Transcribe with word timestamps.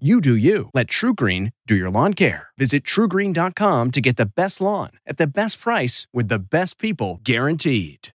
You 0.00 0.20
do 0.20 0.34
you. 0.34 0.70
Let 0.74 0.88
TrueGreen 0.88 1.52
do 1.68 1.76
your 1.76 1.88
lawn 1.88 2.14
care. 2.14 2.48
Visit 2.58 2.82
truegreen.com 2.82 3.92
to 3.92 4.00
get 4.00 4.16
the 4.16 4.26
best 4.26 4.60
lawn 4.60 4.90
at 5.06 5.18
the 5.18 5.26
best 5.28 5.60
price 5.60 6.08
with 6.12 6.26
the 6.26 6.40
best 6.40 6.80
people 6.80 7.20
guaranteed. 7.22 8.08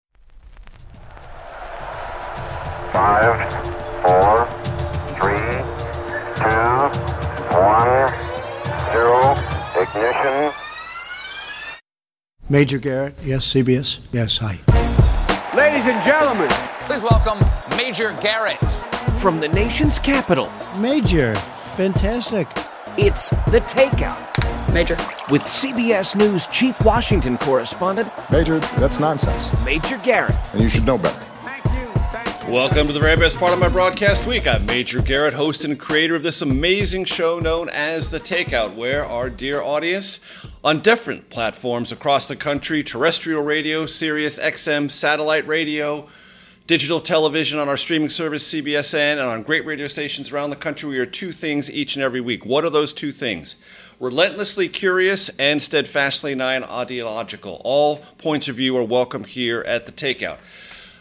Five, 2.94 3.36
four, 4.00 4.46
three, 5.20 5.36
two, 6.40 6.88
one, 7.52 8.14
zero, 8.90 9.36
ignition. 9.78 10.52
Major 12.48 12.78
Garrett, 12.78 13.14
yes, 13.22 13.46
CBS, 13.52 14.00
yes, 14.12 14.38
hi. 14.38 14.58
Ladies 15.54 15.82
and 15.84 16.02
gentlemen, 16.06 16.48
Please 16.86 17.02
welcome 17.02 17.38
Major 17.76 18.16
Garrett. 18.22 18.56
from 19.20 19.40
the 19.40 19.48
nation's 19.48 19.98
capital, 19.98 20.50
Major, 20.80 21.34
fantastic. 21.76 22.48
it's 22.96 23.28
The 23.50 23.60
Takeout. 23.68 24.72
Major. 24.72 24.96
With 25.30 25.42
CBS 25.42 26.16
News 26.16 26.46
Chief 26.46 26.74
Washington 26.84 27.36
Correspondent, 27.36 28.10
Major, 28.30 28.58
that's 28.78 28.98
nonsense, 28.98 29.62
Major 29.64 29.98
Garrett. 29.98 30.34
and 30.54 30.62
you 30.62 30.70
should 30.70 30.86
know 30.86 30.96
better. 30.96 31.18
Thank 31.44 31.64
you. 32.46 32.52
Welcome 32.52 32.86
to 32.86 32.92
the 32.94 33.00
very 33.00 33.16
best 33.16 33.36
part 33.36 33.52
of 33.52 33.58
my 33.58 33.68
broadcast 33.68 34.26
week. 34.26 34.46
I'm 34.46 34.64
Major 34.64 35.02
Garrett, 35.02 35.34
host 35.34 35.64
and 35.66 35.78
creator 35.78 36.14
of 36.14 36.22
this 36.22 36.40
amazing 36.40 37.04
show 37.04 37.38
known 37.38 37.68
as 37.68 38.10
The 38.10 38.20
Takeout, 38.20 38.74
where 38.74 39.04
our 39.04 39.28
dear 39.28 39.60
audience 39.60 40.18
on 40.64 40.80
different 40.80 41.28
platforms 41.28 41.92
across 41.92 42.26
the 42.26 42.36
country 42.36 42.82
terrestrial 42.82 43.42
radio, 43.42 43.84
Sirius 43.84 44.38
XM, 44.38 44.90
satellite 44.90 45.46
radio, 45.46 46.08
digital 46.66 47.00
television 47.00 47.60
on 47.60 47.68
our 47.68 47.76
streaming 47.76 48.10
service 48.10 48.52
CBSN, 48.52 49.12
and 49.12 49.20
on 49.20 49.42
great 49.42 49.64
radio 49.64 49.86
stations 49.86 50.32
around 50.32 50.50
the 50.50 50.56
country, 50.56 50.88
we 50.88 50.98
are 50.98 51.06
two 51.06 51.30
things 51.30 51.70
each 51.70 51.94
and 51.94 52.02
every 52.02 52.20
week. 52.20 52.44
What 52.44 52.64
are 52.64 52.70
those 52.70 52.92
two 52.92 53.12
things? 53.12 53.54
Relentlessly 54.00 54.68
curious 54.68 55.28
and 55.38 55.62
steadfastly 55.62 56.34
non 56.34 56.64
ideological. 56.64 57.60
All 57.62 57.98
points 58.18 58.48
of 58.48 58.56
view 58.56 58.76
are 58.76 58.82
welcome 58.82 59.24
here 59.24 59.60
at 59.62 59.86
The 59.86 59.92
Takeout. 59.92 60.38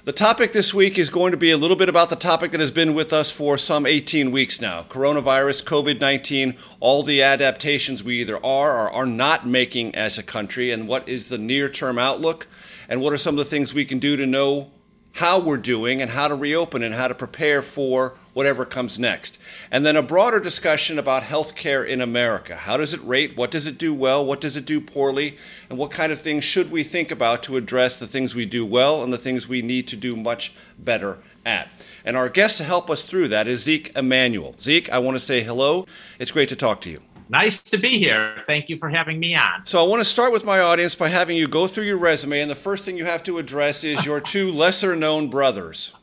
The 0.03 0.13
topic 0.13 0.53
this 0.53 0.71
week 0.71 0.99
is 0.99 1.09
going 1.09 1.31
to 1.31 1.37
be 1.37 1.49
a 1.49 1.57
little 1.57 1.75
bit 1.75 1.89
about 1.89 2.11
the 2.11 2.15
topic 2.15 2.51
that 2.51 2.59
has 2.59 2.69
been 2.69 2.93
with 2.93 3.11
us 3.11 3.31
for 3.31 3.57
some 3.57 3.87
18 3.87 4.29
weeks 4.29 4.61
now 4.61 4.83
coronavirus, 4.83 5.63
COVID 5.63 5.99
19, 5.99 6.57
all 6.79 7.01
the 7.01 7.23
adaptations 7.23 8.03
we 8.03 8.21
either 8.21 8.37
are 8.45 8.79
or 8.79 8.91
are 8.91 9.07
not 9.07 9.47
making 9.47 9.95
as 9.95 10.19
a 10.19 10.23
country, 10.23 10.69
and 10.69 10.87
what 10.87 11.09
is 11.09 11.29
the 11.29 11.39
near 11.39 11.69
term 11.69 11.97
outlook, 11.97 12.45
and 12.87 13.01
what 13.01 13.13
are 13.13 13.17
some 13.17 13.33
of 13.33 13.43
the 13.43 13.49
things 13.49 13.73
we 13.73 13.83
can 13.83 13.97
do 13.97 14.15
to 14.15 14.27
know 14.27 14.69
how 15.15 15.39
we're 15.39 15.55
doing 15.55 16.01
and 16.01 16.11
how 16.11 16.27
to 16.27 16.35
reopen 16.35 16.83
and 16.83 16.93
how 16.93 17.07
to 17.07 17.15
prepare 17.15 17.61
for 17.61 18.15
whatever 18.33 18.65
comes 18.65 18.99
next. 18.99 19.39
And 19.71 19.85
then 19.85 19.95
a 19.95 20.01
broader 20.01 20.41
discussion 20.41 20.99
about 20.99 21.23
healthcare 21.23 21.87
in 21.87 22.01
America. 22.01 22.53
How 22.57 22.75
does 22.75 22.93
it 22.93 23.01
rate? 23.01 23.37
What 23.37 23.49
does 23.49 23.65
it 23.65 23.77
do 23.77 23.93
well? 23.93 24.25
What 24.25 24.41
does 24.41 24.57
it 24.57 24.65
do 24.65 24.81
poorly? 24.81 25.37
And 25.69 25.79
what 25.79 25.89
kind 25.89 26.11
of 26.11 26.19
things 26.19 26.43
should 26.43 26.69
we 26.69 26.83
think 26.83 27.11
about 27.11 27.43
to 27.43 27.55
address 27.55 27.97
the 27.97 28.07
things 28.07 28.35
we 28.35 28.45
do 28.45 28.65
well 28.65 29.03
and 29.03 29.13
the 29.13 29.17
things 29.17 29.47
we 29.47 29.61
need 29.61 29.87
to 29.87 29.95
do 29.95 30.17
much 30.17 30.53
better 30.77 31.19
at? 31.45 31.69
And 32.03 32.17
our 32.17 32.27
guest 32.27 32.57
to 32.57 32.65
help 32.65 32.89
us 32.89 33.07
through 33.07 33.29
that 33.29 33.47
is 33.47 33.63
Zeke 33.63 33.95
Emanuel. 33.95 34.55
Zeke, 34.59 34.91
I 34.91 34.99
want 34.99 35.15
to 35.15 35.25
say 35.25 35.43
hello. 35.43 35.85
It's 36.19 36.31
great 36.31 36.49
to 36.49 36.57
talk 36.57 36.81
to 36.81 36.89
you. 36.89 36.99
Nice 37.29 37.61
to 37.63 37.77
be 37.77 37.97
here. 37.97 38.43
Thank 38.45 38.69
you 38.69 38.77
for 38.77 38.89
having 38.89 39.19
me 39.19 39.35
on. 39.35 39.65
So 39.65 39.83
I 39.83 39.87
want 39.87 39.99
to 39.99 40.05
start 40.05 40.31
with 40.31 40.45
my 40.45 40.59
audience 40.59 40.93
by 40.93 41.09
having 41.09 41.35
you 41.35 41.47
go 41.47 41.65
through 41.65 41.85
your 41.85 41.97
resume, 41.97 42.39
and 42.39 42.51
the 42.51 42.55
first 42.55 42.85
thing 42.85 42.97
you 42.97 43.05
have 43.05 43.23
to 43.23 43.39
address 43.39 43.83
is 43.83 44.05
your 44.05 44.21
two 44.21 44.51
lesser-known 44.53 45.29
brothers. 45.29 45.93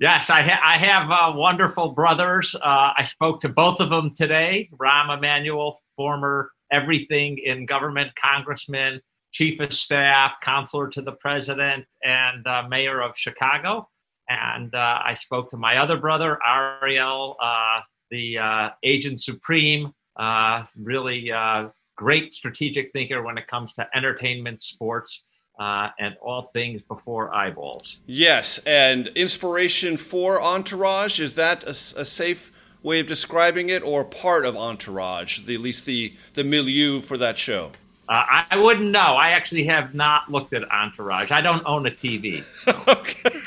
Yes, 0.00 0.30
I, 0.30 0.42
ha- 0.42 0.60
I 0.62 0.76
have 0.76 1.10
uh, 1.10 1.32
wonderful 1.36 1.92
brothers. 1.92 2.54
Uh, 2.54 2.92
I 2.96 3.04
spoke 3.04 3.40
to 3.40 3.48
both 3.48 3.80
of 3.80 3.88
them 3.88 4.14
today. 4.14 4.68
Rahm 4.76 5.16
Emanuel, 5.16 5.80
former 5.96 6.52
everything 6.70 7.38
in 7.38 7.66
government, 7.66 8.12
congressman, 8.22 9.00
chief 9.32 9.60
of 9.60 9.72
staff, 9.72 10.36
counselor 10.42 10.88
to 10.90 11.02
the 11.02 11.12
president, 11.12 11.84
and 12.04 12.46
uh, 12.46 12.64
mayor 12.68 13.00
of 13.00 13.12
Chicago. 13.16 13.88
And 14.28 14.74
uh, 14.74 15.00
I 15.04 15.14
spoke 15.14 15.50
to 15.50 15.56
my 15.56 15.78
other 15.78 15.96
brother, 15.96 16.38
Ariel, 16.46 17.36
uh, 17.42 17.80
the 18.10 18.38
uh, 18.38 18.70
agent 18.82 19.20
supreme, 19.20 19.92
uh, 20.16 20.64
really 20.76 21.30
uh, 21.30 21.68
great 21.96 22.34
strategic 22.34 22.92
thinker 22.92 23.22
when 23.22 23.38
it 23.38 23.46
comes 23.46 23.72
to 23.74 23.86
entertainment, 23.94 24.62
sports, 24.62 25.22
uh, 25.58 25.88
and 25.98 26.16
all 26.22 26.42
things 26.54 26.80
before 26.82 27.34
eyeballs. 27.34 28.00
Yes, 28.06 28.58
and 28.66 29.08
inspiration 29.08 29.96
for 29.96 30.40
Entourage 30.40 31.18
is 31.18 31.34
that 31.34 31.64
a 31.64 31.74
safe 31.74 32.52
way 32.82 33.00
of 33.00 33.06
describing 33.06 33.68
it, 33.68 33.82
or 33.82 34.04
part 34.04 34.46
of 34.46 34.56
Entourage, 34.56 35.40
the, 35.40 35.54
at 35.54 35.60
least 35.60 35.84
the 35.86 36.14
the 36.34 36.44
milieu 36.44 37.00
for 37.00 37.16
that 37.16 37.36
show? 37.38 37.72
Uh, 38.08 38.44
I, 38.50 38.56
wouldn't 38.56 38.90
know. 38.90 39.16
I 39.16 39.30
actually 39.30 39.64
have 39.64 39.94
not 39.94 40.32
looked 40.32 40.54
at 40.54 40.62
Entourage. 40.70 41.30
I 41.30 41.42
don't 41.42 41.62
own 41.66 41.86
a 41.86 41.90
TV. 41.90 42.42
okay. 42.88 43.38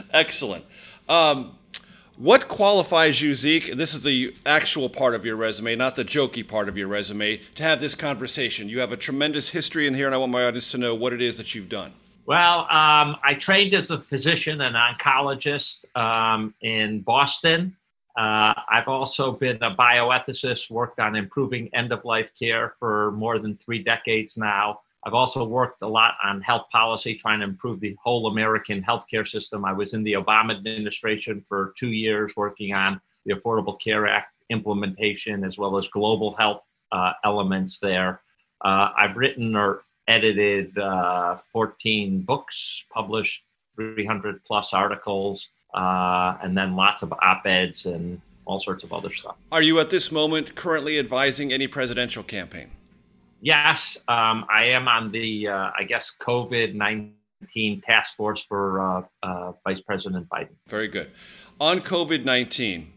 Excellent. 0.10 0.64
Um, 1.06 1.58
what 2.20 2.48
qualifies 2.48 3.22
you, 3.22 3.34
Zeke? 3.34 3.74
This 3.74 3.94
is 3.94 4.02
the 4.02 4.34
actual 4.44 4.90
part 4.90 5.14
of 5.14 5.24
your 5.24 5.36
resume, 5.36 5.74
not 5.74 5.96
the 5.96 6.04
jokey 6.04 6.46
part 6.46 6.68
of 6.68 6.76
your 6.76 6.86
resume, 6.86 7.40
to 7.54 7.62
have 7.62 7.80
this 7.80 7.94
conversation. 7.94 8.68
You 8.68 8.80
have 8.80 8.92
a 8.92 8.96
tremendous 8.98 9.48
history 9.48 9.86
in 9.86 9.94
here, 9.94 10.04
and 10.04 10.14
I 10.14 10.18
want 10.18 10.30
my 10.30 10.44
audience 10.44 10.70
to 10.72 10.78
know 10.78 10.94
what 10.94 11.14
it 11.14 11.22
is 11.22 11.38
that 11.38 11.54
you've 11.54 11.70
done. 11.70 11.94
Well, 12.26 12.60
um, 12.70 13.16
I 13.24 13.38
trained 13.40 13.72
as 13.72 13.90
a 13.90 13.98
physician 13.98 14.60
and 14.60 14.76
oncologist 14.76 15.84
um, 15.96 16.54
in 16.60 17.00
Boston. 17.00 17.74
Uh, 18.14 18.52
I've 18.68 18.88
also 18.88 19.32
been 19.32 19.56
a 19.62 19.74
bioethicist, 19.74 20.70
worked 20.70 21.00
on 21.00 21.16
improving 21.16 21.70
end 21.72 21.90
of 21.90 22.04
life 22.04 22.32
care 22.38 22.74
for 22.78 23.12
more 23.12 23.38
than 23.38 23.56
three 23.56 23.82
decades 23.82 24.36
now. 24.36 24.80
I've 25.04 25.14
also 25.14 25.44
worked 25.44 25.82
a 25.82 25.88
lot 25.88 26.14
on 26.22 26.42
health 26.42 26.66
policy, 26.70 27.14
trying 27.14 27.40
to 27.40 27.46
improve 27.46 27.80
the 27.80 27.96
whole 28.02 28.26
American 28.26 28.82
healthcare 28.82 29.26
system. 29.26 29.64
I 29.64 29.72
was 29.72 29.94
in 29.94 30.02
the 30.02 30.12
Obama 30.14 30.54
administration 30.54 31.44
for 31.48 31.72
two 31.78 31.88
years, 31.88 32.32
working 32.36 32.74
on 32.74 33.00
the 33.24 33.34
Affordable 33.34 33.80
Care 33.80 34.06
Act 34.06 34.34
implementation 34.50 35.44
as 35.44 35.56
well 35.56 35.78
as 35.78 35.88
global 35.88 36.34
health 36.36 36.62
uh, 36.92 37.12
elements 37.24 37.78
there. 37.78 38.20
Uh, 38.62 38.90
I've 38.96 39.16
written 39.16 39.56
or 39.56 39.84
edited 40.06 40.76
uh, 40.76 41.38
14 41.52 42.22
books, 42.22 42.84
published 42.92 43.42
300 43.76 44.44
plus 44.44 44.74
articles, 44.74 45.48
uh, 45.74 46.36
and 46.42 46.56
then 46.58 46.76
lots 46.76 47.02
of 47.02 47.12
op 47.12 47.46
eds 47.46 47.86
and 47.86 48.20
all 48.44 48.60
sorts 48.60 48.84
of 48.84 48.92
other 48.92 49.14
stuff. 49.14 49.36
Are 49.52 49.62
you 49.62 49.78
at 49.78 49.90
this 49.90 50.10
moment 50.10 50.56
currently 50.56 50.98
advising 50.98 51.52
any 51.52 51.68
presidential 51.68 52.24
campaign? 52.24 52.70
Yes, 53.40 53.96
um, 54.06 54.44
I 54.50 54.64
am 54.64 54.86
on 54.86 55.10
the, 55.12 55.48
uh, 55.48 55.70
I 55.78 55.84
guess, 55.84 56.12
COVID 56.20 56.74
19 56.74 57.80
task 57.80 58.16
force 58.16 58.44
for 58.46 58.80
uh, 58.80 59.02
uh, 59.22 59.52
Vice 59.66 59.80
President 59.80 60.28
Biden. 60.28 60.50
Very 60.68 60.88
good. 60.88 61.10
On 61.58 61.80
COVID 61.80 62.24
19, 62.24 62.92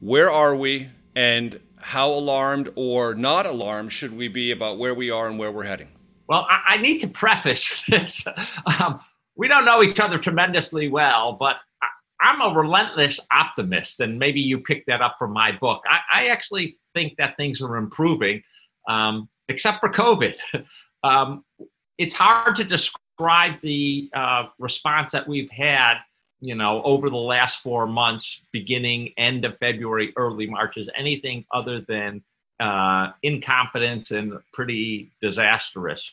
where 0.00 0.30
are 0.30 0.56
we 0.56 0.88
and 1.14 1.60
how 1.80 2.08
alarmed 2.08 2.70
or 2.74 3.14
not 3.14 3.46
alarmed 3.46 3.92
should 3.92 4.16
we 4.16 4.28
be 4.28 4.50
about 4.50 4.78
where 4.78 4.94
we 4.94 5.10
are 5.10 5.28
and 5.28 5.38
where 5.38 5.52
we're 5.52 5.64
heading? 5.64 5.88
Well, 6.28 6.46
I, 6.48 6.74
I 6.74 6.76
need 6.78 7.00
to 7.00 7.08
preface 7.08 7.84
this. 7.88 8.24
um, 8.80 9.00
we 9.36 9.48
don't 9.48 9.64
know 9.64 9.82
each 9.82 10.00
other 10.00 10.18
tremendously 10.18 10.88
well, 10.88 11.34
but 11.34 11.56
I, 11.82 11.86
I'm 12.20 12.40
a 12.40 12.58
relentless 12.58 13.20
optimist, 13.30 14.00
and 14.00 14.18
maybe 14.18 14.40
you 14.40 14.60
picked 14.60 14.86
that 14.86 15.02
up 15.02 15.16
from 15.18 15.32
my 15.32 15.52
book. 15.52 15.82
I, 15.88 16.22
I 16.22 16.26
actually 16.28 16.78
think 16.94 17.16
that 17.18 17.36
things 17.36 17.60
are 17.60 17.76
improving, 17.76 18.42
um, 18.88 19.28
except 19.48 19.80
for 19.80 19.88
COVID. 19.88 20.36
um, 21.04 21.44
it's 21.98 22.14
hard 22.14 22.56
to 22.56 22.64
describe 22.64 23.60
the 23.62 24.10
uh, 24.14 24.46
response 24.58 25.12
that 25.12 25.26
we've 25.26 25.50
had, 25.50 25.94
you 26.40 26.54
know, 26.54 26.82
over 26.82 27.08
the 27.08 27.16
last 27.16 27.62
four 27.62 27.86
months, 27.86 28.40
beginning 28.52 29.12
end 29.16 29.44
of 29.44 29.58
February, 29.58 30.12
early 30.16 30.46
March, 30.46 30.76
as 30.76 30.88
anything 30.96 31.44
other 31.50 31.80
than 31.80 32.22
uh, 32.60 33.12
incompetence 33.22 34.10
and 34.10 34.38
pretty 34.52 35.10
disastrous. 35.20 36.10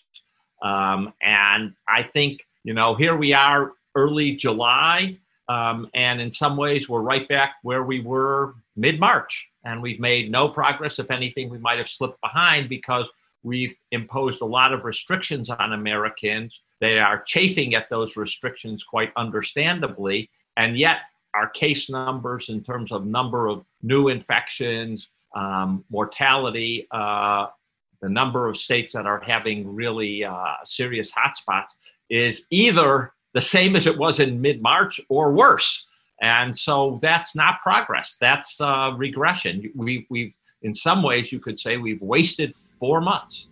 Um, 0.62 1.14
and 1.22 1.74
I 1.88 2.04
think, 2.04 2.42
you 2.64 2.74
know, 2.74 2.96
here 2.96 3.16
we 3.16 3.34
are 3.34 3.74
early 3.96 4.36
July. 4.36 5.18
Um, 5.50 5.90
and 5.94 6.22
in 6.22 6.32
some 6.32 6.56
ways, 6.56 6.88
we're 6.88 7.02
right 7.02 7.28
back 7.28 7.56
where 7.64 7.84
we 7.84 8.00
were 8.00 8.56
mid 8.76 9.00
March. 9.00 9.50
And 9.66 9.82
we've 9.82 10.00
made 10.00 10.32
no 10.32 10.50
progress. 10.50 11.00
If 11.00 11.12
anything, 11.12 11.50
we 11.50 11.58
might 11.58 11.78
have 11.78 11.90
slipped 11.90 12.20
behind 12.22 12.70
because 12.70 13.06
we've 13.44 13.76
imposed 13.92 14.42
a 14.42 14.46
lot 14.46 14.74
of 14.74 14.86
restrictions 14.86 15.50
on 15.50 15.74
Americans. 15.74 16.60
They 16.80 17.00
are 17.00 17.24
chafing 17.24 17.76
at 17.76 17.90
those 17.90 18.16
restrictions 18.16 18.84
quite 18.84 19.12
understandably. 19.16 20.30
And 20.58 20.78
yet, 20.78 20.98
our 21.34 21.50
case 21.50 21.90
numbers 21.90 22.50
in 22.50 22.64
terms 22.64 22.92
of 22.92 23.06
number 23.06 23.48
of 23.48 23.66
new 23.82 24.08
infections, 24.08 25.08
um, 25.36 25.84
mortality, 25.90 26.88
uh, 26.92 27.48
the 28.02 28.10
number 28.10 28.48
of 28.48 28.58
states 28.58 28.94
that 28.94 29.06
are 29.06 29.22
having 29.22 29.74
really 29.74 30.24
uh, 30.24 30.56
serious 30.66 31.12
hotspots 31.12 31.70
is 32.10 32.46
either 32.50 33.14
the 33.34 33.42
same 33.42 33.76
as 33.76 33.88
it 33.88 33.98
was 33.98 34.20
in 34.20 34.42
mid 34.42 34.62
March 34.62 35.00
or 35.10 35.32
worse. 35.32 35.86
And 36.22 36.56
so 36.56 37.00
that's 37.02 37.36
not 37.36 37.62
progress. 37.62 38.18
That's 38.20 38.60
uh, 38.62 38.94
regression. 38.96 39.72
We, 39.76 40.06
we've, 40.10 40.34
in 40.62 40.74
some 40.74 41.02
ways, 41.02 41.32
you 41.32 41.40
could 41.40 41.60
say 41.60 41.78
we've 41.78 42.02
wasted 42.02 42.54
four 42.84 43.00
months. 43.00 43.46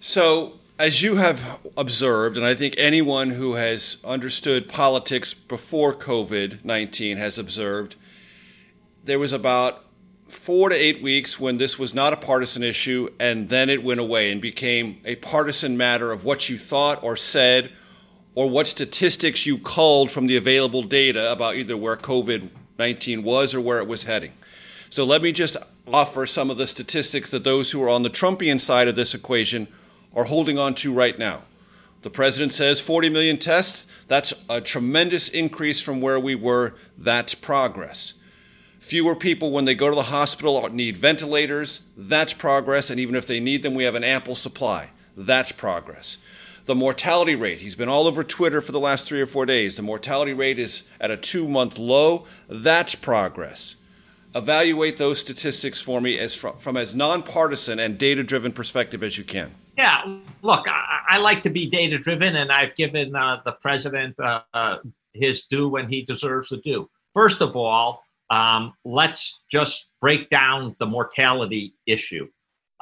So, 0.00 0.58
as 0.80 1.00
you 1.00 1.14
have 1.14 1.60
observed, 1.76 2.36
and 2.36 2.44
I 2.44 2.56
think 2.56 2.74
anyone 2.76 3.30
who 3.30 3.54
has 3.54 3.98
understood 4.04 4.68
politics 4.68 5.32
before 5.32 5.94
COVID 5.94 6.64
19 6.64 7.18
has 7.18 7.38
observed, 7.38 7.94
there 9.04 9.20
was 9.20 9.32
about 9.32 9.84
four 10.26 10.70
to 10.70 10.74
eight 10.74 11.00
weeks 11.00 11.38
when 11.38 11.58
this 11.58 11.78
was 11.78 11.94
not 11.94 12.12
a 12.12 12.16
partisan 12.16 12.64
issue, 12.64 13.08
and 13.20 13.48
then 13.48 13.70
it 13.70 13.84
went 13.84 14.00
away 14.00 14.32
and 14.32 14.42
became 14.42 15.00
a 15.04 15.14
partisan 15.14 15.76
matter 15.76 16.10
of 16.10 16.24
what 16.24 16.48
you 16.48 16.58
thought 16.58 17.00
or 17.04 17.16
said, 17.16 17.70
or 18.34 18.50
what 18.50 18.66
statistics 18.66 19.46
you 19.46 19.56
culled 19.56 20.10
from 20.10 20.26
the 20.26 20.36
available 20.36 20.82
data 20.82 21.30
about 21.30 21.54
either 21.54 21.76
where 21.76 21.96
COVID 21.96 22.50
19 22.76 23.22
was 23.22 23.54
or 23.54 23.60
where 23.60 23.78
it 23.78 23.86
was 23.86 24.02
heading. 24.02 24.32
So 24.90 25.04
let 25.04 25.22
me 25.22 25.30
just 25.30 25.56
offer 25.92 26.26
some 26.26 26.50
of 26.50 26.56
the 26.56 26.66
statistics 26.66 27.30
that 27.30 27.44
those 27.44 27.70
who 27.70 27.82
are 27.82 27.88
on 27.88 28.02
the 28.02 28.10
Trumpian 28.10 28.60
side 28.60 28.88
of 28.88 28.96
this 28.96 29.14
equation 29.14 29.68
are 30.14 30.24
holding 30.24 30.58
on 30.58 30.74
to 30.74 30.92
right 30.92 31.18
now. 31.18 31.42
The 32.02 32.10
president 32.10 32.52
says 32.52 32.80
40 32.80 33.10
million 33.10 33.38
tests. 33.38 33.86
That's 34.06 34.32
a 34.48 34.60
tremendous 34.60 35.28
increase 35.28 35.80
from 35.80 36.00
where 36.00 36.20
we 36.20 36.34
were. 36.34 36.74
That's 36.96 37.34
progress. 37.34 38.14
Fewer 38.80 39.16
people 39.16 39.50
when 39.50 39.64
they 39.64 39.74
go 39.74 39.88
to 39.88 39.94
the 39.94 40.04
hospital 40.04 40.68
need 40.68 40.96
ventilators. 40.96 41.80
That's 41.96 42.32
progress. 42.32 42.90
And 42.90 43.00
even 43.00 43.16
if 43.16 43.26
they 43.26 43.40
need 43.40 43.62
them, 43.62 43.74
we 43.74 43.84
have 43.84 43.94
an 43.94 44.04
ample 44.04 44.34
supply. 44.34 44.90
That's 45.16 45.52
progress. 45.52 46.18
The 46.66 46.74
mortality 46.74 47.36
rate, 47.36 47.60
he's 47.60 47.76
been 47.76 47.88
all 47.88 48.06
over 48.06 48.24
Twitter 48.24 48.60
for 48.60 48.72
the 48.72 48.80
last 48.80 49.06
three 49.06 49.20
or 49.20 49.26
four 49.26 49.46
days. 49.46 49.76
The 49.76 49.82
mortality 49.82 50.34
rate 50.34 50.58
is 50.58 50.82
at 51.00 51.12
a 51.12 51.16
two 51.16 51.48
month 51.48 51.78
low. 51.78 52.26
That's 52.48 52.94
progress. 52.94 53.75
Evaluate 54.36 54.98
those 54.98 55.18
statistics 55.18 55.80
for 55.80 55.98
me 55.98 56.18
as 56.18 56.34
from, 56.34 56.58
from 56.58 56.76
as 56.76 56.94
nonpartisan 56.94 57.78
and 57.80 57.96
data 57.96 58.22
driven 58.22 58.52
perspective 58.52 59.02
as 59.02 59.16
you 59.16 59.24
can. 59.24 59.50
Yeah, 59.78 60.02
look, 60.42 60.68
I, 60.68 61.00
I 61.12 61.18
like 61.18 61.42
to 61.44 61.50
be 61.50 61.64
data 61.66 61.98
driven, 61.98 62.36
and 62.36 62.52
I've 62.52 62.76
given 62.76 63.16
uh, 63.16 63.40
the 63.46 63.52
president 63.52 64.14
uh, 64.20 64.76
his 65.14 65.44
due 65.44 65.68
when 65.68 65.88
he 65.88 66.02
deserves 66.02 66.50
the 66.50 66.58
due. 66.58 66.90
First 67.14 67.40
of 67.40 67.56
all, 67.56 68.04
um, 68.28 68.74
let's 68.84 69.40
just 69.50 69.86
break 70.02 70.28
down 70.28 70.76
the 70.78 70.86
mortality 70.86 71.72
issue. 71.86 72.28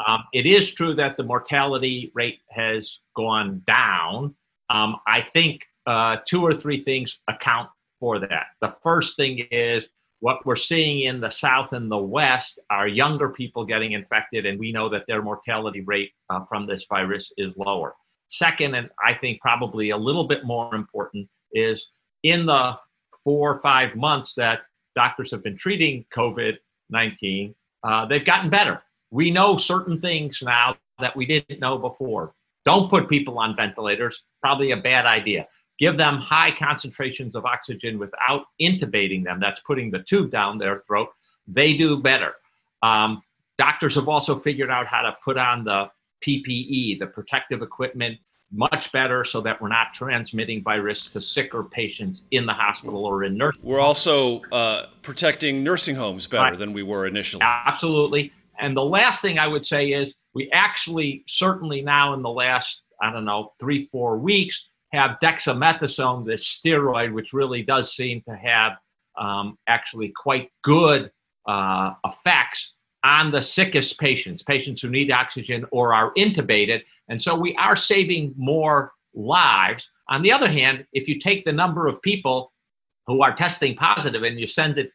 Um, 0.04 0.24
it 0.32 0.46
is 0.46 0.74
true 0.74 0.94
that 0.94 1.16
the 1.16 1.22
mortality 1.22 2.10
rate 2.14 2.40
has 2.50 2.98
gone 3.14 3.62
down. 3.64 4.34
Um, 4.70 4.96
I 5.06 5.24
think 5.32 5.62
uh, 5.86 6.16
two 6.26 6.42
or 6.44 6.52
three 6.52 6.82
things 6.82 7.20
account 7.28 7.70
for 8.00 8.18
that. 8.18 8.46
The 8.60 8.74
first 8.82 9.16
thing 9.16 9.46
is 9.52 9.84
what 10.24 10.46
we're 10.46 10.56
seeing 10.56 11.02
in 11.02 11.20
the 11.20 11.28
South 11.28 11.74
and 11.74 11.90
the 11.90 11.98
West 11.98 12.58
are 12.70 12.88
younger 12.88 13.28
people 13.28 13.62
getting 13.62 13.92
infected, 13.92 14.46
and 14.46 14.58
we 14.58 14.72
know 14.72 14.88
that 14.88 15.04
their 15.06 15.20
mortality 15.20 15.82
rate 15.82 16.12
uh, 16.30 16.40
from 16.48 16.66
this 16.66 16.86
virus 16.88 17.30
is 17.36 17.52
lower. 17.58 17.94
Second, 18.30 18.74
and 18.74 18.88
I 19.06 19.12
think 19.12 19.42
probably 19.42 19.90
a 19.90 19.98
little 19.98 20.26
bit 20.26 20.46
more 20.46 20.74
important, 20.74 21.28
is 21.52 21.84
in 22.22 22.46
the 22.46 22.74
four 23.22 23.54
or 23.54 23.60
five 23.60 23.96
months 23.96 24.32
that 24.38 24.60
doctors 24.96 25.30
have 25.30 25.42
been 25.42 25.58
treating 25.58 26.06
COVID 26.16 26.54
19, 26.88 27.54
uh, 27.82 28.06
they've 28.06 28.24
gotten 28.24 28.48
better. 28.48 28.82
We 29.10 29.30
know 29.30 29.58
certain 29.58 30.00
things 30.00 30.38
now 30.40 30.78
that 31.00 31.14
we 31.14 31.26
didn't 31.26 31.60
know 31.60 31.76
before. 31.76 32.32
Don't 32.64 32.88
put 32.88 33.10
people 33.10 33.38
on 33.38 33.56
ventilators, 33.56 34.22
probably 34.40 34.70
a 34.70 34.78
bad 34.78 35.04
idea. 35.04 35.46
Give 35.78 35.96
them 35.96 36.18
high 36.18 36.52
concentrations 36.56 37.34
of 37.34 37.44
oxygen 37.44 37.98
without 37.98 38.46
intubating 38.60 39.24
them. 39.24 39.40
That's 39.40 39.60
putting 39.66 39.90
the 39.90 40.00
tube 40.00 40.30
down 40.30 40.58
their 40.58 40.82
throat. 40.86 41.08
They 41.48 41.76
do 41.76 42.00
better. 42.00 42.34
Um, 42.82 43.22
doctors 43.58 43.94
have 43.96 44.08
also 44.08 44.38
figured 44.38 44.70
out 44.70 44.86
how 44.86 45.02
to 45.02 45.16
put 45.24 45.36
on 45.36 45.64
the 45.64 45.90
PPE, 46.24 46.98
the 46.98 47.06
protective 47.06 47.62
equipment, 47.62 48.18
much 48.52 48.92
better 48.92 49.24
so 49.24 49.40
that 49.40 49.60
we're 49.60 49.68
not 49.68 49.92
transmitting 49.94 50.62
virus 50.62 51.08
to 51.12 51.20
sicker 51.20 51.64
patients 51.64 52.22
in 52.30 52.46
the 52.46 52.52
hospital 52.52 53.04
or 53.04 53.24
in 53.24 53.36
nursing. 53.36 53.60
We're 53.62 53.80
also 53.80 54.42
uh, 54.52 54.86
protecting 55.02 55.64
nursing 55.64 55.96
homes 55.96 56.26
better 56.26 56.50
right. 56.50 56.58
than 56.58 56.72
we 56.72 56.82
were 56.82 57.06
initially. 57.06 57.42
Absolutely. 57.42 58.32
And 58.58 58.76
the 58.76 58.84
last 58.84 59.20
thing 59.20 59.38
I 59.38 59.48
would 59.48 59.66
say 59.66 59.88
is 59.88 60.14
we 60.34 60.50
actually, 60.52 61.24
certainly 61.26 61.82
now 61.82 62.14
in 62.14 62.22
the 62.22 62.30
last, 62.30 62.82
I 63.02 63.12
don't 63.12 63.24
know, 63.24 63.52
three, 63.58 63.86
four 63.86 64.18
weeks, 64.18 64.68
have 64.94 65.18
dexamethasone, 65.22 66.24
this 66.24 66.44
steroid, 66.44 67.12
which 67.12 67.32
really 67.32 67.62
does 67.62 67.94
seem 67.94 68.22
to 68.22 68.36
have 68.36 68.72
um, 69.18 69.58
actually 69.66 70.12
quite 70.16 70.50
good 70.62 71.10
uh, 71.46 71.92
effects 72.04 72.72
on 73.04 73.30
the 73.30 73.42
sickest 73.42 73.98
patients, 73.98 74.42
patients 74.42 74.80
who 74.80 74.88
need 74.88 75.10
oxygen 75.10 75.66
or 75.70 75.92
are 75.92 76.12
intubated. 76.14 76.82
And 77.08 77.22
so 77.22 77.34
we 77.34 77.54
are 77.56 77.76
saving 77.76 78.34
more 78.36 78.92
lives. 79.14 79.88
On 80.08 80.22
the 80.22 80.32
other 80.32 80.48
hand, 80.48 80.86
if 80.92 81.06
you 81.06 81.20
take 81.20 81.44
the 81.44 81.52
number 81.52 81.86
of 81.86 82.00
people 82.00 82.52
who 83.06 83.22
are 83.22 83.34
testing 83.34 83.76
positive 83.76 84.22
and 84.22 84.40
you 84.40 84.46
send 84.46 84.78
it, 84.78 84.90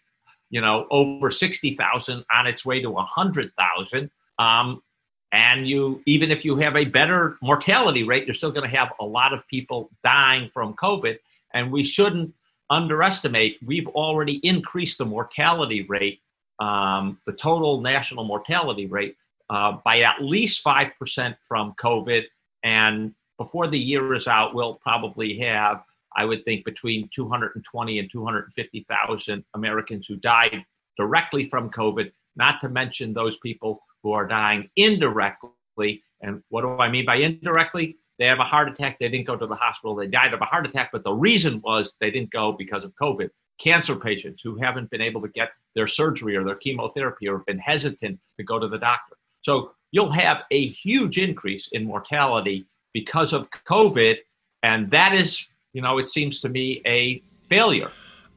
you 0.49 0.59
know, 0.59 0.87
over 0.89 1.29
60,000 1.29 2.25
on 2.33 2.47
its 2.47 2.65
way 2.65 2.81
to 2.81 2.89
100,000, 2.89 4.11
um, 4.39 4.81
and 5.31 5.67
you, 5.67 6.01
even 6.05 6.31
if 6.31 6.43
you 6.43 6.55
have 6.57 6.75
a 6.75 6.85
better 6.85 7.37
mortality 7.41 8.03
rate, 8.03 8.25
you're 8.25 8.35
still 8.35 8.51
going 8.51 8.69
to 8.69 8.75
have 8.75 8.89
a 8.99 9.05
lot 9.05 9.33
of 9.33 9.47
people 9.47 9.89
dying 10.03 10.49
from 10.53 10.73
COVID. 10.73 11.19
And 11.53 11.71
we 11.71 11.83
shouldn't 11.83 12.33
underestimate, 12.69 13.57
we've 13.65 13.87
already 13.87 14.37
increased 14.43 14.97
the 14.97 15.05
mortality 15.05 15.83
rate 15.83 16.21
um, 16.59 17.19
the 17.25 17.33
total 17.33 17.81
national 17.81 18.25
mortality 18.25 18.85
rate 18.85 19.15
uh, 19.49 19.77
by 19.83 20.01
at 20.01 20.21
least 20.21 20.63
5% 20.63 21.35
from 21.47 21.73
COVID. 21.81 22.25
And 22.63 23.13
before 23.37 23.67
the 23.67 23.79
year 23.79 24.13
is 24.13 24.27
out, 24.27 24.53
we'll 24.53 24.75
probably 24.75 25.39
have, 25.39 25.83
I 26.15 26.25
would 26.25 26.43
think, 26.45 26.65
between 26.65 27.09
220 27.15 27.99
and 27.99 28.11
250,000 28.11 29.45
Americans 29.53 30.05
who 30.07 30.17
died 30.17 30.65
directly 30.97 31.49
from 31.49 31.69
COVID, 31.69 32.11
not 32.35 32.59
to 32.61 32.69
mention 32.69 33.13
those 33.13 33.37
people 33.37 33.81
who 34.03 34.13
are 34.13 34.27
dying 34.27 34.69
indirectly. 34.75 36.03
And 36.21 36.43
what 36.49 36.61
do 36.61 36.77
I 36.77 36.89
mean 36.89 37.05
by 37.05 37.15
indirectly? 37.15 37.97
They 38.17 38.25
have 38.25 38.39
a 38.39 38.43
heart 38.43 38.67
attack, 38.67 38.99
they 38.99 39.07
didn't 39.07 39.27
go 39.27 39.37
to 39.37 39.47
the 39.47 39.55
hospital, 39.55 39.95
they 39.95 40.07
died 40.07 40.33
of 40.33 40.41
a 40.41 40.45
heart 40.45 40.65
attack, 40.65 40.89
but 40.91 41.05
the 41.05 41.13
reason 41.13 41.61
was 41.63 41.93
they 42.01 42.11
didn't 42.11 42.31
go 42.31 42.51
because 42.51 42.83
of 42.83 42.91
COVID 43.01 43.29
cancer 43.59 43.95
patients 43.95 44.41
who 44.43 44.57
haven't 44.57 44.89
been 44.89 45.01
able 45.01 45.21
to 45.21 45.27
get 45.27 45.49
their 45.75 45.87
surgery 45.87 46.35
or 46.35 46.43
their 46.43 46.55
chemotherapy 46.55 47.27
or 47.27 47.37
have 47.37 47.45
been 47.45 47.59
hesitant 47.59 48.19
to 48.37 48.43
go 48.43 48.57
to 48.57 48.67
the 48.67 48.77
doctor. 48.77 49.15
So 49.43 49.71
you'll 49.91 50.11
have 50.11 50.43
a 50.51 50.67
huge 50.67 51.17
increase 51.17 51.69
in 51.71 51.85
mortality 51.85 52.65
because 52.93 53.33
of 53.33 53.49
COVID. 53.67 54.17
And 54.63 54.89
that 54.91 55.13
is, 55.13 55.45
you 55.73 55.81
know, 55.81 55.97
it 55.97 56.09
seems 56.09 56.41
to 56.41 56.49
me 56.49 56.81
a 56.85 57.21
failure. 57.49 57.91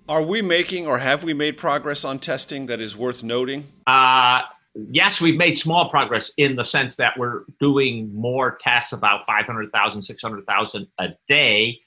Are 0.09 0.23
we 0.23 0.42
making 0.42 0.87
or 0.87 0.99
have 0.99 1.23
we 1.25 1.33
made 1.33 1.57
progress 1.57 2.04
on 2.04 2.19
testing 2.19 2.66
that 2.66 2.81
is 2.81 2.97
worth 2.97 3.23
noting? 3.23 3.66
Uh, 3.87 4.42
yes, 4.75 5.21
we've 5.21 5.37
made 5.37 5.59
small 5.59 5.88
progress 5.91 6.31
in 6.37 6.57
the 6.57 6.64
sense 6.64 6.97
that 6.97 7.19
we're 7.19 7.43
doing 7.61 8.14
more 8.14 8.59
tests, 8.62 8.93
about 8.93 9.26
500,000, 9.26 10.02
600,000 10.02 10.87
a 10.99 11.09
day, 11.29 11.81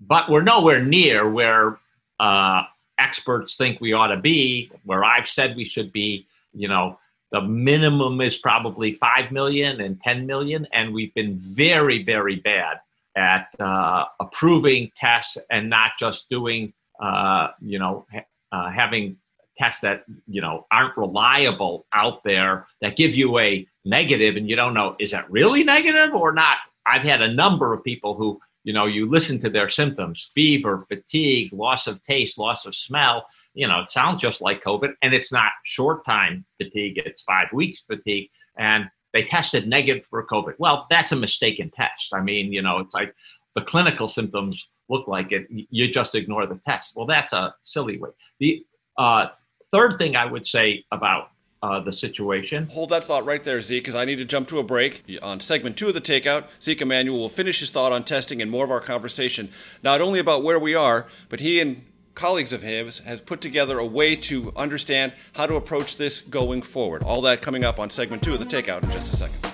but 0.00 0.30
we're 0.30 0.42
nowhere 0.42 0.84
near 0.84 1.30
where 1.30 1.78
uh, 2.20 2.62
experts 2.98 3.56
think 3.56 3.80
we 3.80 3.92
ought 3.92 4.08
to 4.08 4.16
be, 4.16 4.70
where 4.84 5.04
I've 5.04 5.28
said 5.28 5.56
we 5.56 5.64
should 5.64 5.92
be, 5.92 6.26
you 6.52 6.68
know, 6.68 6.98
the 7.32 7.40
minimum 7.40 8.20
is 8.20 8.36
probably 8.36 8.92
5 8.92 9.32
million 9.32 9.80
and 9.80 10.00
10 10.02 10.26
million. 10.26 10.66
And 10.72 10.94
we've 10.94 11.12
been 11.14 11.38
very, 11.38 12.02
very 12.02 12.36
bad 12.36 12.78
at 13.16 13.48
uh, 13.58 14.04
approving 14.20 14.92
tests 14.96 15.36
and 15.50 15.68
not 15.68 15.92
just 15.98 16.28
doing, 16.30 16.72
uh, 17.00 17.48
you 17.60 17.78
know, 17.78 18.06
uh, 18.52 18.70
having 18.70 19.16
tests 19.58 19.80
that, 19.82 20.04
you 20.26 20.40
know, 20.40 20.66
aren't 20.70 20.96
reliable 20.96 21.86
out 21.92 22.22
there 22.24 22.66
that 22.80 22.96
give 22.96 23.14
you 23.14 23.38
a 23.38 23.66
negative 23.84 24.36
and 24.36 24.48
you 24.48 24.56
don't 24.56 24.74
know, 24.74 24.96
is 24.98 25.10
that 25.12 25.30
really 25.30 25.64
negative 25.64 26.14
or 26.14 26.32
not? 26.32 26.58
I've 26.86 27.02
had 27.02 27.22
a 27.22 27.32
number 27.32 27.72
of 27.72 27.82
people 27.82 28.14
who, 28.14 28.40
you 28.64 28.72
know, 28.72 28.86
you 28.86 29.08
listen 29.08 29.40
to 29.40 29.50
their 29.50 29.68
symptoms 29.68 30.30
fever, 30.34 30.84
fatigue, 30.88 31.52
loss 31.52 31.86
of 31.86 32.02
taste, 32.04 32.38
loss 32.38 32.66
of 32.66 32.74
smell. 32.74 33.26
You 33.54 33.66
know, 33.68 33.80
it 33.80 33.90
sounds 33.90 34.20
just 34.20 34.40
like 34.40 34.62
COVID, 34.62 34.92
and 35.00 35.14
it's 35.14 35.32
not 35.32 35.52
short 35.64 36.04
time 36.04 36.44
fatigue, 36.58 36.98
it's 36.98 37.22
five 37.22 37.48
weeks 37.52 37.82
fatigue. 37.86 38.28
And 38.58 38.90
they 39.12 39.22
tested 39.22 39.66
negative 39.66 40.04
for 40.10 40.26
COVID. 40.26 40.54
Well, 40.58 40.86
that's 40.90 41.12
a 41.12 41.16
mistaken 41.16 41.70
test. 41.70 42.12
I 42.12 42.20
mean, 42.20 42.52
you 42.52 42.60
know, 42.60 42.78
it's 42.78 42.92
like 42.92 43.14
the 43.54 43.62
clinical 43.62 44.08
symptoms 44.08 44.68
look 44.88 45.08
like 45.08 45.32
it. 45.32 45.46
You 45.48 45.88
just 45.90 46.14
ignore 46.14 46.46
the 46.46 46.60
test. 46.66 46.92
Well, 46.94 47.06
that's 47.06 47.32
a 47.32 47.54
silly 47.62 47.98
way. 47.98 48.10
The 48.40 48.66
uh, 48.98 49.28
third 49.76 49.98
thing 49.98 50.16
I 50.16 50.24
would 50.24 50.46
say 50.46 50.84
about 50.90 51.30
uh, 51.62 51.80
the 51.80 51.92
situation. 51.92 52.68
Hold 52.68 52.90
that 52.90 53.04
thought 53.04 53.24
right 53.24 53.42
there, 53.42 53.60
Zeke, 53.60 53.82
because 53.82 53.94
I 53.94 54.04
need 54.04 54.16
to 54.16 54.24
jump 54.24 54.48
to 54.48 54.58
a 54.58 54.62
break. 54.62 55.04
On 55.22 55.40
segment 55.40 55.76
two 55.76 55.88
of 55.88 55.94
the 55.94 56.00
Takeout, 56.00 56.44
Zeke 56.60 56.82
Emanuel 56.82 57.18
will 57.18 57.28
finish 57.28 57.60
his 57.60 57.70
thought 57.70 57.92
on 57.92 58.04
testing 58.04 58.40
and 58.40 58.50
more 58.50 58.64
of 58.64 58.70
our 58.70 58.80
conversation, 58.80 59.50
not 59.82 60.00
only 60.00 60.18
about 60.18 60.44
where 60.44 60.58
we 60.58 60.74
are, 60.74 61.06
but 61.28 61.40
he 61.40 61.60
and 61.60 61.84
colleagues 62.14 62.52
of 62.52 62.62
his 62.62 63.00
has 63.00 63.20
put 63.20 63.40
together 63.40 63.78
a 63.78 63.86
way 63.86 64.16
to 64.16 64.52
understand 64.56 65.14
how 65.34 65.46
to 65.46 65.54
approach 65.54 65.96
this 65.96 66.20
going 66.20 66.62
forward. 66.62 67.02
All 67.02 67.20
that 67.22 67.42
coming 67.42 67.64
up 67.64 67.78
on 67.78 67.90
segment 67.90 68.22
two 68.22 68.32
of 68.32 68.38
the 68.38 68.46
Takeout 68.46 68.82
in 68.84 68.90
just 68.90 69.12
a 69.12 69.16
second. 69.16 69.45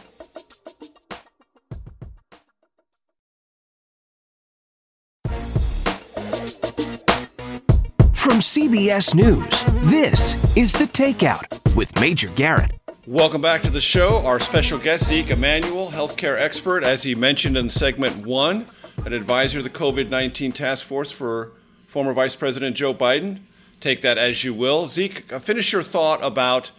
CBS 8.53 9.15
News, 9.15 9.65
this 9.91 10.55
is 10.59 10.75
The 10.75 10.85
Takeout 10.85 11.75
with 11.75 11.99
Major 11.99 12.29
Garrett. 12.37 12.71
Welcome 13.07 13.41
back 13.41 13.63
to 13.63 13.71
the 13.71 13.81
show. 13.81 14.19
Our 14.27 14.39
special 14.39 14.79
guest, 14.79 15.07
Zeke 15.07 15.31
Emanuel, 15.31 15.91
healthcare 15.91 16.39
expert, 16.39 16.85
as 16.85 17.03
he 17.03 17.15
mentioned 17.15 17.57
in 17.57 17.71
segment 17.71 18.27
one, 18.27 18.67
an 19.07 19.15
advisor 19.15 19.61
to 19.61 19.63
the 19.63 19.71
COVID 19.71 20.11
19 20.11 20.53
task 20.53 20.85
force 20.85 21.11
for 21.11 21.53
former 21.87 22.13
Vice 22.13 22.37
President 22.37 22.77
Joe 22.77 22.93
Biden. 22.93 23.41
Take 23.81 24.03
that 24.03 24.19
as 24.19 24.45
you 24.45 24.53
will. 24.53 24.87
Zeke, 24.87 25.33
uh, 25.33 25.39
finish 25.39 25.73
your 25.73 25.83
thought 25.83 26.23
about 26.23 26.73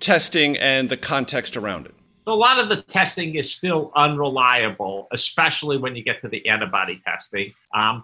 testing 0.00 0.56
and 0.56 0.88
the 0.88 0.96
context 0.96 1.58
around 1.58 1.84
it. 1.84 1.94
A 2.26 2.32
lot 2.32 2.58
of 2.58 2.70
the 2.70 2.80
testing 2.80 3.34
is 3.34 3.52
still 3.52 3.92
unreliable, 3.94 5.08
especially 5.12 5.76
when 5.76 5.94
you 5.94 6.02
get 6.02 6.22
to 6.22 6.28
the 6.28 6.48
antibody 6.48 7.02
testing. 7.04 7.52
Um, 7.74 8.02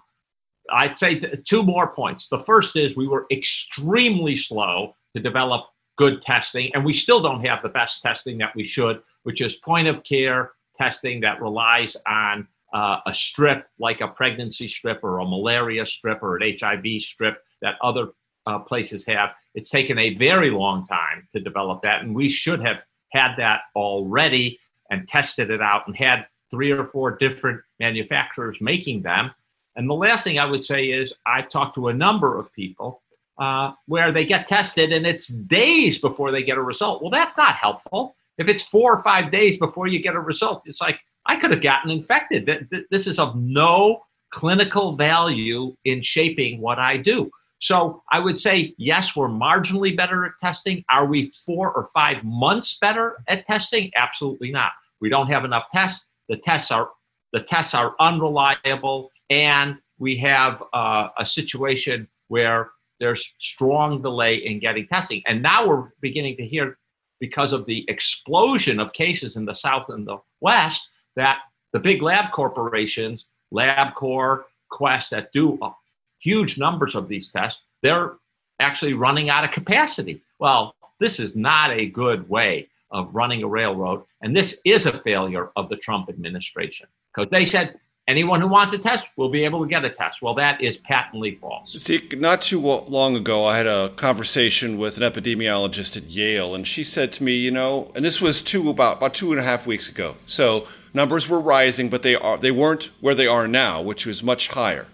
I'd 0.71 0.97
say 0.97 1.19
two 1.45 1.63
more 1.63 1.87
points. 1.87 2.27
The 2.27 2.39
first 2.39 2.75
is 2.75 2.95
we 2.95 3.07
were 3.07 3.25
extremely 3.31 4.37
slow 4.37 4.95
to 5.15 5.21
develop 5.21 5.67
good 5.97 6.21
testing, 6.21 6.71
and 6.73 6.83
we 6.83 6.93
still 6.93 7.21
don't 7.21 7.45
have 7.45 7.61
the 7.61 7.69
best 7.69 8.01
testing 8.01 8.37
that 8.39 8.55
we 8.55 8.67
should, 8.67 9.01
which 9.23 9.41
is 9.41 9.55
point 9.55 9.87
of 9.87 10.03
care 10.03 10.51
testing 10.75 11.21
that 11.21 11.41
relies 11.41 11.95
on 12.05 12.47
uh, 12.73 12.99
a 13.05 13.13
strip 13.13 13.67
like 13.79 14.01
a 14.01 14.07
pregnancy 14.07 14.67
strip 14.67 15.03
or 15.03 15.19
a 15.19 15.25
malaria 15.25 15.85
strip 15.85 16.21
or 16.21 16.37
an 16.37 16.57
HIV 16.59 17.01
strip 17.01 17.41
that 17.61 17.75
other 17.81 18.09
uh, 18.45 18.59
places 18.59 19.05
have. 19.05 19.29
It's 19.53 19.69
taken 19.69 19.97
a 19.97 20.15
very 20.15 20.51
long 20.51 20.85
time 20.87 21.27
to 21.33 21.39
develop 21.39 21.81
that, 21.83 22.01
and 22.01 22.13
we 22.13 22.29
should 22.29 22.61
have 22.61 22.83
had 23.09 23.35
that 23.37 23.61
already 23.75 24.59
and 24.91 25.07
tested 25.07 25.49
it 25.49 25.61
out 25.61 25.87
and 25.87 25.95
had 25.95 26.27
three 26.51 26.71
or 26.71 26.85
four 26.85 27.11
different 27.11 27.61
manufacturers 27.79 28.57
making 28.59 29.01
them 29.01 29.31
and 29.75 29.89
the 29.89 29.93
last 29.93 30.23
thing 30.23 30.39
I 30.39 30.45
would 30.45 30.65
say 30.65 30.85
is 30.85 31.13
I've 31.25 31.49
talked 31.49 31.75
to 31.75 31.89
a 31.89 31.93
number 31.93 32.37
of 32.37 32.51
people 32.53 33.01
uh, 33.37 33.73
where 33.87 34.11
they 34.11 34.25
get 34.25 34.47
tested 34.47 34.93
and 34.93 35.05
it's 35.05 35.27
days 35.27 35.99
before 35.99 36.31
they 36.31 36.43
get 36.43 36.57
a 36.57 36.61
result. 36.61 37.01
Well, 37.01 37.11
that's 37.11 37.37
not 37.37 37.55
helpful. 37.55 38.15
If 38.37 38.47
it's 38.47 38.63
four 38.63 38.93
or 38.93 39.03
five 39.03 39.31
days 39.31 39.57
before 39.57 39.87
you 39.87 39.99
get 39.99 40.15
a 40.15 40.19
result, 40.19 40.63
it's 40.65 40.81
like 40.81 40.99
I 41.25 41.37
could 41.37 41.51
have 41.51 41.61
gotten 41.61 41.91
infected. 41.91 42.69
This 42.91 43.07
is 43.07 43.19
of 43.19 43.35
no 43.35 44.03
clinical 44.31 44.95
value 44.95 45.75
in 45.85 46.01
shaping 46.01 46.59
what 46.61 46.79
I 46.79 46.97
do. 46.97 47.31
So 47.59 48.03
I 48.11 48.19
would 48.19 48.39
say, 48.39 48.75
yes, 48.77 49.15
we're 49.15 49.29
marginally 49.29 49.95
better 49.95 50.25
at 50.25 50.33
testing. 50.39 50.83
Are 50.89 51.05
we 51.05 51.31
four 51.45 51.71
or 51.71 51.89
five 51.93 52.23
months 52.23 52.77
better 52.79 53.17
at 53.27 53.47
testing? 53.47 53.91
Absolutely 53.95 54.51
not. 54.51 54.71
We 54.99 55.09
don't 55.09 55.27
have 55.27 55.45
enough 55.45 55.65
tests. 55.73 56.03
The 56.29 56.37
tests 56.37 56.71
are 56.71 56.89
the 57.33 57.41
tests 57.41 57.73
are 57.73 57.95
unreliable 57.99 59.11
and 59.29 59.77
we 59.97 60.17
have 60.17 60.61
uh, 60.73 61.09
a 61.17 61.25
situation 61.25 62.07
where 62.27 62.71
there's 62.99 63.25
strong 63.39 64.01
delay 64.01 64.35
in 64.35 64.59
getting 64.59 64.87
testing. 64.87 65.21
And 65.27 65.41
now 65.41 65.67
we're 65.67 65.89
beginning 66.01 66.37
to 66.37 66.45
hear, 66.45 66.77
because 67.19 67.53
of 67.53 67.65
the 67.65 67.85
explosion 67.87 68.79
of 68.79 68.93
cases 68.93 69.35
in 69.35 69.45
the 69.45 69.53
South 69.53 69.89
and 69.89 70.07
the 70.07 70.17
West, 70.41 70.87
that 71.15 71.39
the 71.73 71.79
big 71.79 72.01
lab 72.01 72.31
corporations, 72.31 73.25
LabCorp, 73.53 74.43
Quest, 74.69 75.11
that 75.11 75.31
do 75.33 75.57
uh, 75.61 75.71
huge 76.19 76.57
numbers 76.57 76.95
of 76.95 77.07
these 77.07 77.29
tests, 77.29 77.61
they're 77.83 78.13
actually 78.59 78.93
running 78.93 79.29
out 79.29 79.43
of 79.43 79.51
capacity. 79.51 80.21
Well, 80.39 80.75
this 80.99 81.19
is 81.19 81.35
not 81.35 81.71
a 81.71 81.87
good 81.87 82.27
way 82.29 82.69
of 82.91 83.13
running 83.13 83.43
a 83.43 83.47
railroad. 83.47 84.03
And 84.21 84.35
this 84.35 84.59
is 84.65 84.85
a 84.85 84.99
failure 84.99 85.51
of 85.55 85.69
the 85.69 85.75
Trump 85.75 86.09
administration 86.09 86.87
because 87.13 87.29
they 87.29 87.45
said 87.45 87.79
anyone 88.07 88.41
who 88.41 88.47
wants 88.47 88.73
a 88.73 88.77
test 88.77 89.05
will 89.15 89.29
be 89.29 89.45
able 89.45 89.63
to 89.63 89.69
get 89.69 89.83
a 89.83 89.89
test. 89.89 90.21
Well, 90.21 90.35
that 90.35 90.61
is 90.61 90.77
patently 90.77 91.35
false. 91.35 91.73
See, 91.81 92.07
not 92.13 92.41
too 92.41 92.59
long 92.59 93.15
ago, 93.15 93.45
I 93.45 93.57
had 93.57 93.67
a 93.67 93.89
conversation 93.89 94.77
with 94.77 94.97
an 94.97 95.03
epidemiologist 95.03 95.97
at 95.97 96.03
Yale, 96.03 96.53
and 96.53 96.67
she 96.67 96.83
said 96.83 97.11
to 97.13 97.23
me, 97.23 97.35
you 97.35 97.51
know, 97.51 97.91
and 97.95 98.05
this 98.05 98.21
was 98.21 98.41
two 98.41 98.69
about 98.69 98.97
about 98.97 99.13
two 99.13 99.31
and 99.31 99.39
a 99.39 99.43
half 99.43 99.65
weeks 99.65 99.89
ago. 99.89 100.15
So 100.25 100.67
numbers 100.93 101.27
were 101.27 101.39
rising, 101.39 101.89
but 101.89 102.03
they 102.03 102.15
are 102.15 102.37
they 102.37 102.51
weren't 102.51 102.91
where 103.01 103.15
they 103.15 103.27
are 103.27 103.47
now, 103.47 103.81
which 103.81 104.05
was 104.05 104.23
much 104.23 104.49
higher. 104.49 104.87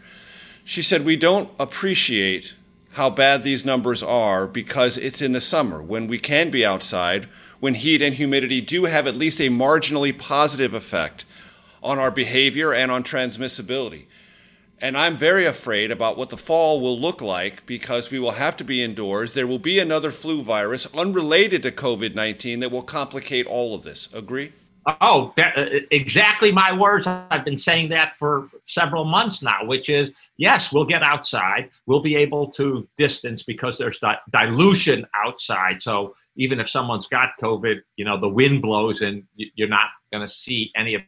She 0.63 0.82
said 0.82 1.06
we 1.06 1.18
don't 1.18 1.50
appreciate 1.60 2.56
how 2.96 3.10
bad 3.10 3.44
these 3.44 3.63
numbers 3.63 4.03
are 4.03 4.46
because 4.46 4.98
it's 4.98 5.22
in 5.22 5.32
the 5.32 5.41
summer 5.41 5.82
when 5.82 6.08
we 6.08 6.20
can 6.20 6.50
be 6.50 6.65
outside, 6.65 7.25
when 7.62 7.75
heat 7.75 8.01
and 8.01 8.15
humidity 8.15 8.60
do 8.60 8.84
have 8.84 9.08
at 9.08 9.15
least 9.15 9.39
a 9.39 9.50
marginally 9.50 10.18
positive 10.18 10.74
effect 10.74 11.24
on 11.81 12.00
our 12.00 12.11
behavior 12.11 12.73
and 12.73 12.91
on 12.91 13.03
transmissibility. 13.03 14.05
And 14.79 14.97
I'm 14.97 15.15
very 15.15 15.45
afraid 15.45 15.91
about 15.91 16.17
what 16.17 16.31
the 16.31 16.38
fall 16.38 16.81
will 16.81 17.00
look 17.00 17.21
like 17.21 17.65
because 17.67 18.09
we 18.09 18.17
will 18.17 18.31
have 18.31 18.57
to 18.57 18.63
be 18.63 18.81
indoors. 18.81 19.35
There 19.35 19.45
will 19.45 19.59
be 19.59 19.77
another 19.77 20.09
flu 20.09 20.41
virus 20.41 20.88
unrelated 20.95 21.61
to 21.63 21.71
COVID 21.71 22.15
19 22.15 22.61
that 22.61 22.71
will 22.71 22.81
complicate 22.81 23.45
all 23.45 23.75
of 23.75 23.83
this. 23.83 24.09
Agree? 24.11 24.53
Oh, 25.00 25.33
that, 25.38 25.55
uh, 25.55 25.65
exactly 25.91 26.51
my 26.51 26.73
words. 26.73 27.05
I've 27.05 27.45
been 27.45 27.57
saying 27.57 27.89
that 27.89 28.17
for 28.17 28.50
several 28.65 29.03
months 29.03 29.43
now, 29.43 29.63
which 29.63 29.89
is 29.89 30.09
yes, 30.38 30.71
we'll 30.71 30.85
get 30.85 31.03
outside. 31.03 31.69
We'll 31.85 32.01
be 32.01 32.15
able 32.15 32.51
to 32.53 32.88
distance 32.97 33.43
because 33.43 33.77
there's 33.77 34.00
that 34.00 34.21
dilution 34.31 35.05
outside. 35.15 35.83
So 35.83 36.15
even 36.35 36.59
if 36.59 36.67
someone's 36.67 37.05
got 37.05 37.29
COVID, 37.39 37.81
you 37.97 38.05
know, 38.05 38.19
the 38.19 38.29
wind 38.29 38.63
blows 38.63 39.01
and 39.01 39.23
you're 39.35 39.67
not 39.67 39.89
going 40.11 40.25
to 40.25 40.33
see 40.33 40.71
any 40.75 40.95
of 40.95 41.03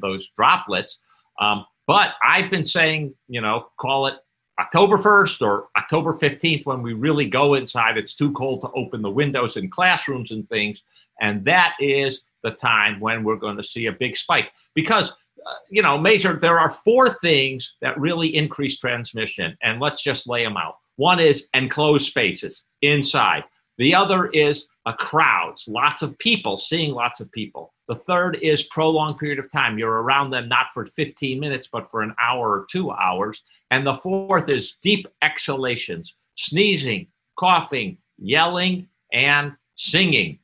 those 0.00 0.28
droplets. 0.36 0.98
Um, 1.40 1.66
but 1.86 2.12
I've 2.26 2.50
been 2.50 2.64
saying, 2.64 3.14
you 3.28 3.40
know, 3.40 3.68
call 3.78 4.06
it 4.06 4.14
October 4.58 4.98
1st 4.98 5.42
or 5.42 5.68
October 5.76 6.14
15th 6.14 6.64
when 6.64 6.82
we 6.82 6.92
really 6.92 7.26
go 7.26 7.54
inside. 7.54 7.98
It's 7.98 8.14
too 8.14 8.32
cold 8.32 8.62
to 8.62 8.70
open 8.72 9.02
the 9.02 9.10
windows 9.10 9.56
in 9.56 9.68
classrooms 9.68 10.30
and 10.30 10.48
things. 10.48 10.82
And 11.20 11.44
that 11.44 11.74
is 11.80 12.22
the 12.42 12.52
time 12.52 13.00
when 13.00 13.24
we're 13.24 13.36
going 13.36 13.56
to 13.56 13.64
see 13.64 13.86
a 13.86 13.92
big 13.92 14.16
spike. 14.16 14.50
Because, 14.74 15.10
uh, 15.10 15.54
you 15.70 15.82
know, 15.82 15.98
Major, 15.98 16.36
there 16.36 16.58
are 16.58 16.70
four 16.70 17.18
things 17.20 17.74
that 17.80 17.98
really 17.98 18.34
increase 18.34 18.78
transmission. 18.78 19.56
And 19.62 19.80
let's 19.80 20.02
just 20.02 20.28
lay 20.28 20.44
them 20.44 20.56
out. 20.56 20.78
One 20.96 21.18
is 21.18 21.48
enclosed 21.54 22.06
spaces 22.06 22.64
inside, 22.82 23.44
the 23.78 23.94
other 23.94 24.26
is 24.26 24.66
a 24.86 24.92
crowds, 24.92 25.66
lots 25.66 26.02
of 26.02 26.18
people, 26.18 26.58
seeing 26.58 26.92
lots 26.92 27.20
of 27.20 27.30
people. 27.32 27.72
The 27.88 27.96
third 27.96 28.36
is 28.40 28.62
prolonged 28.64 29.18
period 29.18 29.38
of 29.38 29.50
time. 29.50 29.78
You're 29.78 30.02
around 30.02 30.30
them 30.30 30.48
not 30.48 30.66
for 30.72 30.86
15 30.86 31.40
minutes, 31.40 31.68
but 31.70 31.90
for 31.90 32.02
an 32.02 32.14
hour 32.20 32.50
or 32.50 32.66
two 32.70 32.90
hours. 32.90 33.40
And 33.70 33.86
the 33.86 33.96
fourth 33.96 34.48
is 34.48 34.76
deep 34.82 35.06
exhalations, 35.22 36.14
sneezing, 36.36 37.08
coughing, 37.38 37.98
yelling, 38.18 38.88
and 39.12 39.52
singing. 39.76 40.38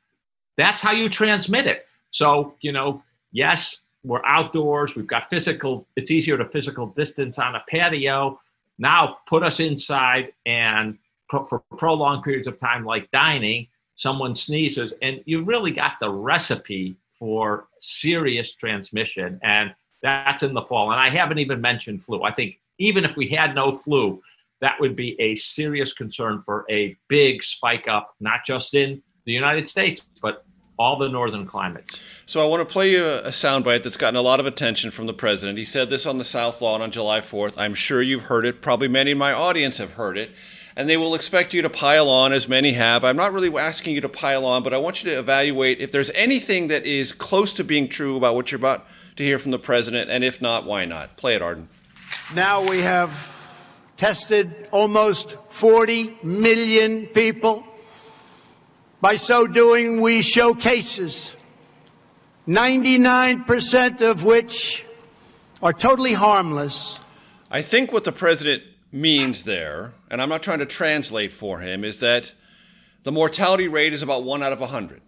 That's 0.57 0.81
how 0.81 0.93
you 0.93 1.09
transmit 1.09 1.67
it. 1.67 1.87
So, 2.11 2.55
you 2.61 2.73
know, 2.73 3.03
yes, 3.33 3.77
we're 4.05 4.25
outdoors. 4.25 4.95
We've 4.95 5.07
got 5.07 5.31
physical, 5.31 5.87
it's 5.97 6.11
easier 6.11 6.37
to 6.37 6.47
physical 6.47 6.87
distance 6.87 7.39
on 7.39 7.55
a 7.55 7.65
patio. 7.69 8.41
Now 8.79 9.19
put 9.29 9.43
us 9.43 9.61
inside 9.61 10.33
and 10.47 10.99
for 11.31 11.63
prolonged 11.77 12.25
periods 12.25 12.49
of 12.49 12.59
time, 12.61 12.85
like 12.85 13.11
dining, 13.11 13.69
someone 13.97 14.35
sneezes, 14.35 14.95
and 15.03 15.23
you 15.27 15.45
really 15.45 15.71
got 15.71 15.93
the 16.01 16.11
recipe 16.11 16.97
for 17.19 17.69
serious 17.81 18.55
transmission, 18.55 19.39
and 19.43 19.75
that's 20.03 20.43
in 20.43 20.55
the 20.55 20.63
fall. 20.63 20.91
And 20.91 21.01
I 21.01 21.11
haven't 21.11 21.39
even 21.39 21.61
mentioned 21.61 22.03
flu. 22.03 22.23
I 22.23 22.33
think 22.33 22.59
even 22.79 23.05
if 23.05 23.17
we 23.17 23.29
had 23.29 23.55
no 23.55 23.77
flu, 23.79 24.23
that 24.61 24.81
would 24.81 24.97
be 24.97 25.21
a 25.21 25.37
serious 25.37 25.93
concern 25.93 26.43
for 26.45 26.65
a 26.71 26.97
big 27.09 27.45
spike 27.45 27.87
up, 27.89 28.15
not 28.21 28.41
just 28.47 28.75
in 28.75 29.03
the 29.27 29.33
United 29.33 29.69
States, 29.69 30.03
but 30.23 30.45
all 30.79 30.97
the 30.97 31.09
northern 31.09 31.47
climates. 31.47 31.95
So 32.25 32.43
I 32.43 32.47
want 32.49 32.67
to 32.67 32.73
play 32.73 32.91
you 32.91 33.05
a, 33.05 33.19
a 33.25 33.29
soundbite 33.29 33.83
that's 33.83 33.99
gotten 33.99 34.17
a 34.17 34.23
lot 34.23 34.41
of 34.41 34.47
attention 34.47 34.91
from 34.91 35.05
the 35.05 35.13
president. 35.13 35.59
He 35.59 35.65
said 35.67 35.91
this 35.91 36.07
on 36.07 36.17
the 36.17 36.25
South 36.25 36.63
Lawn 36.63 36.81
on 36.81 36.91
July 36.91 37.21
4th. 37.21 37.55
I'm 37.59 37.75
sure 37.75 38.01
you've 38.01 38.25
heard 38.25 38.47
it. 38.47 38.63
Probably 38.63 38.89
many 38.89 39.11
in 39.11 39.19
my 39.19 39.33
audience 39.33 39.77
have 39.77 39.93
heard 39.93 40.17
it. 40.17 40.31
And 40.77 40.89
they 40.89 40.97
will 40.97 41.15
expect 41.15 41.53
you 41.53 41.63
to 41.63 41.71
pile 41.71 42.09
on, 42.09 42.33
as 42.33 42.49
many 42.49 42.73
have. 42.73 43.05
I'm 43.05 43.17
not 43.17 43.33
really 43.33 43.57
asking 43.59 43.95
you 43.95 44.01
to 44.03 44.09
pile 44.09 44.47
on, 44.47 44.63
but 44.63 44.73
I 44.73 44.79
want 44.79 45.03
you 45.03 45.11
to 45.11 45.19
evaluate 45.19 45.81
if 45.81 45.91
there's 45.91 46.11
anything 46.11 46.69
that 46.69 46.87
is 46.87 47.13
close 47.13 47.53
to 47.55 47.65
being 47.65 47.89
true 47.89 48.17
about 48.17 48.35
what 48.35 48.53
you're 48.53 48.61
about 48.61 48.87
to 49.17 49.25
hear 49.25 49.39
from 49.39 49.51
the 49.51 49.59
president, 49.59 50.11
and 50.11 50.23
if 50.23 50.41
not, 50.41 50.65
why 50.65 50.85
not? 50.85 51.17
Play 51.17 51.35
it, 51.35 51.43
Arden. 51.43 51.69
Now 52.35 52.69
we 52.69 52.81
have 52.81 53.37
tested 53.97 54.69
almost 54.71 55.37
40 55.51 56.19
million 56.23 57.07
people. 57.07 57.65
By 59.01 59.17
so 59.17 59.47
doing, 59.47 60.01
we 60.01 60.23
show 60.23 60.55
cases, 60.55 61.33
99% 62.47 64.01
of 64.01 64.25
which 64.25 64.87
are 65.63 65.73
totally 65.73 66.15
harmless. 66.15 67.01
I 67.51 67.63
think 67.63 67.93
what 67.93 68.05
the 68.05 68.13
president 68.13 68.63
means 68.93 69.45
there, 69.45 69.93
and 70.11 70.21
I'm 70.21 70.29
not 70.29 70.43
trying 70.43 70.59
to 70.59 70.67
translate 70.67 71.33
for 71.33 71.61
him, 71.61 71.85
is 71.85 72.01
that 72.01 72.35
the 73.03 73.13
mortality 73.13 73.69
rate 73.69 73.93
is 73.93 74.03
about 74.03 74.25
one 74.25 74.43
out 74.43 74.53
of 74.53 74.61
100. 74.61 75.01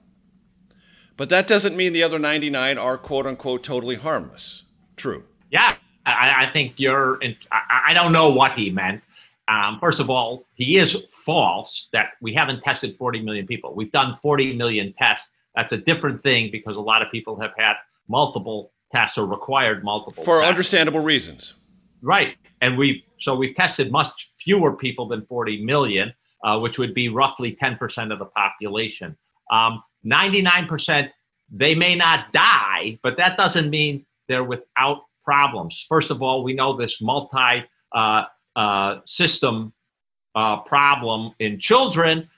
But 1.16 1.28
that 1.28 1.46
doesn't 1.46 1.76
mean 1.76 1.92
the 1.92 2.02
other 2.02 2.18
99 2.18 2.78
are 2.78 2.96
quote 2.96 3.26
unquote 3.26 3.62
totally 3.62 3.96
harmless. 3.96 4.64
True. 4.96 5.24
Yeah, 5.50 5.76
I, 6.06 6.46
I 6.46 6.50
think 6.52 6.74
you're. 6.76 7.20
In, 7.20 7.36
I, 7.50 7.88
I, 7.88 7.94
don't 7.94 8.12
know 8.12 8.30
what 8.30 8.52
he 8.52 8.70
meant. 8.70 9.02
Um, 9.48 9.78
first 9.78 10.00
of 10.00 10.08
all, 10.08 10.44
he 10.54 10.78
is 10.78 10.96
false 11.10 11.88
that 11.92 12.10
we 12.20 12.32
haven't 12.32 12.62
tested 12.62 12.96
40 12.96 13.20
million 13.22 13.46
people. 13.46 13.74
We've 13.74 13.90
done 13.90 14.16
40 14.22 14.56
million 14.56 14.94
tests. 14.94 15.30
That's 15.54 15.72
a 15.72 15.76
different 15.76 16.22
thing 16.22 16.50
because 16.50 16.76
a 16.76 16.80
lot 16.80 17.02
of 17.02 17.10
people 17.10 17.38
have 17.40 17.52
had 17.58 17.74
multiple 18.08 18.72
tests 18.90 19.18
or 19.18 19.26
required 19.26 19.84
multiple 19.84 20.24
for 20.24 20.40
tests. 20.40 20.50
understandable 20.50 21.00
reasons. 21.00 21.54
Right, 22.00 22.36
and 22.60 22.78
we've 22.78 23.02
so 23.22 23.34
we've 23.34 23.54
tested 23.54 23.90
much 23.90 24.30
fewer 24.38 24.76
people 24.76 25.06
than 25.06 25.24
40 25.26 25.64
million, 25.64 26.12
uh, 26.44 26.58
which 26.58 26.78
would 26.78 26.94
be 26.94 27.08
roughly 27.08 27.56
10% 27.60 28.12
of 28.12 28.18
the 28.18 28.26
population. 28.26 29.16
Um, 29.50 29.82
99%, 30.04 31.10
they 31.50 31.74
may 31.74 31.94
not 31.94 32.32
die, 32.32 32.98
but 33.02 33.16
that 33.16 33.36
doesn't 33.36 33.70
mean 33.70 34.04
they're 34.28 34.44
without 34.44 35.04
problems. 35.24 35.84
First 35.88 36.10
of 36.10 36.22
all, 36.22 36.42
we 36.42 36.54
know 36.54 36.76
this 36.76 37.00
multi 37.00 37.64
uh, 37.94 38.24
uh, 38.56 38.96
system 39.04 39.72
uh, 40.34 40.60
problem 40.60 41.32
in 41.38 41.60
children. 41.60 42.28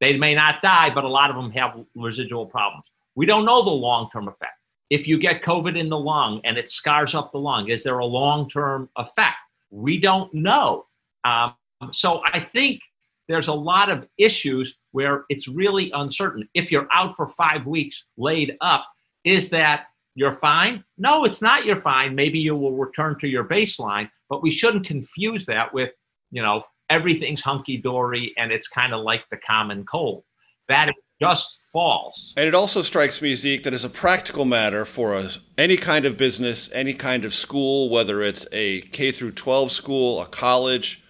They 0.00 0.16
may 0.16 0.34
not 0.34 0.62
die, 0.62 0.90
but 0.90 1.04
a 1.04 1.08
lot 1.08 1.30
of 1.30 1.36
them 1.36 1.50
have 1.52 1.84
residual 1.94 2.46
problems. 2.46 2.86
We 3.14 3.26
don't 3.26 3.44
know 3.44 3.64
the 3.64 3.70
long 3.70 4.08
term 4.12 4.28
effect. 4.28 4.58
If 4.90 5.06
you 5.06 5.18
get 5.18 5.42
COVID 5.42 5.78
in 5.78 5.88
the 5.88 5.98
lung 5.98 6.40
and 6.44 6.58
it 6.58 6.68
scars 6.68 7.14
up 7.14 7.32
the 7.32 7.38
lung, 7.38 7.68
is 7.68 7.84
there 7.84 7.98
a 7.98 8.04
long 8.04 8.48
term 8.50 8.88
effect? 8.96 9.36
We 9.74 9.98
don't 9.98 10.32
know. 10.32 10.86
Um, 11.24 11.54
so 11.92 12.22
I 12.24 12.40
think 12.40 12.80
there's 13.28 13.48
a 13.48 13.54
lot 13.54 13.90
of 13.90 14.06
issues 14.18 14.74
where 14.92 15.24
it's 15.28 15.48
really 15.48 15.90
uncertain. 15.92 16.48
If 16.54 16.70
you're 16.70 16.88
out 16.92 17.16
for 17.16 17.26
five 17.26 17.66
weeks 17.66 18.04
laid 18.16 18.56
up, 18.60 18.86
is 19.24 19.50
that 19.50 19.86
you're 20.14 20.34
fine? 20.34 20.84
No, 20.96 21.24
it's 21.24 21.42
not 21.42 21.64
you're 21.64 21.80
fine. 21.80 22.14
Maybe 22.14 22.38
you 22.38 22.54
will 22.54 22.76
return 22.76 23.18
to 23.20 23.26
your 23.26 23.44
baseline, 23.44 24.08
but 24.28 24.42
we 24.42 24.52
shouldn't 24.52 24.86
confuse 24.86 25.44
that 25.46 25.74
with, 25.74 25.90
you 26.30 26.40
know, 26.42 26.62
everything's 26.88 27.40
hunky 27.40 27.76
dory 27.76 28.32
and 28.38 28.52
it's 28.52 28.68
kind 28.68 28.94
of 28.94 29.02
like 29.02 29.24
the 29.30 29.38
common 29.38 29.84
cold. 29.84 30.22
That 30.68 30.90
is 30.90 30.94
just 31.24 31.60
false. 31.72 32.32
And 32.36 32.46
it 32.46 32.54
also 32.54 32.82
strikes 32.82 33.20
me, 33.20 33.34
Zeke, 33.34 33.64
that 33.64 33.74
as 33.74 33.84
a 33.84 33.90
practical 33.90 34.44
matter 34.44 34.84
for 34.84 35.14
us, 35.14 35.38
any 35.58 35.76
kind 35.76 36.06
of 36.06 36.16
business, 36.16 36.70
any 36.72 36.94
kind 36.94 37.24
of 37.24 37.34
school, 37.34 37.90
whether 37.90 38.22
it's 38.22 38.46
a 38.52 38.82
K 38.82 39.10
through 39.10 39.32
12 39.32 39.72
school, 39.72 40.22
a 40.22 40.26
college, 40.26 41.02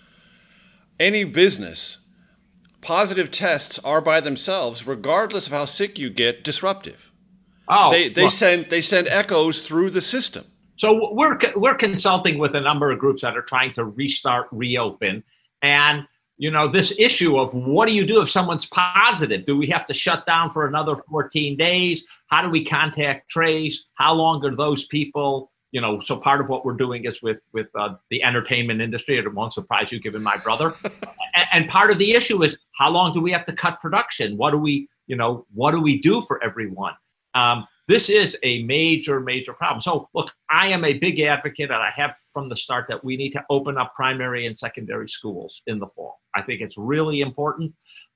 any 0.99 1.25
business, 1.25 1.99
positive 2.81 3.31
tests 3.31 3.79
are 3.81 4.01
by 4.01 4.21
themselves, 4.21 4.87
regardless 4.87 5.47
of 5.47 5.53
how 5.53 5.65
sick 5.65 5.99
you 5.99 6.11
get, 6.11 6.45
disruptive. 6.45 7.11
Oh, 7.69 7.91
they 7.91 8.09
they 8.09 8.25
look. 8.25 8.33
send 8.33 8.71
they 8.71 8.81
send 8.81 9.09
echoes 9.09 9.67
through 9.67 9.91
the 9.91 10.01
system. 10.01 10.45
So 10.77 11.13
we're 11.13 11.39
we're 11.57 11.77
consulting 11.77 12.39
with 12.39 12.55
a 12.55 12.61
number 12.61 12.91
of 12.91 12.99
groups 12.99 13.23
that 13.23 13.37
are 13.37 13.43
trying 13.43 13.73
to 13.75 13.85
restart, 13.85 14.49
reopen, 14.51 15.25
and 15.63 16.07
you 16.37 16.51
know 16.51 16.67
this 16.67 16.93
issue 16.99 17.39
of 17.39 17.55
what 17.55 17.89
do 17.89 17.95
you 17.95 18.07
do 18.07 18.21
if 18.21 18.31
someone's 18.31 18.67
positive? 18.67 19.47
Do 19.47 19.57
we 19.57 19.67
have 19.69 19.87
to 19.87 19.95
shut 19.95 20.27
down 20.27 20.51
for 20.51 20.67
another 20.67 20.97
14 21.09 21.57
days? 21.57 22.05
How 22.29 22.43
do 22.43 22.51
we 22.51 22.65
contact 22.65 23.31
trace? 23.31 23.87
How 23.95 24.15
long 24.15 24.45
are 24.45 24.55
those 24.55 24.87
people? 24.87 25.53
You 25.71 25.81
know, 25.81 26.01
so 26.05 26.17
part 26.17 26.41
of 26.41 26.49
what 26.49 26.65
we're 26.65 26.75
doing 26.75 27.05
is 27.05 27.23
with 27.23 27.39
with 27.53 27.69
uh, 27.79 27.95
the 28.11 28.23
entertainment 28.23 28.81
industry. 28.81 29.19
It 29.19 29.33
won't 29.33 29.55
surprise 29.55 29.93
you, 29.93 30.01
given 30.01 30.23
my 30.23 30.37
brother. 30.37 30.75
and, 30.85 31.47
and 31.53 31.69
part 31.69 31.91
of 31.91 31.99
the 31.99 32.13
issue 32.13 32.43
is 32.43 32.57
how 32.79 32.91
long 32.91 33.13
do 33.13 33.21
we 33.21 33.33
have 33.33 33.47
to 33.47 33.53
cut 33.53 33.81
production? 33.81 34.37
What 34.37 34.51
do 34.51 34.59
we, 34.59 34.89
you 35.07 35.17
know, 35.17 35.47
what 35.55 35.73
do 35.73 35.81
we 35.81 36.01
do 36.01 36.23
for 36.23 36.43
everyone? 36.43 36.95
Um, 37.35 37.67
this 37.87 38.09
is 38.09 38.37
a 38.43 38.63
major, 38.63 39.21
major 39.21 39.53
problem. 39.53 39.83
So, 39.83 40.09
look, 40.15 40.33
I 40.51 40.69
am 40.69 40.85
a 40.85 40.95
big 40.95 41.21
advocate, 41.21 41.71
and 41.71 41.83
I 41.83 41.91
have 41.95 42.15
from 42.33 42.49
the 42.49 42.57
start 42.57 42.87
that 42.89 43.05
we 43.05 43.17
need 43.17 43.31
to 43.33 43.45
open 43.51 43.77
up 43.77 43.95
primary 43.95 44.47
and 44.47 44.57
secondary 44.57 45.09
schools 45.09 45.61
in 45.67 45.79
the 45.79 45.87
fall. 45.89 46.21
I 46.35 46.43
think 46.43 46.61
it's 46.61 46.79
really 46.79 47.21
important. 47.21 47.75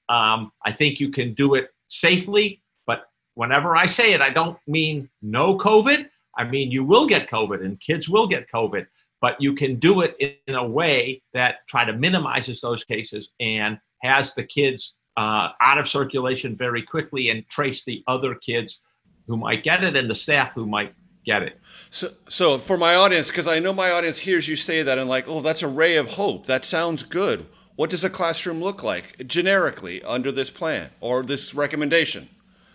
Um, 0.08 0.52
I 0.64 0.72
think 0.72 1.00
you 1.00 1.10
can 1.10 1.34
do 1.34 1.54
it 1.54 1.70
safely, 1.88 2.62
but 2.86 3.10
whenever 3.34 3.76
I 3.76 3.86
say 3.86 4.12
it, 4.14 4.22
I 4.22 4.30
don't 4.30 4.58
mean 4.66 5.10
no 5.20 5.58
COVID. 5.58 6.08
I 6.36 6.44
mean 6.44 6.70
you 6.70 6.84
will 6.84 7.06
get 7.06 7.28
COVID, 7.28 7.62
and 7.62 7.78
kids 7.80 8.08
will 8.08 8.26
get 8.26 8.50
COVID, 8.50 8.86
but 9.20 9.40
you 9.40 9.54
can 9.54 9.78
do 9.78 10.00
it 10.00 10.16
in 10.46 10.54
a 10.54 10.66
way 10.66 11.22
that 11.34 11.66
try 11.68 11.84
to 11.84 11.92
minimizes 11.92 12.60
those 12.60 12.84
cases 12.84 13.28
and 13.38 13.78
has 14.02 14.34
the 14.34 14.44
kids 14.44 14.94
uh, 15.18 15.50
out 15.60 15.78
of 15.78 15.88
circulation 15.88 16.56
very 16.56 16.82
quickly 16.82 17.28
and 17.28 17.46
trace 17.48 17.84
the 17.84 18.02
other 18.06 18.34
kids 18.34 18.80
who 19.28 19.36
might 19.36 19.62
get 19.62 19.84
it 19.84 19.94
and 19.94 20.10
the 20.10 20.14
staff 20.14 20.52
who 20.54 20.66
might 20.66 20.94
get 21.24 21.42
it. 21.42 21.60
So, 21.90 22.12
so 22.28 22.58
for 22.58 22.76
my 22.76 22.94
audience, 22.94 23.28
because 23.28 23.46
I 23.46 23.60
know 23.60 23.72
my 23.72 23.90
audience 23.90 24.18
hears 24.18 24.48
you 24.48 24.56
say 24.56 24.82
that 24.82 24.98
and 24.98 25.08
like, 25.08 25.28
oh, 25.28 25.40
that's 25.40 25.62
a 25.62 25.68
ray 25.68 25.96
of 25.96 26.12
hope. 26.12 26.46
That 26.46 26.64
sounds 26.64 27.02
good. 27.02 27.46
What 27.76 27.90
does 27.90 28.02
a 28.02 28.10
classroom 28.10 28.60
look 28.60 28.82
like 28.82 29.26
generically 29.26 30.02
under 30.02 30.32
this 30.32 30.50
plan 30.50 30.90
or 31.00 31.22
this 31.22 31.54
recommendation? 31.54 32.28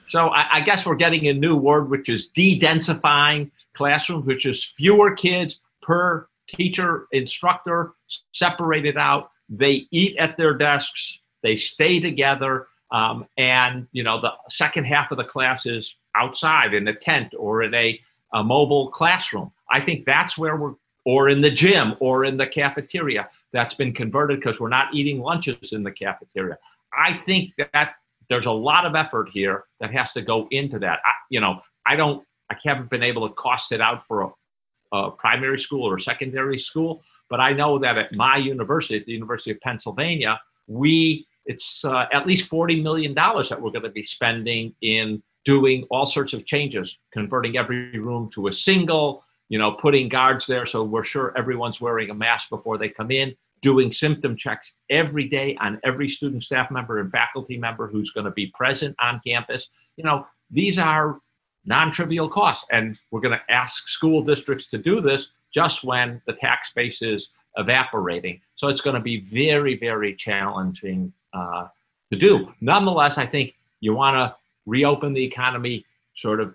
So 0.08 0.28
I, 0.28 0.58
I 0.58 0.62
guess 0.62 0.86
we're 0.86 0.96
getting 0.96 1.28
a 1.28 1.34
new 1.34 1.58
word, 1.58 1.90
which 1.90 2.08
is 2.08 2.28
de-densifying 2.28 3.52
classrooms, 3.74 4.26
which 4.26 4.46
is 4.46 4.64
fewer 4.64 5.16
kids 5.16 5.60
per 5.82 6.28
teacher, 6.48 7.08
instructor, 7.12 7.94
separated 8.34 8.98
out. 8.98 9.32
They 9.50 9.88
eat 9.92 10.16
at 10.18 10.38
their 10.38 10.54
desks. 10.54 11.20
They 11.42 11.56
stay 11.56 12.00
together. 12.00 12.68
Um, 12.92 13.26
and 13.38 13.88
you 13.92 14.04
know 14.04 14.22
the 14.22 14.34
second 14.50 14.86
half 14.86 15.12
of 15.12 15.18
the 15.18 15.24
class 15.24 15.66
is 15.66 15.96
outside 16.16 16.74
in 16.74 16.88
a 16.88 16.94
tent 16.94 17.34
or 17.38 17.64
in 17.64 17.74
a, 17.74 18.00
a 18.34 18.44
mobile 18.44 18.90
classroom. 18.92 19.52
I 19.70 19.82
think 19.82 20.06
that's 20.06 20.38
where 20.38 20.56
we're, 20.56 20.74
or 21.06 21.30
in 21.30 21.42
the 21.42 21.52
gym 21.52 21.96
or 22.00 22.26
in 22.26 22.38
the 22.38 22.48
cafeteria 22.48 23.30
that's 23.52 23.76
been 23.76 23.94
converted 23.94 24.40
because 24.40 24.60
we're 24.60 24.70
not 24.70 24.94
eating 24.94 25.20
lunches 25.20 25.74
in 25.74 25.84
the 25.84 25.92
cafeteria. 25.92 26.58
I 26.98 27.22
think 27.26 27.52
that 27.58 27.96
there's 28.30 28.46
a 28.46 28.52
lot 28.52 28.86
of 28.86 28.96
effort 28.96 29.30
here 29.32 29.66
that 29.80 29.92
has 29.92 30.12
to 30.14 30.22
go 30.22 30.48
into 30.52 30.80
that. 30.80 31.00
I, 31.06 31.12
you 31.30 31.42
know, 31.42 31.62
I 31.86 31.96
don't, 31.96 32.26
I 32.50 32.56
haven't 32.64 32.90
been 32.90 33.04
able 33.04 33.28
to 33.28 33.34
cost 33.36 33.72
it 33.72 33.82
out 33.82 34.08
for 34.08 34.22
a, 34.22 34.98
a 34.98 35.12
primary 35.12 35.60
school 35.60 35.88
or 35.88 36.00
secondary 36.00 36.60
school, 36.60 37.04
but 37.30 37.40
I 37.40 37.52
know 37.52 37.80
that 37.80 37.98
at 37.98 38.16
my 38.16 38.38
university, 38.38 38.98
at 38.98 39.06
the 39.06 39.12
University 39.12 39.52
of 39.52 39.60
Pennsylvania, 39.60 40.40
we 40.68 41.28
it's 41.46 41.84
uh, 41.84 42.06
at 42.14 42.26
least 42.26 42.48
forty 42.48 42.82
million 42.82 43.14
dollars 43.14 43.50
that 43.50 43.62
we're 43.62 43.72
going 43.72 43.84
to 43.84 43.90
be 43.90 44.04
spending 44.04 44.74
in 44.82 45.22
doing 45.46 45.86
all 45.90 46.06
sorts 46.06 46.34
of 46.34 46.46
changes, 46.46 46.98
converting 47.12 47.58
every 47.58 47.98
room 48.00 48.30
to 48.34 48.48
a 48.48 48.54
single, 48.54 49.24
you 49.50 49.60
know, 49.60 49.72
putting 49.72 50.10
guards 50.10 50.48
there 50.48 50.66
so 50.66 50.84
we're 50.84 51.04
sure 51.04 51.34
everyone's 51.38 51.82
wearing 51.82 52.10
a 52.10 52.14
mask 52.14 52.50
before 52.50 52.78
they 52.78 52.90
come 52.90 53.12
in, 53.12 53.36
doing 53.62 53.92
symptom 53.92 54.36
checks 54.36 54.74
every 54.90 55.28
day 55.28 55.58
on 55.60 55.80
every 55.84 56.10
student, 56.10 56.44
staff 56.44 56.72
member, 56.72 57.00
and 57.00 57.12
faculty 57.12 57.58
member 57.58 57.88
who's 57.88 58.12
going 58.12 58.26
to 58.26 58.32
be 58.32 58.48
present 58.48 58.96
on 59.00 59.22
campus. 59.26 59.70
You 59.98 60.04
know, 60.04 60.28
these 60.50 60.78
are 60.78 61.20
non 61.66 61.92
trivial 61.92 62.30
costs. 62.30 62.66
And 62.72 63.00
we're 63.12 63.22
going 63.22 63.38
to 63.38 63.54
ask 63.54 63.88
school 63.90 64.24
districts 64.24 64.68
to 64.68 64.78
do 64.78 65.02
this 65.02 65.28
just 65.54 65.84
when 65.84 66.22
the 66.26 66.34
tax 66.34 66.72
base 66.76 67.02
is 67.02 67.30
evaporating. 67.58 68.42
So 68.56 68.68
it's 68.68 68.82
going 68.82 68.96
to 68.96 69.02
be 69.02 69.22
very, 69.22 69.78
very 69.78 70.16
challenging 70.16 71.14
uh, 71.34 71.68
to 72.12 72.18
do. 72.18 72.54
Nonetheless, 72.62 73.18
I 73.18 73.26
think 73.26 73.54
you 73.80 73.94
want 73.94 74.16
to 74.16 74.36
reopen 74.66 75.14
the 75.14 75.24
economy, 75.24 75.86
sort 76.16 76.40
of 76.40 76.54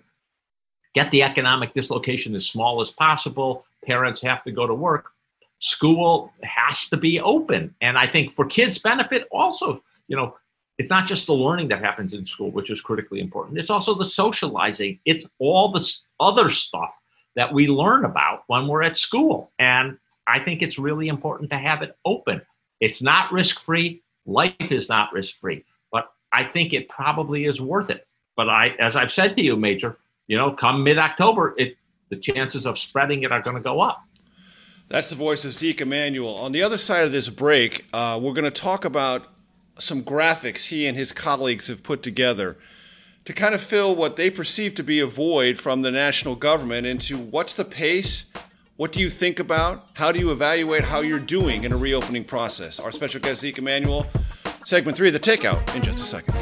get 0.93 1.11
the 1.11 1.23
economic 1.23 1.73
dislocation 1.73 2.35
as 2.35 2.45
small 2.45 2.81
as 2.81 2.91
possible. 2.91 3.65
Parents 3.85 4.21
have 4.21 4.43
to 4.43 4.51
go 4.51 4.67
to 4.67 4.73
work. 4.73 5.11
School 5.59 6.31
has 6.43 6.87
to 6.89 6.97
be 6.97 7.19
open. 7.19 7.75
And 7.81 7.97
I 7.97 8.07
think 8.07 8.33
for 8.33 8.45
kids' 8.45 8.79
benefit, 8.79 9.27
also, 9.31 9.83
you 10.07 10.15
know, 10.15 10.35
it's 10.77 10.89
not 10.89 11.07
just 11.07 11.27
the 11.27 11.33
learning 11.33 11.67
that 11.67 11.83
happens 11.83 12.13
in 12.13 12.25
school, 12.25 12.51
which 12.51 12.69
is 12.69 12.79
critically 12.79 13.19
important. 13.19 13.57
It's 13.57 13.69
also 13.69 13.93
the 13.93 14.09
socializing. 14.09 14.99
It's 15.03 15.25
all 15.37 15.71
the 15.71 15.85
other 16.21 16.49
stuff 16.49 16.97
that 17.35 17.53
we 17.53 17.67
learn 17.67 18.05
about 18.05 18.43
when 18.47 18.67
we're 18.67 18.83
at 18.83 18.97
school. 18.97 19.51
And 19.59 19.97
I 20.25 20.39
think 20.39 20.61
it's 20.61 20.79
really 20.79 21.09
important 21.09 21.49
to 21.49 21.57
have 21.57 21.81
it 21.81 21.97
open. 22.05 22.41
It's 22.79 23.01
not 23.01 23.31
risk 23.31 23.59
free. 23.59 24.01
Life 24.25 24.55
is 24.71 24.87
not 24.87 25.11
risk 25.11 25.35
free, 25.37 25.65
I 26.31 26.43
think 26.43 26.73
it 26.73 26.89
probably 26.89 27.45
is 27.45 27.59
worth 27.59 27.89
it. 27.89 28.07
But 28.35 28.49
I, 28.49 28.69
as 28.79 28.95
I've 28.95 29.11
said 29.11 29.35
to 29.35 29.43
you, 29.43 29.55
Major, 29.55 29.97
you 30.27 30.37
know, 30.37 30.51
come 30.51 30.83
mid 30.83 30.97
October, 30.97 31.55
it 31.57 31.75
the 32.09 32.17
chances 32.17 32.65
of 32.65 32.79
spreading 32.79 33.23
it 33.23 33.31
are 33.31 33.41
going 33.41 33.55
to 33.55 33.61
go 33.61 33.81
up. 33.81 34.03
That's 34.87 35.09
the 35.09 35.15
voice 35.15 35.45
of 35.45 35.53
Zeke 35.53 35.81
Emanuel. 35.81 36.33
On 36.35 36.51
the 36.51 36.63
other 36.63 36.77
side 36.77 37.03
of 37.03 37.11
this 37.11 37.29
break, 37.29 37.85
uh, 37.93 38.19
we're 38.21 38.33
going 38.33 38.45
to 38.45 38.51
talk 38.51 38.83
about 38.83 39.27
some 39.77 40.01
graphics 40.01 40.67
he 40.67 40.87
and 40.87 40.97
his 40.97 41.11
colleagues 41.11 41.67
have 41.67 41.83
put 41.83 42.01
together 42.01 42.57
to 43.25 43.33
kind 43.33 43.53
of 43.53 43.61
fill 43.61 43.95
what 43.95 44.15
they 44.15 44.31
perceive 44.31 44.73
to 44.75 44.83
be 44.83 44.99
a 44.99 45.05
void 45.05 45.59
from 45.59 45.83
the 45.83 45.91
national 45.91 46.35
government 46.35 46.87
into 46.87 47.17
what's 47.17 47.53
the 47.53 47.63
pace, 47.63 48.25
what 48.75 48.91
do 48.91 48.99
you 48.99 49.09
think 49.09 49.39
about, 49.39 49.87
how 49.93 50.11
do 50.11 50.19
you 50.19 50.31
evaluate 50.31 50.85
how 50.85 51.01
you're 51.01 51.19
doing 51.19 51.63
in 51.63 51.71
a 51.71 51.77
reopening 51.77 52.23
process. 52.23 52.79
Our 52.79 52.91
special 52.91 53.21
guest, 53.21 53.41
Zeke 53.41 53.59
Emanuel, 53.59 54.07
segment 54.65 54.97
three 54.97 55.07
of 55.07 55.13
The 55.13 55.19
Takeout, 55.19 55.75
in 55.75 55.81
just 55.81 55.99
a 55.99 56.05
second. 56.05 56.33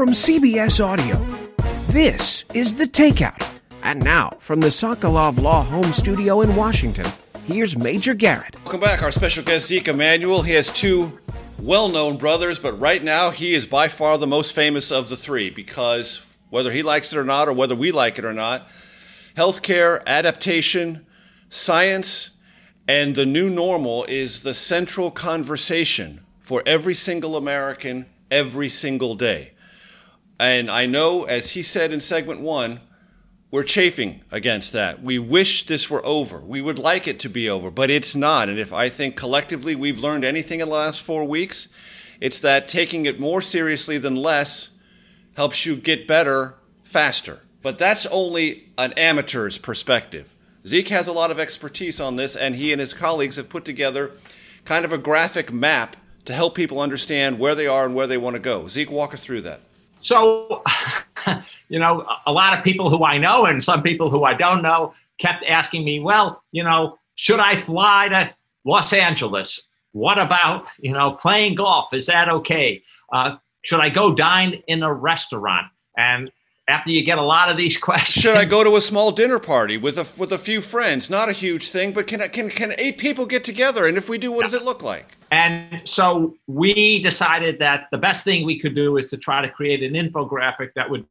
From 0.00 0.10
CBS 0.10 0.82
Audio, 0.82 1.22
this 1.92 2.44
is 2.54 2.74
The 2.76 2.86
Takeout. 2.86 3.46
And 3.82 4.02
now, 4.02 4.30
from 4.40 4.60
the 4.60 4.68
Sokolove 4.68 5.40
Law 5.40 5.62
Home 5.62 5.92
Studio 5.92 6.40
in 6.40 6.54
Washington, 6.56 7.06
here's 7.44 7.76
Major 7.76 8.14
Garrett. 8.14 8.54
Welcome 8.64 8.80
back. 8.80 9.02
Our 9.02 9.12
special 9.12 9.44
guest, 9.44 9.66
Zeke 9.66 9.88
Emanuel. 9.88 10.42
He 10.42 10.52
has 10.52 10.70
two 10.70 11.18
well 11.62 11.88
known 11.88 12.16
brothers, 12.16 12.58
but 12.58 12.78
right 12.80 13.02
now 13.02 13.30
he 13.30 13.54
is 13.54 13.66
by 13.66 13.88
far 13.88 14.16
the 14.16 14.26
most 14.26 14.54
famous 14.54 14.90
of 14.90 15.08
the 15.08 15.16
three 15.16 15.50
because 15.50 16.22
whether 16.48 16.72
he 16.72 16.82
likes 16.82 17.12
it 17.12 17.18
or 17.18 17.24
not, 17.24 17.48
or 17.48 17.52
whether 17.52 17.76
we 17.76 17.92
like 17.92 18.18
it 18.18 18.24
or 18.24 18.32
not, 18.32 18.66
healthcare, 19.36 20.04
adaptation, 20.06 21.06
science, 21.48 22.30
and 22.88 23.14
the 23.14 23.26
new 23.26 23.48
normal 23.48 24.04
is 24.06 24.42
the 24.42 24.54
central 24.54 25.10
conversation 25.10 26.20
for 26.40 26.62
every 26.66 26.94
single 26.94 27.36
American 27.36 28.06
every 28.30 28.68
single 28.68 29.14
day. 29.14 29.52
And 30.40 30.70
I 30.70 30.86
know, 30.86 31.24
as 31.24 31.50
he 31.50 31.62
said 31.62 31.92
in 31.92 32.00
segment 32.00 32.40
one, 32.40 32.80
we're 33.50 33.64
chafing 33.64 34.22
against 34.30 34.72
that. 34.72 35.02
We 35.02 35.18
wish 35.18 35.66
this 35.66 35.90
were 35.90 36.04
over. 36.06 36.38
We 36.38 36.62
would 36.62 36.78
like 36.78 37.08
it 37.08 37.18
to 37.20 37.28
be 37.28 37.48
over, 37.50 37.70
but 37.70 37.90
it's 37.90 38.14
not. 38.14 38.48
And 38.48 38.58
if 38.58 38.72
I 38.72 38.88
think 38.88 39.16
collectively 39.16 39.74
we've 39.74 39.98
learned 39.98 40.24
anything 40.24 40.60
in 40.60 40.68
the 40.68 40.74
last 40.74 41.02
four 41.02 41.24
weeks, 41.24 41.68
it's 42.20 42.38
that 42.40 42.68
taking 42.68 43.06
it 43.06 43.18
more 43.18 43.42
seriously 43.42 43.98
than 43.98 44.14
less 44.14 44.70
helps 45.36 45.66
you 45.66 45.74
get 45.74 46.06
better 46.06 46.54
faster. 46.84 47.40
But 47.62 47.78
that's 47.78 48.06
only 48.06 48.68
an 48.78 48.92
amateur's 48.92 49.58
perspective. 49.58 50.32
Zeke 50.66 50.88
has 50.88 51.08
a 51.08 51.12
lot 51.12 51.30
of 51.30 51.40
expertise 51.40 52.00
on 52.00 52.16
this, 52.16 52.36
and 52.36 52.54
he 52.54 52.72
and 52.72 52.80
his 52.80 52.92
colleagues 52.92 53.36
have 53.36 53.48
put 53.48 53.64
together 53.64 54.12
kind 54.64 54.84
of 54.84 54.92
a 54.92 54.98
graphic 54.98 55.52
map 55.52 55.96
to 56.26 56.34
help 56.34 56.54
people 56.54 56.80
understand 56.80 57.38
where 57.38 57.54
they 57.54 57.66
are 57.66 57.86
and 57.86 57.94
where 57.94 58.06
they 58.06 58.18
want 58.18 58.34
to 58.34 58.40
go. 58.40 58.68
Zeke, 58.68 58.90
walk 58.90 59.14
us 59.14 59.24
through 59.24 59.40
that. 59.42 59.60
So, 60.02 60.62
you 61.68 61.78
know, 61.78 62.06
a 62.26 62.32
lot 62.32 62.56
of 62.56 62.64
people 62.64 62.90
who 62.90 63.04
I 63.04 63.18
know 63.18 63.44
and 63.46 63.62
some 63.62 63.82
people 63.82 64.10
who 64.10 64.24
I 64.24 64.34
don't 64.34 64.62
know 64.62 64.94
kept 65.18 65.44
asking 65.44 65.84
me, 65.84 66.00
well, 66.00 66.42
you 66.52 66.64
know, 66.64 66.98
should 67.14 67.40
I 67.40 67.56
fly 67.56 68.08
to 68.08 68.34
Los 68.64 68.92
Angeles? 68.92 69.62
What 69.92 70.18
about, 70.18 70.66
you 70.78 70.92
know, 70.92 71.12
playing 71.12 71.56
golf? 71.56 71.92
Is 71.92 72.06
that 72.06 72.28
okay? 72.28 72.82
Uh, 73.12 73.36
should 73.62 73.80
I 73.80 73.88
go 73.88 74.14
dine 74.14 74.62
in 74.66 74.82
a 74.82 74.92
restaurant? 74.92 75.66
And 75.96 76.30
after 76.68 76.90
you 76.90 77.04
get 77.04 77.18
a 77.18 77.22
lot 77.22 77.50
of 77.50 77.56
these 77.56 77.76
questions, 77.88 78.22
should 78.22 78.36
I 78.36 78.44
go 78.44 78.64
to 78.64 78.76
a 78.76 78.80
small 78.80 79.12
dinner 79.12 79.38
party 79.38 79.76
with 79.76 79.98
a 79.98 80.06
with 80.16 80.32
a 80.32 80.38
few 80.38 80.60
friends? 80.60 81.10
Not 81.10 81.28
a 81.28 81.32
huge 81.32 81.68
thing, 81.68 81.92
but 81.92 82.06
can 82.06 82.20
can 82.30 82.48
can 82.50 82.74
eight 82.78 82.98
people 82.98 83.26
get 83.26 83.44
together? 83.44 83.86
And 83.86 83.98
if 83.98 84.08
we 84.08 84.18
do, 84.18 84.32
what 84.32 84.44
does 84.44 84.54
it 84.54 84.62
look 84.62 84.82
like? 84.82 85.16
And 85.30 85.88
so 85.88 86.36
we 86.46 87.02
decided 87.02 87.58
that 87.60 87.86
the 87.92 87.98
best 87.98 88.24
thing 88.24 88.44
we 88.44 88.58
could 88.58 88.74
do 88.74 88.96
is 88.96 89.10
to 89.10 89.16
try 89.16 89.40
to 89.40 89.48
create 89.48 89.82
an 89.82 89.92
infographic 89.92 90.74
that 90.74 90.90
would 90.90 91.06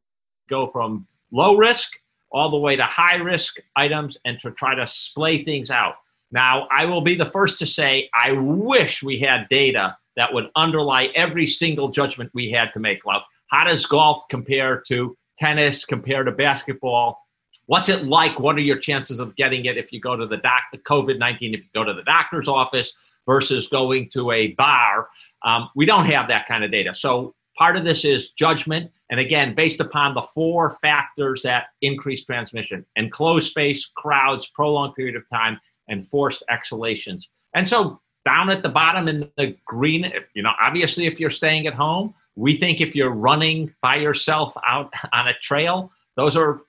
go 0.48 0.66
from 0.66 1.06
low 1.32 1.56
risk 1.56 1.92
all 2.30 2.50
the 2.50 2.58
way 2.58 2.76
to 2.76 2.84
high 2.84 3.16
risk 3.16 3.56
items 3.76 4.16
and 4.24 4.38
to 4.40 4.50
try 4.52 4.74
to 4.74 4.86
splay 4.86 5.42
things 5.42 5.70
out. 5.70 5.94
Now, 6.30 6.68
I 6.70 6.84
will 6.84 7.00
be 7.00 7.14
the 7.14 7.26
first 7.26 7.58
to 7.58 7.66
say 7.66 8.08
I 8.14 8.32
wish 8.32 9.02
we 9.02 9.18
had 9.18 9.48
data 9.48 9.96
that 10.16 10.32
would 10.32 10.50
underlie 10.54 11.06
every 11.14 11.46
single 11.46 11.88
judgment 11.88 12.30
we 12.34 12.50
had 12.50 12.72
to 12.74 12.78
make. 12.78 13.04
Like, 13.04 13.22
how 13.48 13.64
does 13.64 13.86
golf 13.86 14.24
compare 14.28 14.80
to 14.88 15.16
tennis, 15.38 15.84
compare 15.84 16.22
to 16.24 16.30
basketball? 16.30 17.20
What's 17.66 17.88
it 17.88 18.04
like? 18.04 18.38
What 18.38 18.56
are 18.56 18.60
your 18.60 18.78
chances 18.78 19.18
of 19.18 19.34
getting 19.36 19.64
it 19.64 19.76
if 19.76 19.92
you 19.92 20.00
go 20.00 20.14
to 20.14 20.26
the 20.26 20.36
doc, 20.36 20.62
COVID 20.74 21.18
19, 21.18 21.54
if 21.54 21.60
you 21.60 21.66
go 21.74 21.84
to 21.84 21.94
the 21.94 22.02
doctor's 22.02 22.48
office? 22.48 22.92
Versus 23.30 23.68
going 23.68 24.10
to 24.10 24.32
a 24.32 24.48
bar. 24.54 25.08
Um, 25.44 25.70
we 25.76 25.86
don't 25.86 26.06
have 26.06 26.26
that 26.26 26.48
kind 26.48 26.64
of 26.64 26.72
data. 26.72 26.96
So 26.96 27.36
part 27.56 27.76
of 27.76 27.84
this 27.84 28.04
is 28.04 28.30
judgment. 28.30 28.90
And 29.08 29.20
again, 29.20 29.54
based 29.54 29.78
upon 29.78 30.14
the 30.14 30.22
four 30.34 30.72
factors 30.82 31.40
that 31.42 31.66
increase 31.80 32.24
transmission 32.24 32.84
enclosed 32.96 33.48
space, 33.48 33.86
crowds, 33.86 34.48
prolonged 34.48 34.96
period 34.96 35.14
of 35.14 35.22
time, 35.32 35.60
and 35.86 36.04
forced 36.04 36.42
exhalations. 36.50 37.28
And 37.54 37.68
so 37.68 38.00
down 38.24 38.50
at 38.50 38.64
the 38.64 38.68
bottom 38.68 39.06
in 39.06 39.30
the 39.36 39.56
green, 39.64 40.12
you 40.34 40.42
know, 40.42 40.52
obviously 40.60 41.06
if 41.06 41.20
you're 41.20 41.30
staying 41.30 41.68
at 41.68 41.74
home, 41.74 42.14
we 42.34 42.56
think 42.56 42.80
if 42.80 42.96
you're 42.96 43.14
running 43.14 43.72
by 43.80 43.94
yourself 43.94 44.52
out 44.66 44.92
on 45.12 45.28
a 45.28 45.34
trail, 45.34 45.92
those 46.16 46.36
are 46.36 46.62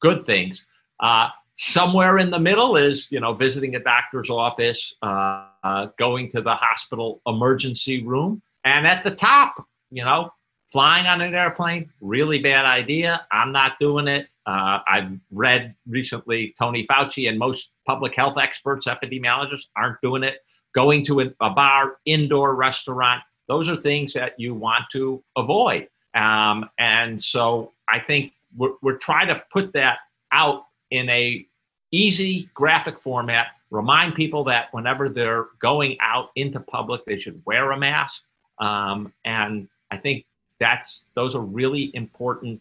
good 0.00 0.26
things. 0.26 0.66
Uh, 0.98 1.28
somewhere 1.62 2.18
in 2.18 2.30
the 2.30 2.38
middle 2.38 2.78
is, 2.78 3.06
you 3.10 3.20
know, 3.20 3.34
visiting 3.34 3.76
a 3.76 3.80
doctor's 3.80 4.30
office, 4.30 4.94
uh, 5.02 5.44
uh, 5.62 5.88
going 5.98 6.32
to 6.32 6.40
the 6.40 6.54
hospital 6.54 7.20
emergency 7.26 8.02
room. 8.02 8.40
And 8.64 8.86
at 8.86 9.04
the 9.04 9.10
top, 9.10 9.66
you 9.90 10.02
know, 10.02 10.32
flying 10.72 11.06
on 11.06 11.20
an 11.20 11.34
airplane, 11.34 11.90
really 12.00 12.38
bad 12.38 12.64
idea. 12.64 13.26
I'm 13.30 13.52
not 13.52 13.78
doing 13.78 14.08
it. 14.08 14.28
Uh, 14.46 14.78
I've 14.88 15.10
read 15.30 15.74
recently 15.86 16.54
Tony 16.58 16.86
Fauci 16.86 17.28
and 17.28 17.38
most 17.38 17.68
public 17.86 18.14
health 18.14 18.38
experts, 18.38 18.86
epidemiologists 18.86 19.66
aren't 19.76 20.00
doing 20.00 20.22
it. 20.22 20.38
Going 20.74 21.04
to 21.06 21.20
a, 21.20 21.26
a 21.42 21.50
bar, 21.50 21.98
indoor 22.06 22.54
restaurant, 22.54 23.22
those 23.48 23.68
are 23.68 23.76
things 23.76 24.14
that 24.14 24.32
you 24.38 24.54
want 24.54 24.84
to 24.92 25.22
avoid. 25.36 25.88
Um, 26.14 26.70
and 26.78 27.22
so 27.22 27.72
I 27.86 27.98
think 27.98 28.32
we're, 28.56 28.72
we're 28.80 28.96
trying 28.96 29.28
to 29.28 29.42
put 29.52 29.74
that 29.74 29.98
out 30.32 30.62
in 30.90 31.08
a 31.08 31.46
easy 31.92 32.48
graphic 32.54 33.00
format 33.00 33.48
remind 33.70 34.14
people 34.14 34.44
that 34.44 34.72
whenever 34.72 35.08
they're 35.08 35.46
going 35.60 35.96
out 36.00 36.30
into 36.36 36.60
public, 36.60 37.04
they 37.04 37.18
should 37.18 37.40
wear 37.46 37.70
a 37.72 37.78
mask. 37.78 38.22
Um, 38.58 39.12
and 39.24 39.68
I 39.90 39.96
think 39.96 40.26
that's 40.58 41.04
those 41.14 41.34
are 41.34 41.40
really 41.40 41.90
important 41.94 42.60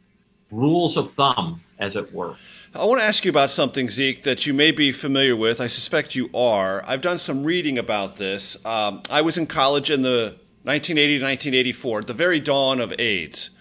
rules 0.51 0.97
of 0.97 1.11
thumb, 1.13 1.61
as 1.77 1.95
it 1.95 2.11
were. 2.13 2.35
I 2.73 2.83
want 2.85 3.01
to 3.01 3.05
ask 3.05 3.23
you 3.23 3.29
about 3.29 3.51
something, 3.51 3.89
Zeke, 3.89 4.23
that 4.23 4.47
you 4.47 4.53
may 4.53 4.71
be 4.71 4.91
familiar 4.91 5.35
with. 5.35 5.61
I 5.61 5.67
suspect 5.67 6.15
you 6.15 6.29
are. 6.33 6.83
I've 6.87 7.01
done 7.01 7.17
some 7.17 7.43
reading 7.43 7.77
about 7.77 8.15
this. 8.15 8.63
Um, 8.65 9.03
I 9.09 9.21
was 9.21 9.37
in 9.37 9.45
college 9.45 9.91
in 9.91 10.01
the 10.01 10.37
1980 10.63 11.19
to 11.19 11.25
1984, 11.25 12.01
the 12.03 12.13
very 12.13 12.39
dawn 12.39 12.79
of 12.79 12.93
AIDS. 12.97 13.51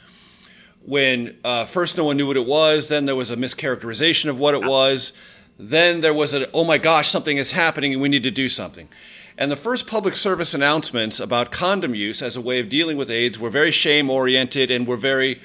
When 0.81 1.37
uh, 1.45 1.67
first 1.67 1.99
no 1.99 2.05
one 2.05 2.17
knew 2.17 2.27
what 2.27 2.39
it 2.39 2.47
was, 2.47 2.89
then 2.89 3.05
there 3.05 3.17
was 3.17 3.31
a 3.31 3.37
mischaracterization 3.37 4.31
of 4.31 4.39
what 4.39 4.55
it 4.55 4.65
was 4.65 5.13
then 5.59 6.01
there 6.01 6.15
was 6.15 6.33
a, 6.35 6.51
oh 6.53 6.65
my 6.65 6.79
gosh, 6.79 7.09
something 7.09 7.37
is 7.37 7.53
happening 7.53 7.93
and 7.93 8.03
we 8.03 8.09
need 8.09 8.23
to 8.23 8.31
do 8.31 8.49
something. 8.49 8.89
And 9.37 9.51
the 9.51 9.57
first 9.57 9.87
public 9.87 10.17
service 10.17 10.55
announcements 10.55 11.21
about 11.21 11.53
condom 11.53 11.95
use 11.95 12.23
as 12.23 12.37
a 12.37 12.41
way 12.41 12.61
of 12.61 12.69
dealing 12.69 12.97
with 12.97 13.11
AIDS 13.11 13.39
were 13.39 13.51
very 13.51 13.71
shame 13.71 14.11
oriented 14.11 14.71
and 14.71 14.87
were 14.87 14.97
very 14.97 15.41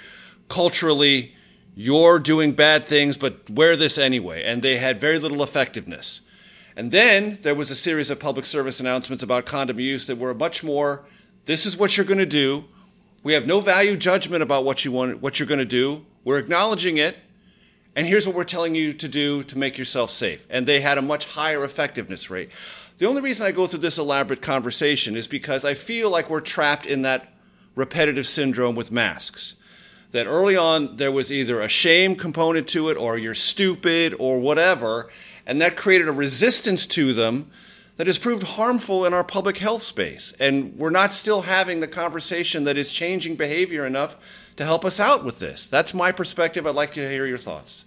culturally, 0.50 1.34
you're 1.76 2.20
doing 2.20 2.54
bad 2.54 2.88
things, 2.88 3.18
but 3.18 3.50
wear 3.50 3.76
this 3.76 3.98
anyway. 3.98 4.44
And 4.44 4.62
they 4.62 4.78
had 4.78 5.00
very 5.00 5.20
little 5.20 5.44
effectiveness. 5.44 6.22
And 6.76 6.92
then 6.92 7.40
there 7.42 7.56
was 7.56 7.70
a 7.70 7.76
series 7.76 8.10
of 8.10 8.20
public 8.20 8.46
service 8.46 8.80
announcements 8.80 9.24
about 9.24 9.46
condom 9.46 9.80
use 9.80 10.08
that 10.08 10.18
were 10.18 10.34
much 10.34 10.64
more 10.64 11.04
this 11.46 11.66
is 11.66 11.76
what 11.76 11.98
you're 11.98 12.06
going 12.06 12.20
to 12.20 12.26
do. 12.26 12.66
We 13.22 13.34
have 13.34 13.46
no 13.46 13.60
value 13.60 13.98
judgment 13.98 14.44
about 14.44 14.64
what 14.64 14.86
you 14.86 14.92
want, 14.92 15.22
what 15.22 15.40
you're 15.40 15.48
going 15.48 15.60
to 15.60 15.66
do. 15.66 16.06
We're 16.24 16.40
acknowledging 16.40 16.98
it, 16.98 17.18
and 17.96 18.08
here's 18.08 18.26
what 18.26 18.36
we're 18.36 18.44
telling 18.44 18.76
you 18.76 18.94
to 18.94 19.08
do 19.08 19.44
to 19.44 19.58
make 19.58 19.78
yourself 19.78 20.10
safe. 20.10 20.48
And 20.50 20.68
they 20.68 20.82
had 20.82 20.98
a 20.98 21.02
much 21.02 21.26
higher 21.26 21.64
effectiveness 21.64 22.30
rate. 22.30 22.50
The 22.98 23.08
only 23.08 23.22
reason 23.22 23.46
I 23.46 23.52
go 23.52 23.68
through 23.68 23.80
this 23.80 23.98
elaborate 23.98 24.42
conversation 24.42 25.16
is 25.16 25.28
because 25.28 25.64
I 25.66 25.74
feel 25.74 26.10
like 26.10 26.30
we're 26.30 26.42
trapped 26.42 26.86
in 26.86 27.04
that 27.04 27.34
repetitive 27.76 28.28
syndrome 28.28 28.76
with 28.76 28.92
masks. 28.92 29.56
That 30.12 30.28
early 30.28 30.56
on 30.56 30.98
there 30.98 31.12
was 31.12 31.32
either 31.32 31.60
a 31.60 31.70
shame 31.70 32.16
component 32.16 32.68
to 32.70 32.90
it 32.90 32.98
or 32.98 33.18
you're 33.18 33.34
stupid 33.34 34.16
or 34.20 34.40
whatever, 34.40 35.10
and 35.46 35.60
that 35.62 35.76
created 35.76 36.08
a 36.08 36.12
resistance 36.12 36.86
to 36.88 37.14
them 37.14 37.52
that 37.98 38.08
has 38.08 38.18
proved 38.18 38.44
harmful 38.44 39.06
in 39.06 39.14
our 39.14 39.24
public 39.24 39.58
health 39.58 39.82
space. 39.82 40.34
And 40.40 40.76
we're 40.78 40.90
not 40.90 41.14
still 41.14 41.42
having 41.42 41.80
the 41.80 41.88
conversation 41.88 42.64
that 42.64 42.78
is 42.78 42.92
changing 42.92 43.36
behavior 43.36 43.86
enough 43.86 44.18
to 44.58 44.66
help 44.66 44.86
us 44.86 45.00
out 45.00 45.24
with 45.24 45.40
this. 45.40 45.68
That's 45.68 45.94
my 45.94 46.12
perspective. 46.12 46.68
I'd 46.68 46.76
like 46.76 46.94
to 46.94 47.08
hear 47.08 47.26
your 47.26 47.38
thoughts. 47.38 47.86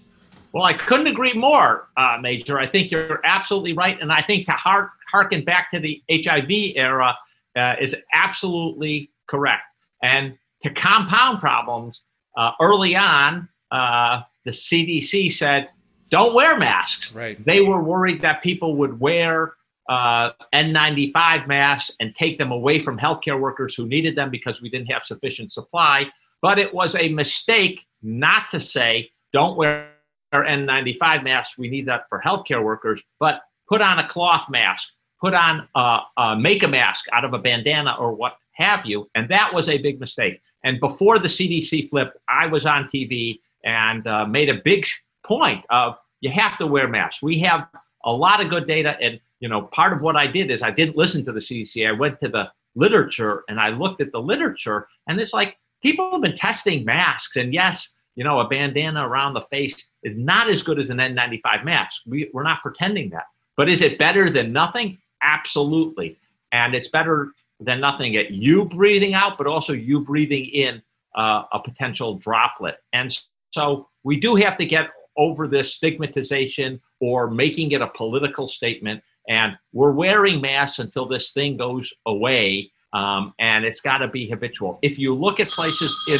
Well, 0.52 0.64
I 0.64 0.72
couldn't 0.72 1.06
agree 1.06 1.34
more, 1.34 1.88
uh, 1.96 2.18
Major. 2.20 2.58
I 2.58 2.66
think 2.66 2.90
you're 2.90 3.20
absolutely 3.24 3.72
right. 3.74 4.00
And 4.00 4.12
I 4.12 4.22
think 4.22 4.46
to 4.46 4.52
hark, 4.52 4.90
harken 5.10 5.44
back 5.44 5.70
to 5.72 5.80
the 5.80 6.02
HIV 6.10 6.76
era 6.76 7.16
uh, 7.56 7.74
is 7.80 7.94
absolutely 8.12 9.10
correct. 9.26 9.64
And 10.02 10.38
to 10.62 10.70
compound 10.70 11.40
problems, 11.40 12.00
uh, 12.36 12.52
early 12.60 12.96
on, 12.96 13.48
uh, 13.70 14.22
the 14.44 14.50
CDC 14.50 15.32
said, 15.32 15.68
don't 16.10 16.34
wear 16.34 16.56
masks. 16.56 17.12
Right. 17.12 17.42
They 17.44 17.60
were 17.60 17.82
worried 17.82 18.22
that 18.22 18.42
people 18.42 18.76
would 18.76 19.00
wear 19.00 19.54
uh, 19.88 20.30
N95 20.52 21.46
masks 21.46 21.90
and 22.00 22.14
take 22.14 22.38
them 22.38 22.52
away 22.52 22.80
from 22.80 22.98
healthcare 22.98 23.38
workers 23.38 23.74
who 23.74 23.86
needed 23.86 24.16
them 24.16 24.30
because 24.30 24.60
we 24.60 24.68
didn't 24.68 24.86
have 24.86 25.04
sufficient 25.04 25.52
supply. 25.52 26.06
But 26.42 26.58
it 26.58 26.72
was 26.74 26.94
a 26.94 27.08
mistake 27.08 27.80
not 28.02 28.50
to 28.50 28.60
say, 28.60 29.10
don't 29.32 29.56
wear 29.56 29.90
N95 30.34 31.24
masks. 31.24 31.58
We 31.58 31.68
need 31.68 31.86
that 31.86 32.04
for 32.08 32.20
healthcare 32.24 32.62
workers, 32.62 33.00
but 33.18 33.40
put 33.68 33.80
on 33.80 33.98
a 33.98 34.08
cloth 34.08 34.48
mask, 34.48 34.88
put 35.20 35.34
on, 35.34 35.68
uh, 35.74 36.00
uh, 36.16 36.34
make 36.34 36.62
a 36.62 36.68
mask 36.68 37.06
out 37.12 37.24
of 37.24 37.32
a 37.32 37.38
bandana 37.38 37.96
or 37.98 38.12
what 38.12 38.36
have 38.52 38.86
you. 38.86 39.08
And 39.14 39.28
that 39.28 39.52
was 39.52 39.68
a 39.68 39.78
big 39.78 40.00
mistake. 40.00 40.40
And 40.64 40.80
before 40.80 41.18
the 41.18 41.28
CDC 41.28 41.90
flipped, 41.90 42.16
I 42.28 42.46
was 42.46 42.66
on 42.66 42.84
TV 42.84 43.40
and 43.64 44.06
uh, 44.06 44.26
made 44.26 44.48
a 44.48 44.60
big 44.64 44.86
point 45.24 45.64
of 45.70 45.96
you 46.20 46.30
have 46.30 46.56
to 46.58 46.66
wear 46.66 46.88
masks. 46.88 47.22
We 47.22 47.38
have 47.40 47.68
a 48.04 48.12
lot 48.12 48.40
of 48.40 48.48
good 48.48 48.66
data. 48.66 48.96
And, 49.00 49.20
you 49.40 49.48
know, 49.48 49.62
part 49.62 49.92
of 49.92 50.00
what 50.00 50.16
I 50.16 50.26
did 50.26 50.50
is 50.50 50.62
I 50.62 50.70
didn't 50.70 50.96
listen 50.96 51.24
to 51.24 51.32
the 51.32 51.40
CDC. 51.40 51.86
I 51.86 51.92
went 51.92 52.20
to 52.20 52.28
the 52.28 52.50
literature 52.74 53.44
and 53.48 53.60
I 53.60 53.70
looked 53.70 54.00
at 54.00 54.12
the 54.12 54.20
literature 54.20 54.88
and 55.06 55.20
it's 55.20 55.32
like 55.32 55.58
people 55.86 56.10
have 56.10 56.20
been 56.20 56.34
testing 56.34 56.84
masks. 56.84 57.36
And 57.36 57.54
yes, 57.54 57.90
you 58.16 58.24
know, 58.24 58.40
a 58.40 58.48
bandana 58.48 59.08
around 59.08 59.34
the 59.34 59.42
face 59.42 59.88
is 60.02 60.16
not 60.18 60.50
as 60.50 60.64
good 60.64 60.80
as 60.80 60.90
an 60.90 60.96
N95 60.96 61.64
mask. 61.64 62.02
We, 62.06 62.28
we're 62.32 62.42
not 62.42 62.60
pretending 62.60 63.10
that. 63.10 63.26
But 63.56 63.68
is 63.68 63.82
it 63.82 63.96
better 63.96 64.28
than 64.28 64.52
nothing? 64.52 64.98
Absolutely. 65.22 66.18
And 66.50 66.74
it's 66.74 66.88
better 66.88 67.30
than 67.60 67.80
nothing 67.80 68.16
at 68.16 68.32
you 68.32 68.64
breathing 68.64 69.14
out, 69.14 69.38
but 69.38 69.46
also 69.46 69.72
you 69.72 70.00
breathing 70.00 70.46
in 70.46 70.82
uh, 71.14 71.44
a 71.52 71.60
potential 71.60 72.14
droplet. 72.14 72.78
And 72.92 73.16
so 73.52 73.88
we 74.02 74.18
do 74.18 74.34
have 74.34 74.58
to 74.58 74.66
get 74.66 74.90
over 75.16 75.46
this 75.46 75.72
stigmatization 75.72 76.80
or 77.00 77.30
making 77.30 77.70
it 77.70 77.80
a 77.80 77.86
political 77.86 78.48
statement. 78.48 79.04
And 79.28 79.56
we're 79.72 79.92
wearing 79.92 80.40
masks 80.40 80.80
until 80.80 81.06
this 81.06 81.30
thing 81.30 81.56
goes 81.56 81.92
away. 82.06 82.72
Um, 82.96 83.34
and 83.38 83.66
it's 83.66 83.82
got 83.82 83.98
to 83.98 84.08
be 84.08 84.26
habitual. 84.26 84.78
If 84.80 84.98
you 84.98 85.14
look 85.14 85.38
at 85.38 85.48
places 85.48 85.94
in 86.10 86.18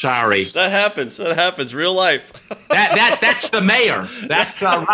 sorry. 0.00 0.44
That 0.58 0.70
happens. 0.70 1.16
That 1.16 1.36
happens. 1.36 1.74
Real 1.74 1.94
life. 1.94 2.32
that 2.70 2.94
that 2.94 3.18
that's 3.20 3.48
the 3.50 3.60
mayor. 3.60 4.06
That's 4.26 4.60
uh, 4.62 4.84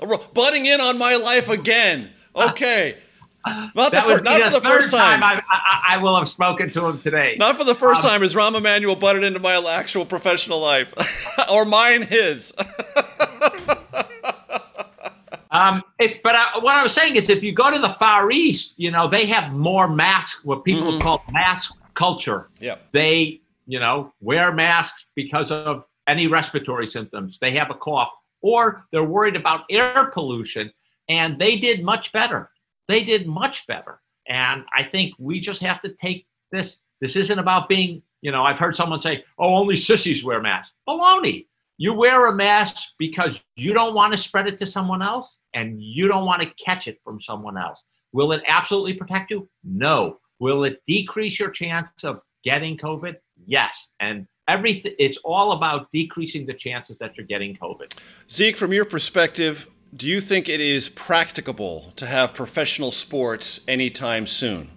Rahm. 0.00 0.34
Butting 0.34 0.66
in 0.66 0.80
on 0.80 0.98
my 0.98 1.16
life 1.16 1.48
again. 1.48 2.10
Okay. 2.34 2.98
Not, 3.46 3.92
the, 3.92 4.20
not 4.22 4.42
for 4.42 4.50
the 4.50 4.60
first 4.62 4.90
time. 4.90 5.20
time 5.20 5.22
I, 5.22 5.42
I, 5.50 5.96
I, 5.96 5.98
will 5.98 6.16
have 6.16 6.28
spoken 6.28 6.70
to 6.70 6.86
him 6.86 6.98
today. 7.00 7.36
Not 7.38 7.58
for 7.58 7.64
the 7.64 7.74
first 7.74 8.02
um, 8.02 8.10
time 8.10 8.22
as 8.22 8.34
Rahm 8.34 8.56
Emanuel 8.56 8.96
butted 8.96 9.22
into 9.22 9.38
my 9.38 9.62
actual 9.70 10.06
professional 10.06 10.60
life, 10.60 10.94
or 11.50 11.66
mine 11.66 12.02
his. 12.02 12.54
Um, 15.54 15.82
if, 16.00 16.22
but 16.22 16.34
I, 16.34 16.58
what 16.58 16.74
I 16.74 16.82
was 16.82 16.92
saying 16.92 17.14
is, 17.16 17.28
if 17.28 17.42
you 17.42 17.52
go 17.52 17.70
to 17.70 17.78
the 17.78 17.90
Far 17.90 18.30
East, 18.32 18.74
you 18.76 18.90
know 18.90 19.08
they 19.08 19.26
have 19.26 19.52
more 19.52 19.88
masks, 19.88 20.44
what 20.44 20.64
people 20.64 20.90
mm-hmm. 20.92 21.00
call 21.00 21.24
mask 21.30 21.74
culture. 21.94 22.50
Yeah. 22.58 22.76
They, 22.92 23.40
you 23.66 23.78
know, 23.78 24.12
wear 24.20 24.52
masks 24.52 25.06
because 25.14 25.50
of 25.52 25.84
any 26.08 26.26
respiratory 26.26 26.88
symptoms. 26.88 27.38
They 27.40 27.52
have 27.52 27.70
a 27.70 27.74
cough, 27.74 28.10
or 28.42 28.86
they're 28.90 29.04
worried 29.04 29.36
about 29.36 29.62
air 29.70 30.06
pollution, 30.06 30.72
and 31.08 31.38
they 31.38 31.56
did 31.56 31.84
much 31.84 32.12
better. 32.12 32.50
They 32.88 33.04
did 33.04 33.26
much 33.26 33.66
better. 33.66 34.00
And 34.26 34.64
I 34.76 34.82
think 34.82 35.14
we 35.18 35.40
just 35.40 35.62
have 35.62 35.80
to 35.82 35.90
take 35.90 36.26
this. 36.50 36.80
This 37.00 37.16
isn't 37.16 37.38
about 37.38 37.68
being, 37.68 38.02
you 38.22 38.32
know, 38.32 38.42
I've 38.42 38.58
heard 38.58 38.74
someone 38.74 39.02
say, 39.02 39.24
oh, 39.38 39.54
only 39.54 39.76
sissies 39.76 40.24
wear 40.24 40.40
masks. 40.40 40.72
Baloney. 40.88 41.46
You 41.76 41.94
wear 41.94 42.26
a 42.26 42.34
mask 42.34 42.76
because 42.98 43.40
you 43.56 43.74
don't 43.74 43.94
want 43.94 44.12
to 44.12 44.18
spread 44.18 44.46
it 44.46 44.58
to 44.58 44.66
someone 44.66 45.02
else 45.02 45.36
and 45.54 45.82
you 45.82 46.06
don't 46.06 46.24
want 46.24 46.42
to 46.42 46.50
catch 46.64 46.86
it 46.86 46.98
from 47.02 47.20
someone 47.20 47.58
else. 47.58 47.80
Will 48.12 48.32
it 48.32 48.42
absolutely 48.46 48.94
protect 48.94 49.30
you? 49.30 49.48
No. 49.64 50.18
Will 50.38 50.64
it 50.64 50.80
decrease 50.86 51.38
your 51.40 51.50
chance 51.50 51.90
of 52.04 52.20
getting 52.44 52.78
COVID? 52.78 53.16
Yes. 53.44 53.88
And 53.98 54.26
everything 54.46 54.92
it's 54.98 55.18
all 55.24 55.52
about 55.52 55.90
decreasing 55.92 56.46
the 56.46 56.54
chances 56.54 56.98
that 56.98 57.16
you're 57.16 57.26
getting 57.26 57.56
COVID. 57.56 57.98
Zeke, 58.30 58.56
from 58.56 58.72
your 58.72 58.84
perspective, 58.84 59.68
do 59.96 60.06
you 60.06 60.20
think 60.20 60.48
it 60.48 60.60
is 60.60 60.88
practicable 60.88 61.92
to 61.96 62.06
have 62.06 62.34
professional 62.34 62.90
sports 62.90 63.60
anytime 63.66 64.26
soon? 64.26 64.70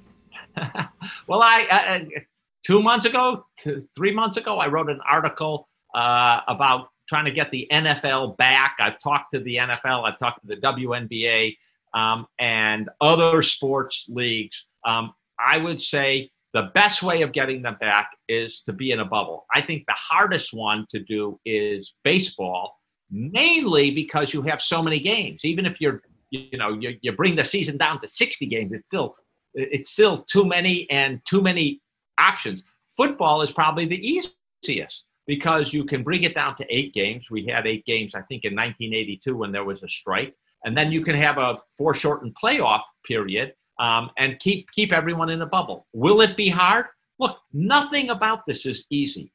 well, 1.28 1.42
I 1.42 1.66
uh, 1.70 2.20
two 2.66 2.82
months 2.82 3.06
ago, 3.06 3.46
two, 3.60 3.88
three 3.96 4.12
months 4.12 4.38
ago, 4.38 4.58
I 4.60 4.68
wrote 4.68 4.90
an 4.90 5.00
article 5.10 5.68
uh, 5.98 6.42
about 6.48 6.90
trying 7.10 7.26
to 7.26 7.32
get 7.32 7.50
the 7.50 7.68
NFL 7.72 8.38
back. 8.38 8.76
I've 8.80 9.00
talked 9.00 9.34
to 9.34 9.40
the 9.40 9.56
NFL, 9.56 10.08
I've 10.08 10.20
talked 10.20 10.42
to 10.42 10.48
the 10.48 10.62
WNBA, 10.62 11.58
um, 11.96 12.28
and 12.38 12.90
other 13.02 13.42
sports 13.42 14.06
leagues. 14.08 14.66
Um, 14.86 15.14
I 15.40 15.58
would 15.58 15.82
say 15.82 16.30
the 16.54 16.70
best 16.76 17.02
way 17.02 17.24
of 17.24 17.32
getting 17.32 17.64
them 17.64 17.78
back 17.80 18.12
is 18.30 18.62
to 18.68 18.74
be 18.74 18.92
in 18.92 19.00
a 19.00 19.06
bubble. 19.06 19.48
I 19.52 19.62
think 19.62 19.86
the 19.88 19.96
hardest 19.98 20.54
one 20.54 20.86
to 20.92 21.00
do 21.00 21.40
is 21.46 21.94
baseball, 22.04 22.80
mainly 23.10 23.90
because 23.90 24.34
you 24.34 24.44
have 24.44 24.62
so 24.62 24.84
many 24.84 25.00
games. 25.00 25.42
Even 25.44 25.66
if 25.66 25.82
you're, 25.82 26.02
you 26.30 26.60
know, 26.60 26.74
you, 26.74 26.98
you 27.02 27.12
bring 27.14 27.36
the 27.36 27.46
season 27.46 27.78
down 27.78 28.02
to 28.02 28.08
60 28.08 28.46
games, 28.46 28.72
it's 28.72 28.86
still, 28.86 29.16
it's 29.56 29.90
still 29.90 30.24
too 30.24 30.46
many 30.46 30.88
and 30.92 31.22
too 31.26 31.42
many 31.42 31.82
options. 32.20 32.62
Football 32.96 33.42
is 33.42 33.52
probably 33.52 33.86
the 33.86 34.00
easiest 34.00 35.07
because 35.28 35.74
you 35.74 35.84
can 35.84 36.04
bring 36.04 36.24
it 36.24 36.34
down 36.34 36.56
to 36.58 36.66
eight 36.70 36.94
games. 36.94 37.26
We 37.30 37.46
had 37.46 37.68
eight 37.68 37.86
games, 37.86 38.16
I 38.16 38.22
think, 38.22 38.46
in 38.46 38.56
1982 38.56 39.36
when 39.36 39.52
there 39.52 39.66
was 39.66 39.84
a 39.84 39.90
strike. 39.90 40.34
And 40.64 40.76
then 40.76 40.92
you 40.92 41.04
can 41.04 41.16
have 41.16 41.38
a 41.38 41.58
foreshortened 41.78 42.36
playoff 42.42 42.82
period 43.06 43.54
um, 43.80 44.10
and 44.18 44.40
keep 44.40 44.72
keep 44.72 44.92
everyone 44.92 45.30
in 45.30 45.42
a 45.42 45.46
bubble. 45.46 45.86
Will 45.94 46.22
it 46.22 46.36
be 46.36 46.50
hard? 46.50 46.86
Look, 47.20 47.38
nothing 47.54 48.10
about 48.10 48.46
this 48.48 48.66
is 48.66 48.86
easy. 48.90 49.32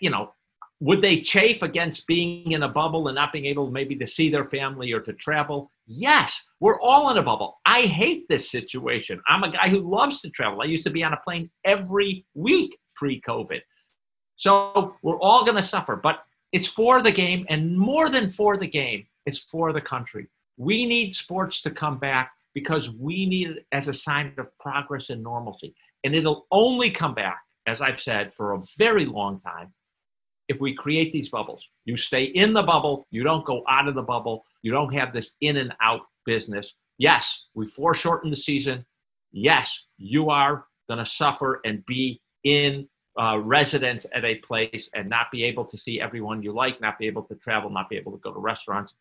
You 0.00 0.10
know, 0.10 0.32
would 0.80 1.02
they 1.02 1.20
chafe 1.20 1.62
against 1.62 2.06
being 2.06 2.52
in 2.52 2.62
a 2.62 2.68
bubble 2.68 3.08
and 3.08 3.14
not 3.14 3.32
being 3.32 3.46
able 3.46 3.70
maybe 3.70 3.96
to 3.96 4.06
see 4.06 4.30
their 4.30 4.46
family 4.46 4.92
or 4.92 5.00
to 5.00 5.12
travel? 5.14 5.70
Yes, 5.86 6.40
we're 6.60 6.80
all 6.80 7.10
in 7.10 7.18
a 7.18 7.22
bubble. 7.22 7.58
I 7.66 7.82
hate 7.82 8.26
this 8.28 8.50
situation. 8.50 9.20
I'm 9.28 9.42
a 9.42 9.52
guy 9.52 9.68
who 9.68 9.90
loves 9.90 10.20
to 10.22 10.30
travel. 10.30 10.62
I 10.62 10.66
used 10.66 10.84
to 10.84 10.90
be 10.90 11.02
on 11.02 11.12
a 11.12 11.20
plane 11.24 11.50
every 11.64 12.24
week 12.34 12.76
pre-COVID. 12.96 13.60
So 14.40 14.96
we're 15.02 15.18
all 15.18 15.44
going 15.44 15.58
to 15.58 15.62
suffer, 15.62 15.96
but 15.96 16.24
it's 16.50 16.66
for 16.66 17.02
the 17.02 17.12
game, 17.12 17.44
and 17.50 17.78
more 17.78 18.08
than 18.08 18.30
for 18.30 18.56
the 18.56 18.66
game, 18.66 19.06
it's 19.26 19.38
for 19.38 19.74
the 19.74 19.82
country. 19.82 20.28
We 20.56 20.86
need 20.86 21.14
sports 21.14 21.60
to 21.62 21.70
come 21.70 21.98
back 21.98 22.32
because 22.54 22.88
we 22.88 23.26
need 23.26 23.50
it 23.50 23.66
as 23.70 23.86
a 23.86 23.92
sign 23.92 24.32
of 24.38 24.46
progress 24.58 25.10
and 25.10 25.22
normalcy. 25.22 25.74
And 26.04 26.16
it'll 26.16 26.46
only 26.50 26.90
come 26.90 27.14
back, 27.14 27.42
as 27.66 27.82
I've 27.82 28.00
said, 28.00 28.32
for 28.32 28.54
a 28.54 28.62
very 28.78 29.04
long 29.04 29.40
time 29.40 29.74
if 30.48 30.58
we 30.58 30.74
create 30.74 31.12
these 31.12 31.28
bubbles. 31.28 31.62
You 31.84 31.98
stay 31.98 32.24
in 32.24 32.54
the 32.54 32.62
bubble, 32.62 33.06
you 33.10 33.22
don't 33.22 33.44
go 33.44 33.62
out 33.68 33.88
of 33.88 33.94
the 33.94 34.02
bubble, 34.02 34.46
you 34.62 34.72
don't 34.72 34.94
have 34.94 35.12
this 35.12 35.36
in 35.42 35.58
and 35.58 35.74
out 35.82 36.00
business. 36.24 36.72
Yes, 36.96 37.44
we 37.54 37.68
foreshorten 37.68 38.30
the 38.30 38.36
season. 38.36 38.86
Yes, 39.32 39.78
you 39.98 40.30
are 40.30 40.64
going 40.88 40.98
to 40.98 41.06
suffer 41.06 41.60
and 41.66 41.84
be 41.84 42.22
in 42.42 42.88
uh, 43.18 43.38
residence 43.38 44.06
at 44.14 44.24
a 44.24 44.36
place 44.36 44.88
and 44.94 45.08
not 45.08 45.30
be 45.30 45.44
able 45.44 45.64
to 45.64 45.78
see 45.78 46.00
everyone 46.00 46.42
you 46.42 46.52
like, 46.52 46.80
not 46.80 46.98
be 46.98 47.06
able 47.06 47.22
to 47.22 47.34
travel, 47.36 47.70
not 47.70 47.88
be 47.88 47.96
able 47.96 48.12
to 48.12 48.18
go 48.18 48.32
to 48.32 48.38
restaurants. 48.38 48.92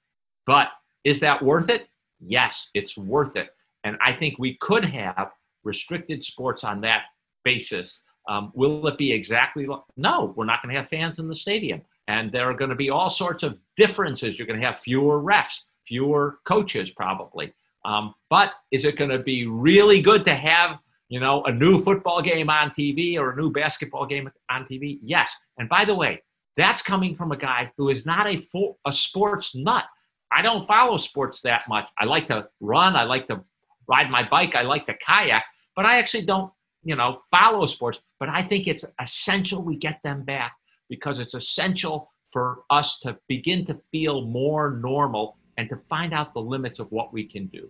But 0.46 0.70
is 1.04 1.20
that 1.20 1.42
worth 1.44 1.70
it? 1.70 1.88
yes, 2.20 2.70
it's 2.74 2.98
worth 2.98 3.36
it. 3.36 3.54
And 3.84 3.98
I 4.04 4.14
think 4.14 4.38
we 4.38 4.56
could 4.56 4.86
have 4.86 5.32
restricted 5.64 6.24
sports 6.24 6.64
on 6.64 6.82
that 6.82 7.04
basis. 7.44 8.02
Um, 8.28 8.52
will 8.54 8.86
it 8.88 8.98
be 8.98 9.12
exactly? 9.12 9.68
No, 9.98 10.34
we're 10.36 10.46
not 10.46 10.62
going 10.62 10.74
to 10.74 10.80
have 10.80 10.90
fans 10.90 11.20
in 11.20 11.28
the 11.28 11.36
stadium. 11.36 11.82
And 12.08 12.32
there 12.32 12.50
are 12.50 12.54
going 12.54 12.70
to 12.70 12.76
be 12.76 12.90
all 12.90 13.10
sorts 13.10 13.44
of 13.44 13.58
differences. 13.78 14.38
You're 14.38 14.48
going 14.48 14.60
to 14.60 14.66
have 14.66 14.80
fewer 14.80 15.22
refs, 15.22 15.60
fewer 15.88 16.40
coaches, 16.44 16.90
probably. 16.90 17.54
Um, 17.86 18.14
but 18.30 18.54
is 18.72 18.84
it 18.84 18.98
going 18.98 19.12
to 19.12 19.20
be 19.20 19.48
really 19.48 20.02
good 20.02 20.26
to 20.26 20.36
have 20.36 20.80
you 21.10 21.20
know, 21.20 21.44
a 21.44 21.52
new 21.52 21.84
football 21.84 22.22
game 22.22 22.50
on 22.50 22.72
TV 22.72 23.18
or 23.18 23.32
a 23.32 23.36
new 23.36 23.52
basketball 23.52 24.06
game 24.06 24.30
on 24.50 24.66
TV? 24.66 25.00
Yes. 25.04 25.30
And 25.58 25.68
by 25.68 25.84
the 25.84 25.96
way, 25.96 26.24
that's 26.56 26.82
coming 26.82 27.16
from 27.16 27.32
a 27.32 27.38
guy 27.38 27.72
who 27.78 27.90
is 27.90 28.06
not 28.06 28.28
a, 28.28 28.38
fo- 28.38 28.78
a 28.86 28.94
sports 28.94 29.56
nut. 29.56 29.86
I 30.32 30.42
don't 30.42 30.68
follow 30.68 30.98
sports 30.98 31.42
that 31.42 31.68
much. 31.68 31.88
I 31.98 32.06
like 32.06 32.28
to 32.28 32.48
run, 32.60 32.96
I 32.96 33.04
like 33.04 33.28
to 33.28 33.44
ride 33.88 34.12
my 34.12 34.28
bike, 34.28 34.56
I 34.56 34.62
like 34.62 34.86
to 34.86 34.94
kayak, 34.94 35.44
but 35.76 35.86
I 35.86 35.98
actually 35.98 36.26
don't, 36.26 36.52
you 36.84 36.96
know, 36.96 37.22
follow 37.32 37.66
sports. 37.66 38.00
But 38.20 38.30
I 38.30 38.44
think 38.44 38.68
it's 38.68 38.86
essential 39.02 39.64
we 39.64 39.78
get 39.78 40.00
them 40.04 40.24
back 40.24 40.54
because 40.90 41.20
it's 41.20 41.34
essential 41.34 42.12
for 42.32 42.60
us 42.70 43.00
to 43.00 43.18
begin 43.28 43.66
to 43.66 43.80
feel 43.92 44.22
more 44.22 44.72
normal 44.72 45.38
and 45.58 45.68
to 45.70 45.78
find 45.90 46.14
out 46.14 46.34
the 46.34 46.42
limits 46.42 46.80
of 46.80 46.92
what 46.92 47.12
we 47.12 47.26
can 47.26 47.48
do 47.48 47.70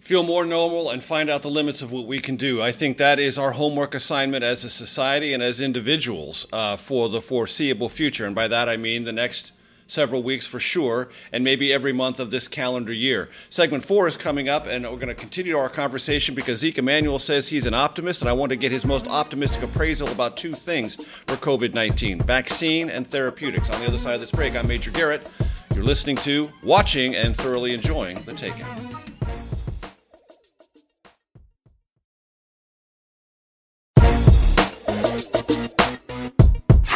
feel 0.00 0.22
more 0.22 0.44
normal 0.44 0.90
and 0.90 1.02
find 1.02 1.28
out 1.28 1.42
the 1.42 1.50
limits 1.50 1.82
of 1.82 1.92
what 1.92 2.06
we 2.06 2.20
can 2.20 2.36
do. 2.36 2.62
I 2.62 2.72
think 2.72 2.98
that 2.98 3.18
is 3.18 3.36
our 3.38 3.52
homework 3.52 3.94
assignment 3.94 4.44
as 4.44 4.64
a 4.64 4.70
society 4.70 5.34
and 5.34 5.42
as 5.42 5.60
individuals 5.60 6.46
uh, 6.52 6.76
for 6.76 7.08
the 7.08 7.20
foreseeable 7.20 7.88
future. 7.88 8.24
And 8.24 8.34
by 8.34 8.48
that 8.48 8.68
I 8.68 8.76
mean 8.76 9.04
the 9.04 9.12
next 9.12 9.52
several 9.88 10.22
weeks 10.22 10.46
for 10.46 10.60
sure, 10.60 11.08
and 11.32 11.42
maybe 11.42 11.72
every 11.72 11.92
month 11.92 12.20
of 12.20 12.30
this 12.30 12.46
calendar 12.46 12.92
year. 12.92 13.28
Segment 13.50 13.84
four 13.84 14.06
is 14.06 14.16
coming 14.16 14.48
up, 14.48 14.66
and 14.66 14.84
we're 14.84 14.96
going 14.96 15.08
to 15.08 15.14
continue 15.14 15.56
our 15.56 15.70
conversation 15.70 16.34
because 16.34 16.58
Zeke 16.58 16.78
Emanuel 16.78 17.18
says 17.18 17.48
he's 17.48 17.66
an 17.66 17.74
optimist, 17.74 18.20
and 18.20 18.28
I 18.28 18.34
want 18.34 18.50
to 18.50 18.56
get 18.56 18.70
his 18.70 18.84
most 18.84 19.08
optimistic 19.08 19.62
appraisal 19.62 20.08
about 20.08 20.36
two 20.36 20.52
things 20.52 21.06
for 21.26 21.36
COVID 21.36 21.74
19 21.74 22.20
vaccine 22.20 22.90
and 22.90 23.06
therapeutics. 23.06 23.70
On 23.70 23.80
the 23.80 23.86
other 23.86 23.98
side 23.98 24.14
of 24.14 24.20
this 24.20 24.30
break, 24.30 24.54
I'm 24.54 24.68
Major 24.68 24.90
Garrett. 24.90 25.26
You're 25.74 25.84
listening 25.84 26.16
to, 26.16 26.50
watching, 26.62 27.16
and 27.16 27.36
thoroughly 27.36 27.72
enjoying 27.72 28.18
The 28.22 28.32
Takeout. 28.32 28.87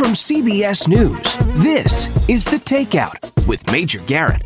From 0.02 0.14
CBS 0.14 0.88
News, 0.88 1.36
this 1.62 2.28
is 2.28 2.44
The 2.44 2.56
Takeout 2.56 3.46
with 3.46 3.70
Major 3.70 4.00
Garrett. 4.00 4.42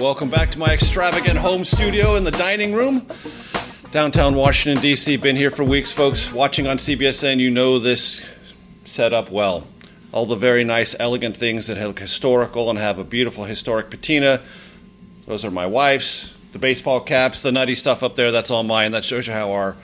Welcome 0.00 0.30
back 0.30 0.50
to 0.52 0.58
my 0.58 0.72
extravagant 0.72 1.38
home 1.38 1.66
studio 1.66 2.14
in 2.14 2.24
the 2.24 2.30
dining 2.30 2.72
room. 2.72 3.06
Downtown 3.90 4.34
Washington, 4.34 4.80
D.C. 4.82 5.18
Been 5.18 5.36
here 5.36 5.50
for 5.50 5.62
weeks, 5.62 5.92
folks. 5.92 6.32
Watching 6.32 6.66
on 6.66 6.78
CBSN, 6.78 7.38
you 7.38 7.50
know 7.50 7.78
this 7.78 8.22
set 8.86 9.12
up 9.12 9.30
well. 9.30 9.66
All 10.10 10.24
the 10.24 10.36
very 10.36 10.64
nice, 10.64 10.96
elegant 10.98 11.36
things 11.36 11.66
that 11.66 11.76
look 11.76 11.98
historical 11.98 12.70
and 12.70 12.78
have 12.78 12.98
a 12.98 13.04
beautiful 13.04 13.44
historic 13.44 13.90
patina. 13.90 14.40
Those 15.26 15.44
are 15.44 15.50
my 15.50 15.66
wife's. 15.66 16.32
The 16.52 16.58
baseball 16.58 17.02
caps, 17.02 17.42
the 17.42 17.52
nutty 17.52 17.74
stuff 17.74 18.02
up 18.02 18.16
there, 18.16 18.32
that's 18.32 18.50
all 18.50 18.62
mine. 18.62 18.92
That 18.92 19.04
shows 19.04 19.26
you 19.26 19.34
how 19.34 19.52
our 19.52 19.76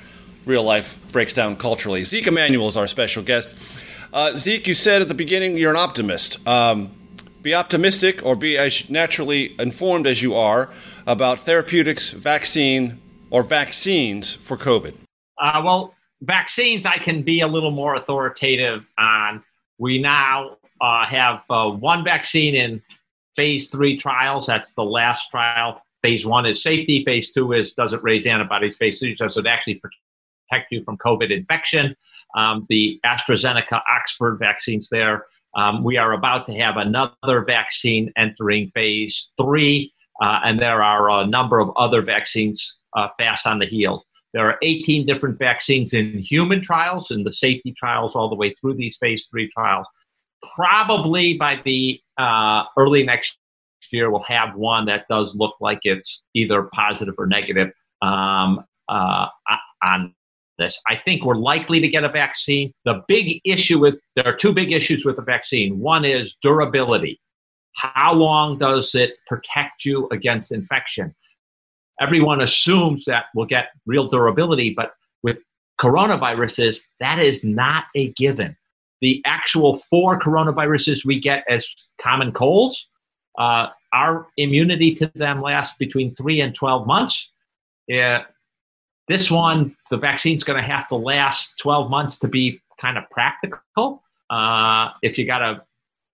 real 0.46 0.62
life 0.62 0.98
breaks 1.12 1.34
down 1.34 1.56
culturally. 1.56 2.04
Zeke 2.04 2.28
Emanuel 2.28 2.68
is 2.68 2.78
our 2.78 2.88
special 2.88 3.22
guest. 3.22 3.54
Uh, 4.12 4.36
Zeke, 4.36 4.66
you 4.66 4.74
said 4.74 5.02
at 5.02 5.08
the 5.08 5.14
beginning 5.14 5.56
you're 5.56 5.70
an 5.70 5.76
optimist. 5.76 6.46
Um, 6.46 6.92
be 7.42 7.54
optimistic 7.54 8.24
or 8.24 8.36
be 8.36 8.58
as 8.58 8.90
naturally 8.90 9.54
informed 9.58 10.06
as 10.06 10.20
you 10.22 10.34
are 10.34 10.68
about 11.06 11.40
therapeutics, 11.40 12.10
vaccine, 12.10 13.00
or 13.30 13.42
vaccines 13.42 14.34
for 14.34 14.56
COVID. 14.56 14.94
Uh, 15.38 15.62
well, 15.64 15.94
vaccines, 16.20 16.84
I 16.84 16.98
can 16.98 17.22
be 17.22 17.40
a 17.40 17.46
little 17.46 17.70
more 17.70 17.94
authoritative 17.94 18.84
on. 18.98 19.42
We 19.78 19.98
now 20.02 20.58
uh, 20.80 21.06
have 21.06 21.42
uh, 21.48 21.70
one 21.70 22.04
vaccine 22.04 22.54
in 22.54 22.82
phase 23.36 23.68
three 23.68 23.96
trials. 23.96 24.46
That's 24.46 24.74
the 24.74 24.84
last 24.84 25.30
trial. 25.30 25.80
Phase 26.02 26.26
one 26.26 26.46
is 26.46 26.62
safety. 26.62 27.04
Phase 27.04 27.30
two 27.30 27.52
is 27.52 27.72
does 27.72 27.92
it 27.92 28.02
raise 28.02 28.26
antibodies. 28.26 28.76
Phase 28.76 28.98
three 28.98 29.14
does 29.14 29.36
it 29.36 29.46
actually 29.46 29.80
protect 30.50 30.72
you 30.72 30.82
from 30.84 30.98
COVID 30.98 31.30
infection. 31.30 31.96
Um, 32.36 32.66
the 32.68 33.00
AstraZeneca 33.04 33.80
Oxford 33.90 34.38
vaccines 34.38 34.88
there. 34.90 35.26
Um, 35.56 35.82
we 35.82 35.96
are 35.96 36.12
about 36.12 36.46
to 36.46 36.54
have 36.54 36.76
another 36.76 37.44
vaccine 37.44 38.12
entering 38.16 38.70
phase 38.70 39.30
three, 39.40 39.92
uh, 40.22 40.40
and 40.44 40.60
there 40.60 40.82
are 40.82 41.10
a 41.10 41.26
number 41.26 41.58
of 41.58 41.70
other 41.76 42.02
vaccines 42.02 42.78
uh, 42.96 43.08
fast 43.18 43.46
on 43.46 43.58
the 43.58 43.66
heels. 43.66 44.04
There 44.32 44.46
are 44.46 44.58
18 44.62 45.06
different 45.06 45.40
vaccines 45.40 45.92
in 45.92 46.18
human 46.20 46.62
trials, 46.62 47.10
in 47.10 47.24
the 47.24 47.32
safety 47.32 47.74
trials, 47.76 48.14
all 48.14 48.28
the 48.28 48.36
way 48.36 48.54
through 48.60 48.74
these 48.74 48.96
phase 48.96 49.26
three 49.28 49.50
trials. 49.50 49.86
Probably 50.54 51.36
by 51.36 51.60
the 51.64 52.00
uh, 52.16 52.64
early 52.78 53.02
next 53.02 53.36
year, 53.90 54.08
we'll 54.08 54.22
have 54.22 54.54
one 54.54 54.86
that 54.86 55.06
does 55.08 55.34
look 55.34 55.56
like 55.60 55.80
it's 55.82 56.22
either 56.34 56.62
positive 56.72 57.16
or 57.18 57.26
negative 57.26 57.72
um, 58.02 58.64
uh, 58.88 59.26
on 59.82 60.14
this. 60.60 60.80
I 60.88 60.96
think 60.96 61.24
we're 61.24 61.34
likely 61.34 61.80
to 61.80 61.88
get 61.88 62.04
a 62.04 62.08
vaccine. 62.08 62.72
The 62.84 63.02
big 63.08 63.40
issue 63.44 63.80
with 63.80 63.96
there 64.14 64.26
are 64.26 64.36
two 64.36 64.52
big 64.52 64.70
issues 64.70 65.04
with 65.04 65.16
the 65.16 65.22
vaccine. 65.22 65.80
One 65.80 66.04
is 66.04 66.36
durability. 66.42 67.20
How 67.74 68.12
long 68.12 68.58
does 68.58 68.94
it 68.94 69.14
protect 69.26 69.84
you 69.84 70.08
against 70.12 70.52
infection? 70.52 71.14
Everyone 72.00 72.40
assumes 72.40 73.04
that 73.06 73.26
we'll 73.34 73.46
get 73.46 73.70
real 73.86 74.08
durability, 74.08 74.70
but 74.70 74.92
with 75.22 75.40
coronaviruses, 75.80 76.80
that 77.00 77.18
is 77.18 77.44
not 77.44 77.84
a 77.96 78.12
given. 78.12 78.56
The 79.00 79.22
actual 79.26 79.78
four 79.90 80.18
coronaviruses 80.20 81.04
we 81.04 81.18
get 81.18 81.44
as 81.48 81.66
common 82.00 82.32
colds, 82.32 82.88
uh, 83.38 83.68
our 83.92 84.26
immunity 84.36 84.94
to 84.96 85.10
them 85.14 85.40
lasts 85.40 85.74
between 85.78 86.14
three 86.14 86.40
and 86.40 86.54
12 86.54 86.86
months. 86.86 87.30
Uh, 87.92 88.20
this 89.10 89.28
one, 89.28 89.76
the 89.90 89.96
vaccine's 89.96 90.44
going 90.44 90.62
to 90.62 90.66
have 90.66 90.88
to 90.88 90.94
last 90.94 91.58
12 91.58 91.90
months 91.90 92.16
to 92.20 92.28
be 92.28 92.60
kind 92.80 92.96
of 92.96 93.10
practical. 93.10 94.04
Uh, 94.30 94.90
if 95.02 95.18
you 95.18 95.26
got 95.26 95.40
to, 95.40 95.60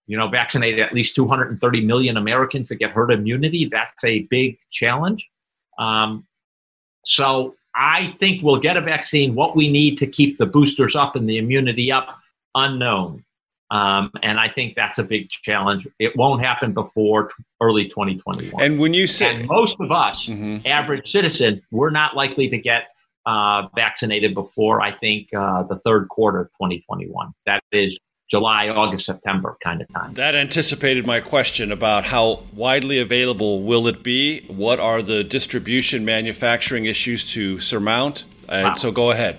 you 0.06 0.16
know, 0.16 0.28
vaccinate 0.28 0.78
at 0.78 0.94
least 0.94 1.14
230 1.14 1.84
million 1.84 2.16
Americans 2.16 2.68
to 2.68 2.74
get 2.74 2.92
herd 2.92 3.12
immunity, 3.12 3.68
that's 3.70 4.02
a 4.02 4.20
big 4.30 4.56
challenge. 4.72 5.28
Um, 5.78 6.26
so 7.04 7.54
I 7.74 8.16
think 8.18 8.42
we'll 8.42 8.60
get 8.60 8.78
a 8.78 8.80
vaccine. 8.80 9.34
What 9.34 9.54
we 9.54 9.70
need 9.70 9.98
to 9.98 10.06
keep 10.06 10.38
the 10.38 10.46
boosters 10.46 10.96
up 10.96 11.16
and 11.16 11.28
the 11.28 11.36
immunity 11.36 11.92
up, 11.92 12.18
unknown. 12.54 13.25
Um, 13.70 14.10
and 14.22 14.38
I 14.38 14.48
think 14.48 14.74
that's 14.76 14.98
a 14.98 15.02
big 15.02 15.28
challenge. 15.30 15.88
It 15.98 16.16
won't 16.16 16.42
happen 16.42 16.72
before 16.72 17.28
t- 17.28 17.34
early 17.60 17.88
2021. 17.88 18.62
And 18.62 18.78
when 18.78 18.94
you 18.94 19.06
say 19.06 19.34
and 19.34 19.48
most 19.48 19.76
of 19.80 19.90
us, 19.90 20.26
mm-hmm. 20.26 20.66
average 20.66 21.10
citizen, 21.10 21.62
we're 21.72 21.90
not 21.90 22.14
likely 22.14 22.48
to 22.48 22.58
get 22.58 22.84
uh, 23.26 23.66
vaccinated 23.74 24.34
before 24.34 24.80
I 24.80 24.92
think 24.92 25.34
uh, 25.34 25.64
the 25.64 25.80
third 25.84 26.08
quarter 26.08 26.42
of 26.42 26.46
2021. 26.60 27.32
That 27.44 27.62
is 27.72 27.98
July, 28.30 28.68
August, 28.68 29.06
September 29.06 29.56
kind 29.62 29.80
of 29.80 29.88
time. 29.92 30.14
That 30.14 30.34
anticipated 30.34 31.06
my 31.06 31.20
question 31.20 31.70
about 31.70 32.04
how 32.04 32.44
widely 32.52 32.98
available 32.98 33.62
will 33.62 33.86
it 33.86 34.02
be? 34.02 34.44
What 34.48 34.80
are 34.80 35.02
the 35.02 35.22
distribution 35.22 36.04
manufacturing 36.04 36.86
issues 36.86 37.28
to 37.32 37.60
surmount? 37.60 38.24
And 38.48 38.68
wow. 38.68 38.74
so 38.74 38.92
go 38.92 39.10
ahead. 39.10 39.38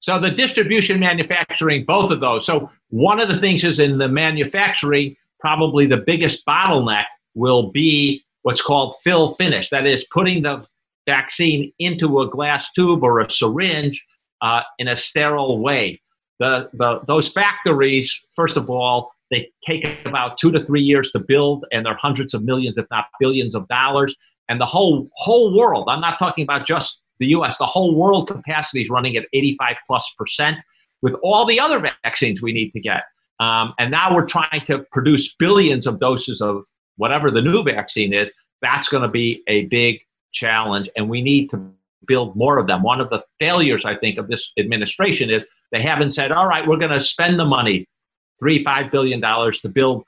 So 0.00 0.18
the 0.18 0.30
distribution 0.30 1.00
manufacturing, 1.00 1.86
both 1.86 2.10
of 2.10 2.20
those. 2.20 2.44
So 2.44 2.70
one 2.94 3.18
of 3.18 3.26
the 3.26 3.36
things 3.36 3.64
is 3.64 3.80
in 3.80 3.98
the 3.98 4.06
manufacturing, 4.06 5.16
probably 5.40 5.84
the 5.84 5.96
biggest 5.96 6.46
bottleneck 6.46 7.06
will 7.34 7.72
be 7.72 8.24
what's 8.42 8.62
called 8.62 8.94
fill 9.02 9.34
finish. 9.34 9.68
That 9.70 9.84
is 9.84 10.06
putting 10.12 10.44
the 10.44 10.64
vaccine 11.04 11.72
into 11.80 12.20
a 12.20 12.30
glass 12.30 12.70
tube 12.70 13.02
or 13.02 13.18
a 13.18 13.28
syringe 13.28 14.00
uh, 14.42 14.62
in 14.78 14.86
a 14.86 14.96
sterile 14.96 15.58
way. 15.58 16.00
The, 16.38 16.70
the, 16.72 17.00
those 17.08 17.32
factories, 17.32 18.24
first 18.36 18.56
of 18.56 18.70
all, 18.70 19.10
they 19.32 19.50
take 19.66 20.06
about 20.06 20.38
two 20.38 20.52
to 20.52 20.62
three 20.64 20.82
years 20.82 21.10
to 21.12 21.18
build, 21.18 21.66
and 21.72 21.84
they're 21.84 21.96
hundreds 21.96 22.32
of 22.32 22.44
millions, 22.44 22.78
if 22.78 22.86
not 22.92 23.06
billions, 23.18 23.56
of 23.56 23.66
dollars. 23.66 24.14
And 24.48 24.60
the 24.60 24.66
whole 24.66 25.10
whole 25.16 25.58
world, 25.58 25.88
I'm 25.88 26.00
not 26.00 26.20
talking 26.20 26.44
about 26.44 26.64
just 26.64 27.00
the 27.18 27.26
US, 27.28 27.56
the 27.58 27.66
whole 27.66 27.96
world 27.96 28.28
capacity 28.28 28.82
is 28.82 28.88
running 28.88 29.16
at 29.16 29.24
85 29.32 29.76
plus 29.88 30.08
percent 30.16 30.58
with 31.04 31.14
all 31.22 31.44
the 31.44 31.60
other 31.60 31.78
vaccines 32.02 32.40
we 32.40 32.50
need 32.50 32.70
to 32.70 32.80
get. 32.80 33.02
Um, 33.38 33.74
and 33.78 33.90
now 33.90 34.14
we're 34.14 34.24
trying 34.24 34.64
to 34.66 34.78
produce 34.90 35.34
billions 35.38 35.86
of 35.86 36.00
doses 36.00 36.40
of 36.40 36.64
whatever 36.96 37.30
the 37.30 37.42
new 37.42 37.62
vaccine 37.62 38.14
is. 38.14 38.32
That's 38.62 38.88
going 38.88 39.02
to 39.02 39.08
be 39.08 39.42
a 39.46 39.66
big 39.66 40.00
challenge, 40.32 40.88
and 40.96 41.10
we 41.10 41.20
need 41.20 41.50
to 41.50 41.70
build 42.06 42.34
more 42.34 42.56
of 42.56 42.66
them. 42.66 42.82
One 42.82 43.02
of 43.02 43.10
the 43.10 43.22
failures, 43.38 43.84
I 43.84 43.96
think, 43.96 44.16
of 44.16 44.28
this 44.28 44.50
administration 44.58 45.28
is 45.28 45.44
they 45.72 45.82
haven't 45.82 46.12
said, 46.12 46.32
all 46.32 46.46
right, 46.46 46.66
we're 46.66 46.78
going 46.78 46.98
to 46.98 47.02
spend 47.02 47.38
the 47.38 47.44
money, 47.44 47.86
three, 48.38 48.64
five 48.64 48.90
billion 48.90 49.20
dollars 49.20 49.60
to 49.60 49.68
build 49.68 50.04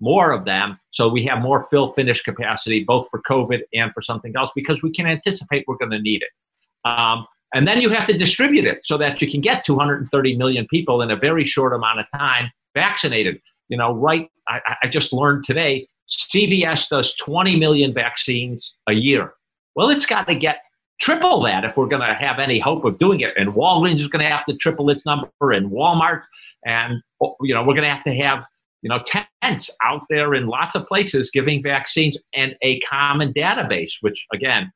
more 0.00 0.32
of 0.32 0.46
them 0.46 0.78
so 0.92 1.08
we 1.08 1.26
have 1.26 1.40
more 1.40 1.66
fill 1.70 1.88
finish 1.92 2.22
capacity 2.22 2.84
both 2.84 3.08
for 3.10 3.20
COVID 3.28 3.62
and 3.74 3.92
for 3.92 4.00
something 4.00 4.32
else 4.36 4.50
because 4.54 4.80
we 4.80 4.92
can 4.92 5.06
anticipate 5.06 5.64
we're 5.66 5.76
going 5.76 5.90
to 5.90 6.00
need 6.00 6.22
it. 6.22 6.88
Um, 6.88 7.26
and 7.54 7.66
then 7.66 7.80
you 7.80 7.88
have 7.90 8.06
to 8.08 8.16
distribute 8.16 8.66
it 8.66 8.80
so 8.84 8.98
that 8.98 9.22
you 9.22 9.30
can 9.30 9.40
get 9.40 9.64
230 9.64 10.36
million 10.36 10.66
people 10.68 11.00
in 11.02 11.10
a 11.10 11.16
very 11.16 11.44
short 11.44 11.72
amount 11.72 12.00
of 12.00 12.06
time 12.16 12.50
vaccinated. 12.74 13.40
You 13.68 13.76
know, 13.76 13.94
right? 13.94 14.30
I, 14.48 14.76
I 14.82 14.88
just 14.88 15.12
learned 15.12 15.44
today 15.44 15.88
CVS 16.08 16.88
does 16.88 17.14
20 17.16 17.56
million 17.58 17.92
vaccines 17.92 18.74
a 18.88 18.94
year. 18.94 19.34
Well, 19.74 19.90
it's 19.90 20.06
got 20.06 20.26
to 20.28 20.34
get 20.34 20.62
triple 21.00 21.42
that 21.42 21.64
if 21.64 21.76
we're 21.76 21.86
going 21.86 22.02
to 22.02 22.14
have 22.14 22.38
any 22.38 22.58
hope 22.58 22.84
of 22.84 22.98
doing 22.98 23.20
it. 23.20 23.34
And 23.36 23.50
Walgreens 23.50 24.00
is 24.00 24.08
going 24.08 24.24
to 24.24 24.30
have 24.30 24.44
to 24.46 24.56
triple 24.56 24.90
its 24.90 25.06
number, 25.06 25.28
and 25.40 25.70
Walmart, 25.70 26.22
and 26.64 27.02
you 27.40 27.54
know 27.54 27.62
we're 27.62 27.74
going 27.74 27.88
to 27.88 27.94
have 27.94 28.04
to 28.04 28.14
have 28.14 28.44
you 28.82 28.88
know 28.88 29.00
tents 29.42 29.70
out 29.82 30.02
there 30.10 30.34
in 30.34 30.46
lots 30.46 30.74
of 30.74 30.86
places 30.86 31.30
giving 31.30 31.62
vaccines 31.62 32.18
and 32.34 32.56
a 32.62 32.80
common 32.80 33.32
database, 33.32 33.92
which 34.00 34.26
again 34.32 34.72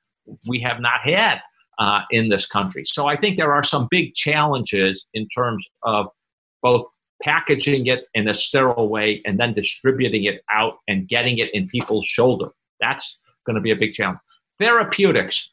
we 0.48 0.60
have 0.60 0.80
not 0.80 1.00
had 1.00 1.40
uh, 1.78 2.00
in 2.10 2.28
this 2.28 2.46
country. 2.46 2.84
So 2.86 3.06
I 3.06 3.16
think 3.16 3.36
there 3.36 3.52
are 3.52 3.64
some 3.64 3.88
big 3.90 4.14
challenges 4.14 5.06
in 5.14 5.28
terms 5.28 5.66
of 5.82 6.06
both 6.62 6.86
packaging 7.22 7.86
it 7.86 8.04
in 8.14 8.28
a 8.28 8.34
sterile 8.34 8.88
way 8.88 9.22
and 9.24 9.38
then 9.38 9.54
distributing 9.54 10.24
it 10.24 10.42
out 10.50 10.78
and 10.88 11.08
getting 11.08 11.38
it 11.38 11.52
in 11.54 11.68
people's 11.68 12.06
shoulder. 12.06 12.48
That's 12.80 13.16
going 13.46 13.54
to 13.54 13.60
be 13.60 13.70
a 13.70 13.76
big 13.76 13.94
challenge. 13.94 14.18
Therapeutics. 14.58 15.48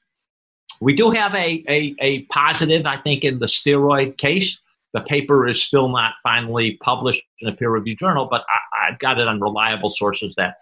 We 0.82 0.96
do 0.96 1.12
have 1.12 1.34
a, 1.36 1.64
a, 1.68 1.96
a 2.00 2.24
positive, 2.26 2.86
I 2.86 2.98
think, 2.98 3.24
in 3.24 3.40
the 3.40 3.48
steroid 3.48 4.18
case. 4.18 4.60
The 4.94 5.02
paper 5.02 5.48
is 5.48 5.62
still 5.62 5.90
not 5.90 6.14
finally 6.24 6.78
published 6.82 7.22
in 7.42 7.50
a 7.50 7.52
peer 7.52 7.70
reviewed 7.70 8.00
journal, 8.00 8.28
but 8.30 8.44
I, 8.50 8.90
have 8.92 9.00
got 9.00 9.20
it 9.20 9.28
on 9.28 9.40
reliable 9.40 9.92
sources 9.92 10.34
that 10.38 10.56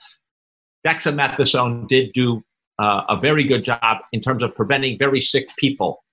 dexamethasone 0.85 1.87
did 1.87 2.11
do 2.13 2.43
uh, 2.79 3.03
a 3.09 3.17
very 3.17 3.43
good 3.43 3.63
job 3.63 3.97
in 4.11 4.21
terms 4.21 4.43
of 4.43 4.55
preventing 4.55 4.97
very 4.97 5.21
sick 5.21 5.49
people 5.57 6.03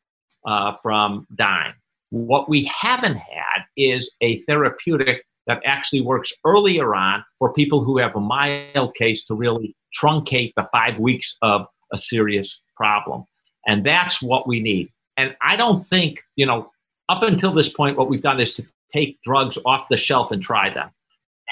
uh, 0.46 0.72
from 0.82 1.26
dying. 1.34 1.74
What 2.10 2.48
we 2.48 2.70
haven't 2.80 3.16
had 3.16 3.64
is 3.76 4.10
a 4.20 4.40
therapeutic 4.42 5.24
that 5.46 5.60
actually 5.64 6.00
works 6.00 6.32
earlier 6.44 6.94
on 6.94 7.24
for 7.38 7.52
people 7.52 7.84
who 7.84 7.98
have 7.98 8.16
a 8.16 8.20
mild 8.20 8.94
case 8.94 9.24
to 9.24 9.34
really 9.34 9.76
truncate 10.00 10.52
the 10.56 10.66
five 10.72 10.98
weeks 10.98 11.36
of 11.42 11.66
a 11.92 11.98
serious 11.98 12.60
problem. 12.76 13.24
And 13.66 13.84
that's 13.84 14.22
what 14.22 14.46
we 14.46 14.60
need. 14.60 14.90
And 15.16 15.36
I 15.42 15.56
don't 15.56 15.86
think, 15.86 16.20
you 16.36 16.46
know, 16.46 16.70
up 17.08 17.22
until 17.22 17.52
this 17.52 17.68
point, 17.68 17.96
what 17.96 18.08
we've 18.08 18.22
done 18.22 18.40
is 18.40 18.54
to 18.56 18.64
take 18.92 19.20
drugs 19.22 19.58
off 19.66 19.88
the 19.88 19.96
shelf 19.96 20.30
and 20.32 20.42
try 20.42 20.72
them. 20.72 20.90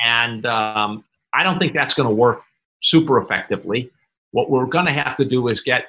And 0.05 0.47
um, 0.47 1.05
I 1.35 1.43
don't 1.43 1.59
think 1.59 1.73
that's 1.73 1.95
going 1.95 2.09
to 2.09 2.15
work 2.15 2.43
super 2.83 3.19
effectively. 3.19 3.91
What 4.33 4.51
we're 4.51 4.67
going 4.67 4.87
to 4.87 4.93
have 4.93 5.17
to 5.19 5.25
do 5.25 5.49
is 5.49 5.61
get 5.61 5.87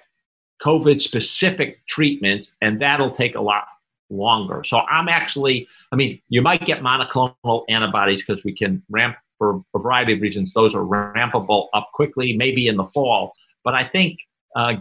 COVID 0.63 1.01
specific 1.01 1.85
treatments, 1.87 2.53
and 2.61 2.81
that'll 2.81 3.11
take 3.11 3.35
a 3.35 3.41
lot 3.41 3.65
longer. 4.09 4.63
So 4.65 4.77
I'm 4.77 5.09
actually, 5.09 5.67
I 5.91 5.95
mean, 5.95 6.21
you 6.29 6.41
might 6.41 6.65
get 6.65 6.81
monoclonal 6.81 7.63
antibodies 7.69 8.23
because 8.25 8.43
we 8.43 8.55
can 8.55 8.83
ramp 8.89 9.17
for 9.37 9.61
a 9.73 9.79
variety 9.79 10.13
of 10.13 10.21
reasons. 10.21 10.53
Those 10.53 10.75
are 10.75 10.83
rampable 10.83 11.67
up 11.73 11.89
quickly, 11.93 12.37
maybe 12.37 12.67
in 12.67 12.77
the 12.77 12.85
fall. 12.85 13.33
But 13.63 13.73
I 13.73 13.85
think 13.85 14.19
uh, 14.55 14.75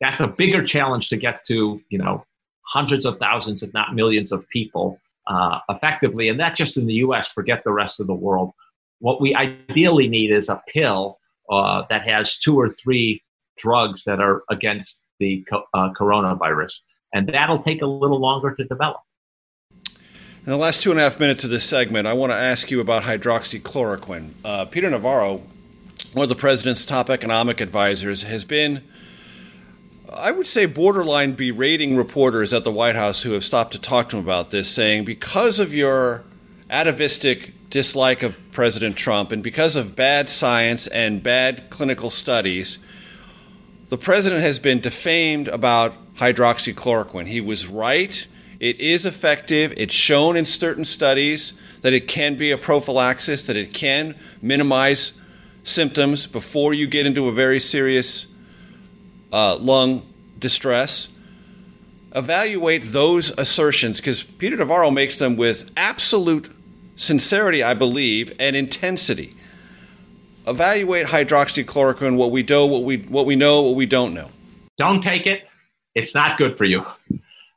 that's 0.00 0.20
a 0.20 0.26
bigger 0.26 0.64
challenge 0.64 1.08
to 1.10 1.16
get 1.16 1.46
to, 1.46 1.80
you 1.88 1.98
know, 1.98 2.24
hundreds 2.66 3.06
of 3.06 3.18
thousands, 3.18 3.62
if 3.62 3.72
not 3.72 3.94
millions 3.94 4.32
of 4.32 4.46
people 4.48 5.00
uh, 5.26 5.60
effectively. 5.68 6.28
And 6.28 6.38
that's 6.38 6.58
just 6.58 6.76
in 6.76 6.86
the 6.86 6.94
US, 6.94 7.28
forget 7.28 7.64
the 7.64 7.72
rest 7.72 8.00
of 8.00 8.06
the 8.06 8.14
world. 8.14 8.52
What 8.98 9.20
we 9.20 9.34
ideally 9.34 10.08
need 10.08 10.32
is 10.32 10.48
a 10.48 10.62
pill 10.68 11.18
uh, 11.50 11.82
that 11.90 12.06
has 12.06 12.38
two 12.38 12.58
or 12.58 12.74
three 12.82 13.22
drugs 13.58 14.02
that 14.06 14.20
are 14.20 14.42
against 14.50 15.02
the 15.18 15.44
uh, 15.74 15.90
coronavirus 15.98 16.72
and 17.12 17.28
that'll 17.28 17.62
take 17.62 17.82
a 17.82 17.86
little 17.86 18.20
longer 18.20 18.54
to 18.54 18.64
develop. 18.64 19.00
In 19.80 20.52
the 20.52 20.56
last 20.56 20.82
two 20.82 20.90
and 20.90 20.98
a 20.98 21.02
half 21.02 21.20
minutes 21.20 21.44
of 21.44 21.50
this 21.50 21.64
segment, 21.64 22.06
I 22.06 22.12
want 22.12 22.30
to 22.32 22.36
ask 22.36 22.70
you 22.70 22.80
about 22.80 23.02
hydroxychloroquine. 23.02 24.30
Uh, 24.44 24.64
Peter 24.64 24.88
Navarro, 24.88 25.42
one 26.12 26.22
of 26.22 26.28
the 26.28 26.34
president's 26.34 26.84
top 26.86 27.10
economic 27.10 27.60
advisors, 27.60 28.22
has 28.22 28.44
been, 28.44 28.82
I 30.10 30.30
would 30.30 30.46
say, 30.46 30.64
borderline 30.64 31.32
berating 31.32 31.96
reporters 31.96 32.54
at 32.54 32.64
the 32.64 32.72
White 32.72 32.94
House 32.94 33.22
who 33.22 33.32
have 33.32 33.44
stopped 33.44 33.72
to 33.72 33.78
talk 33.78 34.08
to 34.10 34.16
him 34.16 34.22
about 34.22 34.50
this, 34.50 34.70
saying, 34.70 35.04
because 35.04 35.58
of 35.58 35.74
your 35.74 36.24
atavistic 36.70 37.52
dislike 37.70 38.22
of 38.22 38.36
President 38.52 38.96
Trump 38.96 39.32
and 39.32 39.42
because 39.42 39.76
of 39.76 39.96
bad 39.96 40.28
science 40.28 40.86
and 40.86 41.22
bad 41.22 41.70
clinical 41.70 42.10
studies, 42.10 42.78
the 43.88 43.98
president 43.98 44.42
has 44.42 44.58
been 44.58 44.80
defamed 44.80 45.48
about 45.48 45.94
hydroxychloroquine. 46.16 47.26
He 47.26 47.40
was 47.40 47.66
right. 47.66 48.26
It 48.60 48.80
is 48.80 49.06
effective. 49.06 49.72
It's 49.76 49.94
shown 49.94 50.36
in 50.36 50.44
certain 50.44 50.84
studies 50.84 51.52
that 51.80 51.92
it 51.92 52.08
can 52.08 52.34
be 52.36 52.50
a 52.50 52.58
prophylaxis, 52.58 53.46
that 53.46 53.56
it 53.56 53.72
can 53.72 54.14
minimize 54.42 55.12
symptoms 55.62 56.26
before 56.26 56.74
you 56.74 56.86
get 56.86 57.06
into 57.06 57.28
a 57.28 57.32
very 57.32 57.60
serious 57.60 58.26
uh, 59.32 59.56
lung 59.56 60.06
distress. 60.38 61.08
Evaluate 62.14 62.82
those 62.86 63.30
assertions 63.38 63.98
because 63.98 64.22
Peter 64.22 64.56
Navarro 64.56 64.90
makes 64.90 65.18
them 65.18 65.36
with 65.36 65.70
absolute 65.76 66.50
sincerity, 66.98 67.62
I 67.62 67.72
believe, 67.72 68.36
and 68.38 68.54
intensity. 68.54 69.34
Evaluate 70.46 71.06
hydroxychloroquine, 71.06 72.16
what 72.16 72.30
we 72.30 72.42
do, 72.42 72.66
what 72.66 72.82
we 72.82 72.98
what 72.98 73.24
we 73.24 73.36
know, 73.36 73.62
what 73.62 73.74
we 73.74 73.86
don't 73.86 74.12
know. 74.12 74.30
Don't 74.76 75.02
take 75.02 75.26
it 75.26 75.48
it's 75.98 76.14
not 76.14 76.38
good 76.38 76.56
for 76.56 76.64
you. 76.64 76.84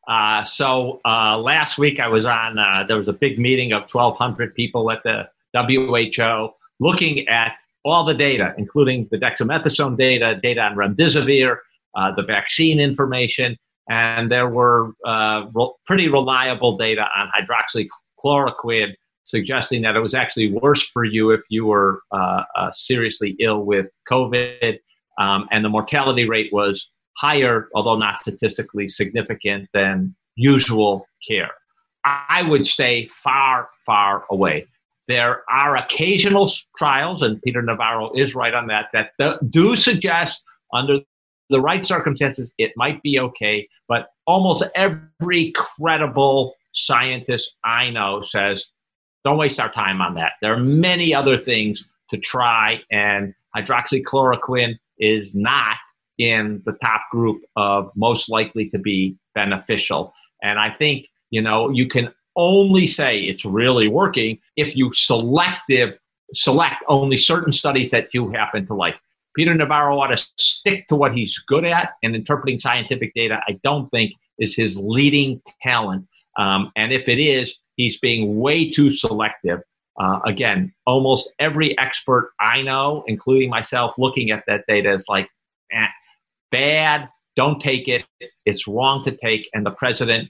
Uh, 0.08 0.44
so 0.44 1.00
uh, 1.06 1.38
last 1.38 1.78
week 1.78 2.00
I 2.00 2.08
was 2.08 2.26
on, 2.26 2.58
uh, 2.58 2.84
there 2.88 2.98
was 2.98 3.08
a 3.08 3.14
big 3.14 3.38
meeting 3.38 3.72
of 3.72 3.84
1,200 3.94 4.56
people 4.56 4.92
at 4.92 5.04
the 5.04 5.30
WHO 5.54 6.50
looking 6.80 7.28
at 7.28 7.54
all 7.86 8.04
the 8.04 8.16
data, 8.16 8.54
including 8.58 9.08
the 9.12 9.18
dexamethasone 9.18 9.98
data, 9.98 10.40
data 10.42 10.62
on 10.62 10.76
remdesivir, 10.76 11.58
uh, 11.96 12.12
the 12.16 12.24
vaccine 12.24 12.80
information, 12.80 13.58
and 13.90 14.32
there 14.32 14.50
were 14.50 14.94
uh, 15.06 15.46
re- 15.54 15.72
pretty 15.86 16.08
reliable 16.08 16.78
data 16.78 17.08
on 17.16 17.30
hydroxychloroquine 17.38 18.94
suggesting 19.32 19.82
that 19.82 19.96
it 19.96 20.02
was 20.02 20.14
actually 20.14 20.52
worse 20.52 20.88
for 20.88 21.04
you 21.04 21.32
if 21.32 21.42
you 21.50 21.66
were 21.66 22.02
uh, 22.12 22.44
seriously 22.74 23.36
ill 23.40 23.64
with 23.64 23.88
COVID. 24.10 24.80
Um, 25.18 25.48
and 25.52 25.66
the 25.66 25.70
mortality 25.70 26.28
rate 26.28 26.52
was 26.54 26.90
higher, 27.18 27.68
although 27.74 27.98
not 27.98 28.20
statistically 28.20 28.88
significant, 28.88 29.70
than 29.74 30.16
usual 30.36 31.08
care. 31.28 31.52
I 32.06 32.44
would 32.44 32.66
stay 32.68 33.08
far, 33.08 33.70
far 33.86 34.26
away. 34.30 34.68
There 35.08 35.44
are 35.50 35.76
occasional 35.76 36.52
trials, 36.78 37.22
and 37.22 37.42
Peter 37.42 37.62
Navarro 37.62 38.12
is 38.14 38.34
right 38.34 38.54
on 38.54 38.68
that, 38.68 38.88
that 38.94 39.52
do 39.52 39.76
suggest 39.76 40.44
under 40.74 41.00
the 41.50 41.60
right 41.60 41.86
circumstances 41.86 42.54
it 42.58 42.72
might 42.76 43.02
be 43.04 43.20
okay, 43.20 43.68
but 43.88 44.08
almost 44.26 44.64
every 44.74 45.52
credible 45.52 46.54
scientist 46.74 47.52
I 47.64 47.90
know 47.90 48.24
says 48.28 48.68
don't 49.24 49.38
waste 49.38 49.60
our 49.60 49.72
time 49.72 50.02
on 50.02 50.16
that. 50.16 50.34
There 50.42 50.54
are 50.54 50.60
many 50.60 51.14
other 51.14 51.38
things 51.38 51.84
to 52.10 52.18
try, 52.18 52.82
and 52.92 53.34
hydroxychloroquine 53.56 54.78
is 54.98 55.36
not 55.36 55.78
in 56.18 56.62
the 56.66 56.74
top 56.74 57.02
group 57.12 57.42
of 57.56 57.92
most 57.96 58.30
likely 58.30 58.70
to 58.70 58.78
be 58.78 59.16
beneficial. 59.34 60.14
And 60.44 60.60
I 60.60 60.70
think, 60.70 61.08
you 61.30 61.42
know, 61.42 61.70
you 61.70 61.88
can 61.88 62.14
only 62.36 62.88
say 62.88 63.20
it's 63.20 63.46
really 63.46 63.88
working 63.88 64.40
if 64.56 64.76
you 64.76 64.92
selective 64.94 65.98
select 66.34 66.78
only 66.88 67.18
certain 67.18 67.52
studies 67.52 67.92
that 67.92 68.08
you 68.14 68.32
happen 68.32 68.66
to 68.68 68.74
like. 68.74 68.96
Peter 69.36 69.54
Navarro 69.54 70.00
ought 70.00 70.16
to 70.16 70.28
stick 70.38 70.88
to 70.90 70.96
what 70.96 71.14
he's 71.14 71.38
good 71.40 71.66
at, 71.66 71.92
and 72.04 72.16
interpreting 72.16 72.60
scientific 72.60 73.14
data, 73.14 73.42
I 73.48 73.60
don't 73.64 73.90
think 73.90 74.14
is 74.40 74.56
his 74.56 74.78
leading 74.80 75.42
talent. 75.62 76.08
Um, 76.38 76.72
and 76.76 76.92
if 76.92 77.08
it 77.08 77.20
is, 77.20 77.56
he's 77.82 77.98
being 77.98 78.40
way 78.40 78.70
too 78.70 78.96
selective. 78.96 79.60
Uh, 80.00 80.20
again, 80.26 80.74
almost 80.86 81.32
every 81.40 81.78
expert 81.78 82.32
I 82.40 82.62
know, 82.62 83.04
including 83.08 83.50
myself, 83.50 83.94
looking 83.98 84.32
at 84.32 84.44
that 84.48 84.64
data 84.68 84.94
is 84.94 85.06
like, 85.08 85.28
eh, 85.72 85.88
bad. 86.52 87.10
Don't 87.36 87.62
take 87.62 87.88
it. 87.88 88.06
It's 88.46 88.68
wrong 88.68 89.04
to 89.06 89.12
take. 89.12 89.50
And 89.54 89.66
the 89.66 89.72
president, 89.72 90.30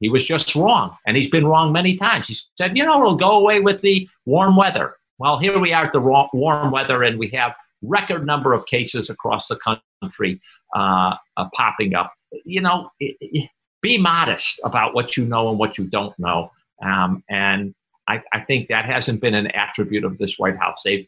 he 0.00 0.08
was 0.08 0.24
just 0.24 0.54
wrong. 0.54 0.96
And 1.06 1.16
he's 1.16 1.30
been 1.30 1.46
wrong 1.46 1.72
many 1.72 1.96
times. 1.96 2.26
He 2.28 2.36
said, 2.58 2.76
you 2.76 2.84
know, 2.84 2.98
we'll 2.98 3.16
go 3.16 3.32
away 3.32 3.60
with 3.60 3.80
the 3.80 4.08
warm 4.26 4.56
weather. 4.56 4.96
Well, 5.18 5.38
here 5.38 5.58
we 5.58 5.72
are 5.72 5.84
at 5.84 5.92
the 5.92 6.00
warm 6.00 6.70
weather, 6.72 7.02
and 7.04 7.18
we 7.18 7.28
have 7.28 7.54
record 7.82 8.26
number 8.26 8.52
of 8.52 8.66
cases 8.66 9.08
across 9.08 9.46
the 9.46 9.56
country 10.02 10.40
uh, 10.74 11.14
uh, 11.36 11.48
popping 11.54 11.94
up. 11.94 12.12
You 12.44 12.60
know, 12.60 12.90
it, 12.98 13.16
it, 13.20 13.50
be 13.82 13.98
modest 13.98 14.60
about 14.64 14.94
what 14.94 15.16
you 15.16 15.24
know 15.24 15.48
and 15.50 15.58
what 15.58 15.76
you 15.76 15.84
don't 15.84 16.16
know. 16.18 16.50
Um, 16.82 17.22
and 17.28 17.74
I, 18.08 18.22
I, 18.32 18.40
think 18.40 18.68
that 18.68 18.84
hasn't 18.84 19.20
been 19.20 19.34
an 19.34 19.46
attribute 19.48 20.04
of 20.04 20.18
this 20.18 20.34
White 20.38 20.56
House. 20.56 20.80
They've 20.84 21.06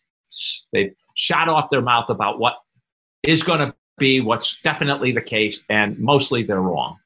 they've 0.72 0.94
shot 1.16 1.48
off 1.48 1.70
their 1.70 1.82
mouth 1.82 2.08
about 2.08 2.38
what 2.38 2.54
is 3.22 3.42
going 3.42 3.60
to 3.60 3.74
be 3.98 4.20
what's 4.20 4.56
definitely 4.62 5.12
the 5.12 5.20
case, 5.20 5.60
and 5.68 5.98
mostly 5.98 6.42
they're 6.42 6.60
wrong. 6.60 6.98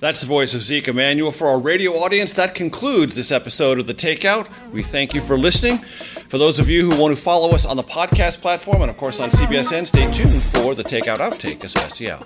That's 0.00 0.20
the 0.20 0.26
voice 0.26 0.54
of 0.54 0.62
Zeke 0.62 0.88
Emanuel. 0.88 1.32
For 1.32 1.48
our 1.48 1.58
radio 1.58 1.98
audience, 1.98 2.32
that 2.34 2.54
concludes 2.54 3.16
this 3.16 3.32
episode 3.32 3.80
of 3.80 3.86
The 3.86 3.94
Takeout. 3.94 4.48
We 4.72 4.82
thank 4.82 5.12
you 5.12 5.20
for 5.20 5.36
listening. 5.36 5.78
For 5.78 6.38
those 6.38 6.60
of 6.60 6.68
you 6.68 6.88
who 6.88 7.00
want 7.00 7.16
to 7.16 7.20
follow 7.20 7.50
us 7.50 7.66
on 7.66 7.76
the 7.76 7.82
podcast 7.82 8.40
platform 8.40 8.82
and, 8.82 8.90
of 8.90 8.96
course, 8.96 9.18
on 9.18 9.30
CBSN, 9.30 9.88
stay 9.88 10.12
tuned 10.12 10.42
for 10.42 10.74
The 10.76 10.84
Takeout 10.84 11.18
Outtake, 11.18 11.64
especial. 11.64 12.24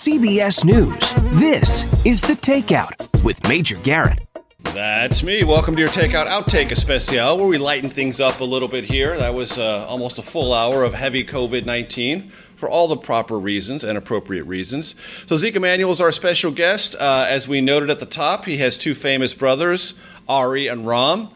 CBS 0.00 0.64
News, 0.64 1.12
this 1.38 2.06
is 2.06 2.22
The 2.22 2.32
Takeout 2.32 3.22
with 3.22 3.46
Major 3.46 3.76
Garrett. 3.76 4.26
That's 4.72 5.22
me. 5.22 5.44
Welcome 5.44 5.76
to 5.76 5.80
your 5.82 5.90
Takeout 5.90 6.26
Outtake 6.26 6.70
Especial, 6.70 7.36
where 7.36 7.46
we 7.46 7.58
lighten 7.58 7.90
things 7.90 8.18
up 8.18 8.40
a 8.40 8.44
little 8.44 8.66
bit 8.66 8.86
here. 8.86 9.18
That 9.18 9.34
was 9.34 9.58
uh, 9.58 9.84
almost 9.86 10.18
a 10.18 10.22
full 10.22 10.54
hour 10.54 10.84
of 10.84 10.94
heavy 10.94 11.22
COVID 11.22 11.66
19 11.66 12.30
for 12.56 12.66
all 12.66 12.88
the 12.88 12.96
proper 12.96 13.38
reasons 13.38 13.84
and 13.84 13.98
appropriate 13.98 14.44
reasons. 14.44 14.94
So, 15.26 15.36
Zeke 15.36 15.56
Emanuel 15.56 15.92
is 15.92 16.00
our 16.00 16.12
special 16.12 16.50
guest. 16.50 16.94
Uh, 16.98 17.26
as 17.28 17.46
we 17.46 17.60
noted 17.60 17.90
at 17.90 18.00
the 18.00 18.06
top, 18.06 18.46
he 18.46 18.56
has 18.56 18.78
two 18.78 18.94
famous 18.94 19.34
brothers, 19.34 19.92
Ari 20.26 20.66
and 20.66 20.86
Rahm. 20.86 21.30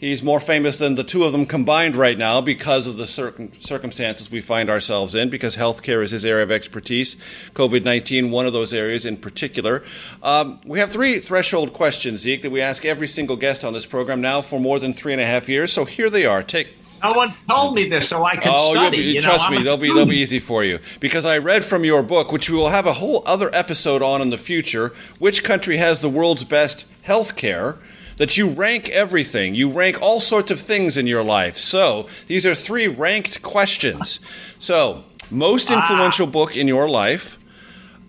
He's 0.00 0.22
more 0.22 0.40
famous 0.40 0.78
than 0.78 0.94
the 0.94 1.04
two 1.04 1.24
of 1.24 1.32
them 1.32 1.44
combined 1.44 1.94
right 1.94 2.16
now 2.16 2.40
because 2.40 2.86
of 2.86 2.96
the 2.96 3.06
circum- 3.06 3.52
circumstances 3.60 4.30
we 4.30 4.40
find 4.40 4.70
ourselves 4.70 5.14
in, 5.14 5.28
because 5.28 5.56
healthcare 5.56 6.02
is 6.02 6.10
his 6.10 6.24
area 6.24 6.42
of 6.42 6.50
expertise. 6.50 7.16
COVID 7.52 7.84
19, 7.84 8.30
one 8.30 8.46
of 8.46 8.54
those 8.54 8.72
areas 8.72 9.04
in 9.04 9.18
particular. 9.18 9.84
Um, 10.22 10.58
we 10.64 10.78
have 10.78 10.90
three 10.90 11.18
threshold 11.18 11.74
questions, 11.74 12.20
Zeke, 12.20 12.40
that 12.40 12.50
we 12.50 12.62
ask 12.62 12.86
every 12.86 13.06
single 13.08 13.36
guest 13.36 13.62
on 13.62 13.74
this 13.74 13.84
program 13.84 14.22
now 14.22 14.40
for 14.40 14.58
more 14.58 14.78
than 14.78 14.94
three 14.94 15.12
and 15.12 15.20
a 15.20 15.26
half 15.26 15.50
years. 15.50 15.70
So 15.70 15.84
here 15.84 16.08
they 16.08 16.24
are. 16.24 16.42
Take. 16.42 16.76
No 17.02 17.10
one 17.14 17.34
told 17.46 17.74
me 17.74 17.86
this, 17.86 18.08
so 18.08 18.24
I 18.24 18.36
can 18.36 18.52
oh, 18.54 18.72
study. 18.72 18.96
Be, 18.96 19.02
you 19.02 19.20
trust 19.20 19.50
know, 19.50 19.58
me, 19.58 19.64
they'll 19.64 19.76
be 19.76 19.92
they'll 19.92 20.06
be 20.06 20.16
easy 20.16 20.40
for 20.40 20.64
you 20.64 20.78
because 20.98 21.26
I 21.26 21.36
read 21.36 21.62
from 21.62 21.84
your 21.84 22.02
book, 22.02 22.32
which 22.32 22.48
we 22.48 22.56
will 22.56 22.70
have 22.70 22.86
a 22.86 22.94
whole 22.94 23.22
other 23.26 23.54
episode 23.54 24.00
on 24.00 24.22
in 24.22 24.30
the 24.30 24.38
future. 24.38 24.94
Which 25.18 25.44
country 25.44 25.76
has 25.76 26.00
the 26.00 26.08
world's 26.08 26.44
best 26.44 26.86
health 27.02 27.36
care? 27.36 27.76
That 28.20 28.36
you 28.36 28.46
rank 28.46 28.90
everything. 28.90 29.54
You 29.54 29.70
rank 29.70 30.02
all 30.02 30.20
sorts 30.20 30.50
of 30.50 30.60
things 30.60 30.98
in 30.98 31.06
your 31.06 31.24
life. 31.24 31.56
So 31.56 32.06
these 32.26 32.44
are 32.44 32.54
three 32.54 32.86
ranked 32.86 33.40
questions. 33.40 34.20
So, 34.58 35.04
most 35.30 35.70
influential 35.70 36.26
ah. 36.26 36.30
book 36.30 36.54
in 36.54 36.68
your 36.68 36.86
life, 36.86 37.38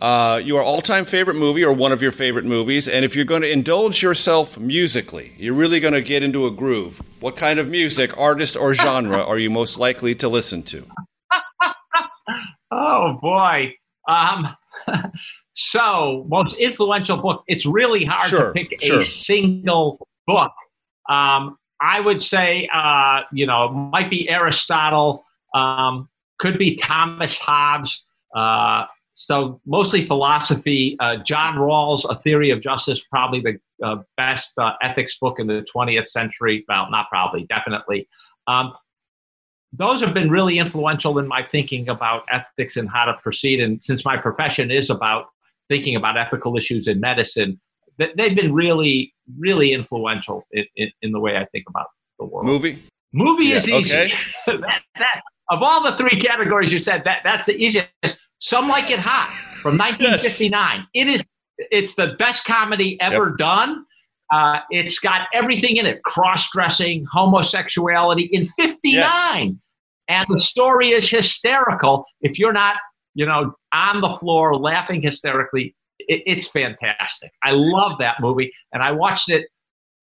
uh, 0.01 0.41
your 0.43 0.61
all 0.61 0.81
time 0.81 1.05
favorite 1.05 1.37
movie 1.37 1.63
or 1.63 1.71
one 1.71 1.93
of 1.93 2.01
your 2.01 2.11
favorite 2.11 2.43
movies, 2.43 2.89
and 2.89 3.05
if 3.05 3.15
you're 3.15 3.23
going 3.23 3.43
to 3.43 3.49
indulge 3.49 4.03
yourself 4.03 4.57
musically, 4.59 5.31
you're 5.37 5.53
really 5.53 5.79
going 5.79 5.93
to 5.93 6.01
get 6.01 6.23
into 6.23 6.45
a 6.45 6.51
groove. 6.51 7.01
What 7.21 7.37
kind 7.37 7.57
of 7.57 7.69
music, 7.69 8.11
artist, 8.17 8.57
or 8.57 8.73
genre 8.73 9.23
are 9.23 9.39
you 9.39 9.49
most 9.49 9.77
likely 9.77 10.13
to 10.15 10.27
listen 10.27 10.61
to? 10.63 10.87
oh, 12.71 13.17
boy. 13.21 13.75
Um, 14.09 14.57
So, 15.63 16.25
most 16.27 16.55
influential 16.55 17.17
book. 17.17 17.43
It's 17.47 17.67
really 17.67 18.03
hard 18.03 18.29
sure, 18.29 18.47
to 18.47 18.51
pick 18.51 18.81
sure. 18.81 18.99
a 18.99 19.03
single 19.03 20.07
book. 20.25 20.51
Um, 21.07 21.57
I 21.79 21.99
would 21.99 22.21
say, 22.21 22.67
uh, 22.73 23.21
you 23.31 23.45
know, 23.45 23.69
might 23.69 24.09
be 24.09 24.27
Aristotle, 24.27 25.23
um, 25.53 26.09
could 26.39 26.57
be 26.57 26.77
Thomas 26.77 27.37
Hobbes. 27.37 28.03
Uh, 28.35 28.85
so 29.13 29.61
mostly 29.67 30.03
philosophy. 30.03 30.97
Uh, 30.99 31.17
John 31.17 31.57
Rawls, 31.57 32.09
A 32.09 32.19
Theory 32.19 32.49
of 32.49 32.59
Justice, 32.59 32.99
probably 32.99 33.41
the 33.41 33.59
uh, 33.85 33.97
best 34.17 34.57
uh, 34.57 34.73
ethics 34.81 35.17
book 35.21 35.39
in 35.39 35.45
the 35.45 35.63
20th 35.73 36.07
century. 36.07 36.65
Well, 36.67 36.89
not 36.89 37.07
probably, 37.09 37.43
definitely. 37.43 38.07
Um, 38.47 38.73
those 39.73 40.01
have 40.01 40.15
been 40.15 40.31
really 40.31 40.57
influential 40.57 41.19
in 41.19 41.27
my 41.27 41.43
thinking 41.43 41.87
about 41.87 42.23
ethics 42.31 42.77
and 42.77 42.89
how 42.89 43.05
to 43.05 43.13
proceed. 43.21 43.59
And 43.59 43.83
since 43.83 44.03
my 44.03 44.17
profession 44.17 44.71
is 44.71 44.89
about 44.89 45.27
thinking 45.71 45.95
about 45.95 46.17
ethical 46.17 46.57
issues 46.57 46.85
in 46.85 46.99
medicine, 46.99 47.59
that 47.97 48.09
they've 48.17 48.35
been 48.35 48.53
really, 48.53 49.13
really 49.39 49.71
influential 49.71 50.43
in, 50.51 50.65
in, 50.75 50.91
in, 51.01 51.11
the 51.13 51.19
way 51.19 51.37
I 51.37 51.45
think 51.45 51.63
about 51.69 51.87
the 52.19 52.25
world. 52.25 52.45
Movie? 52.45 52.83
Movie 53.13 53.45
yeah, 53.45 53.55
is 53.55 53.67
easy. 53.69 53.97
Okay. 53.97 54.13
that, 54.47 54.81
that, 54.97 55.21
of 55.49 55.63
all 55.63 55.81
the 55.81 55.93
three 55.93 56.19
categories 56.19 56.73
you 56.73 56.79
said, 56.79 57.03
that, 57.05 57.21
that's 57.23 57.47
the 57.47 57.55
easiest. 57.55 57.87
Some 58.39 58.67
Like 58.67 58.89
It 58.89 58.99
Hot 58.99 59.29
from 59.61 59.77
1959. 59.77 60.87
yes. 60.93 61.05
It 61.05 61.07
is, 61.09 61.23
it's 61.57 61.95
the 61.95 62.15
best 62.19 62.43
comedy 62.43 62.99
ever 62.99 63.29
yep. 63.29 63.37
done. 63.37 63.85
Uh, 64.33 64.59
it's 64.71 64.99
got 64.99 65.27
everything 65.33 65.77
in 65.77 65.85
it 65.85 66.03
cross 66.03 66.49
dressing, 66.51 67.05
homosexuality 67.11 68.23
in 68.23 68.47
59. 68.57 68.81
Yes. 68.83 69.53
And 70.07 70.25
the 70.29 70.41
story 70.41 70.89
is 70.89 71.09
hysterical. 71.09 72.05
If 72.21 72.39
you're 72.39 72.53
not 72.53 72.75
you 73.13 73.25
know, 73.25 73.53
on 73.73 74.01
the 74.01 74.09
floor 74.09 74.55
laughing 74.55 75.01
hysterically. 75.01 75.75
It, 75.99 76.23
it's 76.25 76.47
fantastic. 76.47 77.31
I 77.43 77.51
love 77.51 77.99
that 77.99 78.17
movie, 78.19 78.51
and 78.73 78.81
I 78.81 78.91
watched 78.91 79.29
it 79.29 79.47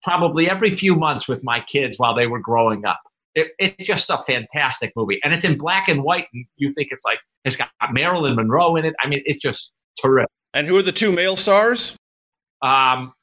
probably 0.03 0.49
every 0.49 0.75
few 0.75 0.95
months 0.95 1.27
with 1.27 1.43
my 1.43 1.59
kids 1.59 1.99
while 1.99 2.15
they 2.15 2.27
were 2.27 2.39
growing 2.39 2.85
up. 2.85 2.99
It, 3.35 3.49
it's 3.59 3.85
just 3.85 4.09
a 4.09 4.23
fantastic 4.25 4.93
movie, 4.95 5.19
and 5.23 5.33
it's 5.33 5.45
in 5.45 5.57
black 5.57 5.87
and 5.87 6.03
white. 6.03 6.27
And 6.33 6.45
you 6.57 6.73
think 6.73 6.89
it's 6.91 7.05
like 7.05 7.19
it's 7.45 7.55
got 7.55 7.69
Marilyn 7.91 8.35
Monroe 8.35 8.75
in 8.75 8.85
it. 8.85 8.93
I 9.03 9.07
mean, 9.07 9.21
it's 9.25 9.41
just 9.41 9.71
terrific. 10.01 10.29
And 10.53 10.67
who 10.67 10.77
are 10.77 10.81
the 10.81 10.91
two 10.91 11.11
male 11.11 11.35
stars? 11.35 11.95
Um, 12.61 13.13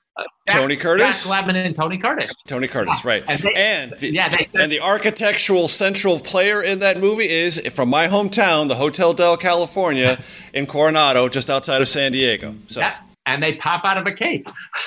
Jack, 0.47 0.57
Tony 0.57 0.77
Curtis, 0.77 1.25
Jack 1.25 1.45
Lemmon, 1.45 1.57
and 1.57 1.77
Tony 1.77 1.99
Curtis. 1.99 2.33
Tony 2.47 2.69
Curtis, 2.69 3.05
right? 3.05 3.23
And, 3.29 3.41
they, 3.41 3.53
and 3.55 3.93
the, 3.99 4.13
yeah, 4.13 4.29
they, 4.29 4.49
and 4.55 4.73
the 4.73 4.81
architectural 4.81 5.69
central 5.69 6.21
player 6.21 6.63
in 6.63 6.79
that 6.79 6.99
movie 6.99 7.29
is 7.29 7.61
from 7.73 7.89
my 7.89 8.09
hometown, 8.09 8.69
the 8.69 8.77
Hotel 8.77 9.13
Del 9.13 9.37
California 9.37 10.23
in 10.55 10.67
Coronado, 10.67 11.29
just 11.29 11.51
outside 11.51 11.83
of 11.83 11.89
San 11.89 12.13
Diego. 12.13 12.55
So. 12.69 12.81
Yeah, 12.81 12.97
and 13.27 13.43
they 13.43 13.55
pop 13.55 13.85
out 13.85 13.99
of 13.99 14.07
a 14.07 14.13
cape. 14.13 14.49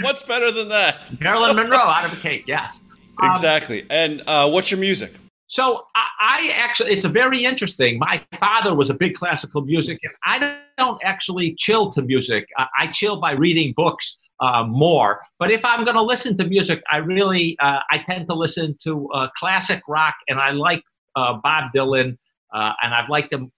What's 0.00 0.24
better 0.24 0.50
than 0.50 0.68
that? 0.70 0.96
Marilyn 1.20 1.54
Monroe 1.54 1.76
out 1.76 2.04
of 2.04 2.12
a 2.12 2.20
cape. 2.20 2.44
Yes, 2.48 2.82
um, 3.22 3.30
exactly. 3.30 3.86
And 3.90 4.22
uh, 4.26 4.50
what's 4.50 4.70
your 4.70 4.80
music? 4.80 5.12
So 5.46 5.86
I, 5.94 6.06
I, 6.18 6.48
actually, 6.56 6.92
it's 6.92 7.04
a 7.04 7.10
very 7.10 7.44
interesting. 7.44 7.98
My 7.98 8.24
father 8.40 8.74
was 8.74 8.88
a 8.88 8.94
big 8.94 9.14
classical 9.14 9.60
music, 9.60 9.98
and 10.02 10.12
I 10.24 10.58
don't 10.78 10.98
actually 11.04 11.54
chill 11.58 11.92
to 11.92 12.00
music. 12.00 12.48
I, 12.56 12.66
I 12.78 12.86
chill 12.86 13.20
by 13.20 13.32
reading 13.32 13.74
books 13.76 14.16
uh, 14.42 14.64
more. 14.64 15.22
But 15.38 15.50
if 15.50 15.64
I'm 15.64 15.84
going 15.84 15.96
to 15.96 16.02
listen 16.02 16.36
to 16.36 16.44
music, 16.44 16.82
I 16.90 16.98
really 16.98 17.56
uh, 17.60 17.78
I 17.90 17.98
tend 17.98 18.28
to 18.28 18.34
listen 18.34 18.76
to 18.82 19.08
uh, 19.12 19.28
classic 19.38 19.82
rock, 19.88 20.14
and 20.28 20.38
I 20.38 20.50
like 20.50 20.82
uh, 21.16 21.34
Bob 21.42 21.70
Dylan, 21.74 22.18
uh, 22.52 22.72
and 22.82 22.92
I've 22.92 23.08
liked 23.08 23.32
him. 23.32 23.52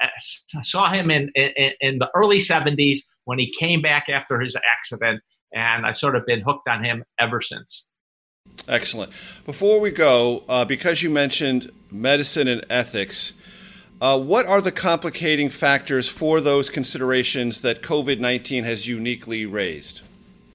I 0.00 0.62
saw 0.62 0.90
him 0.90 1.10
in, 1.10 1.30
in 1.34 1.72
in 1.80 1.98
the 1.98 2.08
early 2.14 2.38
'70s 2.38 3.00
when 3.24 3.38
he 3.38 3.52
came 3.52 3.82
back 3.82 4.08
after 4.08 4.40
his 4.40 4.56
accident, 4.70 5.20
and 5.52 5.84
I've 5.84 5.98
sort 5.98 6.14
of 6.14 6.24
been 6.24 6.40
hooked 6.40 6.68
on 6.68 6.84
him 6.84 7.04
ever 7.18 7.42
since. 7.42 7.84
Excellent. 8.66 9.12
Before 9.44 9.80
we 9.80 9.90
go, 9.90 10.44
because 10.66 11.02
you 11.02 11.10
mentioned 11.10 11.70
medicine 11.90 12.48
and 12.48 12.64
ethics, 12.70 13.32
uh, 14.00 14.18
what 14.18 14.46
are 14.46 14.62
the 14.62 14.72
complicating 14.72 15.50
factors 15.50 16.08
for 16.08 16.40
those 16.40 16.70
considerations 16.70 17.62
that 17.62 17.82
COVID 17.82 18.20
19 18.20 18.64
has 18.64 18.86
uniquely 18.86 19.44
raised? 19.44 20.02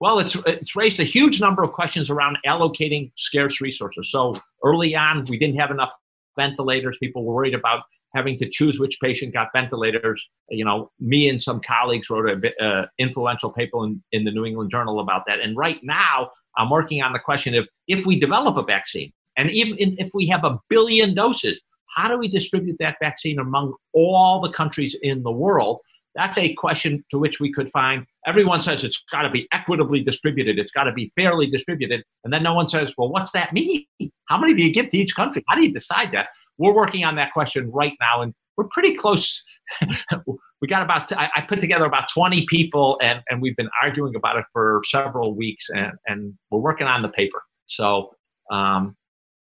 Well, 0.02 0.20
it's, 0.20 0.36
it's 0.46 0.76
raised 0.76 1.00
a 1.00 1.04
huge 1.04 1.40
number 1.40 1.64
of 1.64 1.72
questions 1.72 2.10
around 2.10 2.38
allocating 2.46 3.12
scarce 3.18 3.62
resources. 3.62 4.12
So 4.12 4.36
early 4.64 4.96
on, 4.96 5.26
we 5.30 5.38
didn't 5.38 5.58
have 5.60 5.72
enough 5.72 5.92
ventilators. 6.38 6.98
People 7.00 7.24
were 7.24 7.34
worried 7.34 7.54
about 7.54 7.84
having 8.14 8.38
to 8.40 8.50
choose 8.50 8.80
which 8.80 8.98
patient 9.02 9.34
got 9.34 9.50
ventilators. 9.54 10.24
You 10.50 10.66
know, 10.66 10.92
me 11.00 11.30
and 11.30 11.42
some 11.42 11.62
colleagues 11.62 12.10
wrote 12.10 12.30
an 12.30 12.66
uh, 12.66 12.86
influential 12.98 13.52
paper 13.52 13.86
in, 13.86 14.02
in 14.12 14.24
the 14.24 14.32
New 14.32 14.46
England 14.46 14.72
Journal 14.72 15.00
about 15.00 15.24
that. 15.28 15.40
And 15.40 15.56
right 15.58 15.80
now, 15.84 16.32
I'm 16.58 16.70
working 16.70 17.02
on 17.02 17.14
the 17.14 17.20
question 17.20 17.56
of 17.56 17.68
if 17.88 18.06
we 18.06 18.18
develop 18.20 18.58
a 18.58 18.64
vaccine, 18.64 19.12
and 19.38 19.52
even 19.52 19.76
if 19.78 20.10
we 20.14 20.28
have 20.28 20.46
a 20.46 20.58
billion 20.70 21.14
doses, 21.14 21.60
how 21.96 22.08
do 22.08 22.18
we 22.18 22.28
distribute 22.28 22.78
that 22.80 22.96
vaccine 23.02 23.40
among 23.40 23.74
all 23.94 24.42
the 24.42 24.50
countries 24.50 24.96
in 25.02 25.24
the 25.24 25.32
world? 25.32 25.80
That's 26.16 26.38
a 26.38 26.54
question 26.54 27.04
to 27.12 27.20
which 27.20 27.40
we 27.40 27.52
could 27.52 27.70
find. 27.72 28.06
Everyone 28.26 28.64
says 28.64 28.84
it's 28.84 29.04
got 29.12 29.24
to 29.24 29.30
be 29.30 29.48
equitably 29.52 30.02
distributed, 30.02 30.58
it's 30.58 30.72
got 30.72 30.86
to 30.86 30.94
be 30.94 31.12
fairly 31.16 31.48
distributed. 31.48 32.04
And 32.24 32.34
then 32.34 32.44
no 32.44 32.54
one 32.54 32.70
says, 32.70 32.92
well, 32.98 33.10
what's 33.10 33.34
that 33.34 33.54
mean? 33.54 33.86
How 34.30 34.38
many 34.38 34.54
do 34.54 34.64
you 34.64 34.74
give 34.74 34.90
to 34.90 34.98
each 34.98 35.16
country? 35.16 35.44
How 35.48 35.56
do 35.56 35.64
you 35.64 35.74
decide 35.74 36.12
that? 36.14 36.28
We're 36.58 36.74
working 36.74 37.04
on 37.04 37.16
that 37.16 37.34
question 37.34 37.70
right 37.72 37.94
now, 38.00 38.22
and 38.22 38.34
we're 38.56 38.68
pretty 38.72 38.96
close. 38.96 39.44
we 40.62 40.68
got 40.68 40.82
about 40.82 41.12
I, 41.12 41.30
I, 41.36 41.42
put 41.42 41.60
together 41.60 41.86
about 41.86 42.10
20 42.14 42.46
people 42.48 42.98
and, 43.02 43.22
and 43.30 43.42
we've 43.42 43.56
been 43.56 43.70
arguing 43.82 44.16
about 44.16 44.38
it 44.38 44.46
for 44.54 44.82
several 44.86 45.36
weeks 45.36 45.66
and, 45.70 45.94
and 46.08 46.34
we're 46.50 46.60
working 46.60 46.88
on 46.88 47.02
the 47.02 47.10
paper 47.10 47.42
so 47.68 48.12
um, 48.52 48.96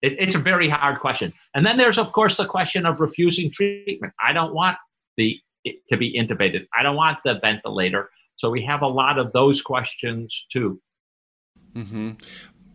it, 0.02 0.16
it's 0.20 0.36
a 0.36 0.40
very 0.40 0.70
hard 0.70 1.00
question 1.00 1.34
and 1.54 1.66
then 1.66 1.78
there's 1.78 1.98
of 1.98 2.12
course 2.12 2.36
the 2.38 2.46
question 2.46 2.86
of 2.86 3.00
refusing 3.00 3.52
treatment 3.52 4.14
i 4.24 4.34
don't 4.34 4.54
want 4.54 4.78
the 5.18 5.40
to 5.90 5.98
be 5.98 6.18
intubated 6.18 6.68
i 6.78 6.84
don't 6.84 6.96
want 6.96 7.18
the 7.24 7.40
ventilator 7.42 8.10
so 8.38 8.50
we 8.50 8.64
have 8.64 8.82
a 8.82 8.88
lot 8.88 9.18
of 9.18 9.32
those 9.34 9.62
questions 9.62 10.46
too 10.52 10.80
mm-hmm. 11.76 12.12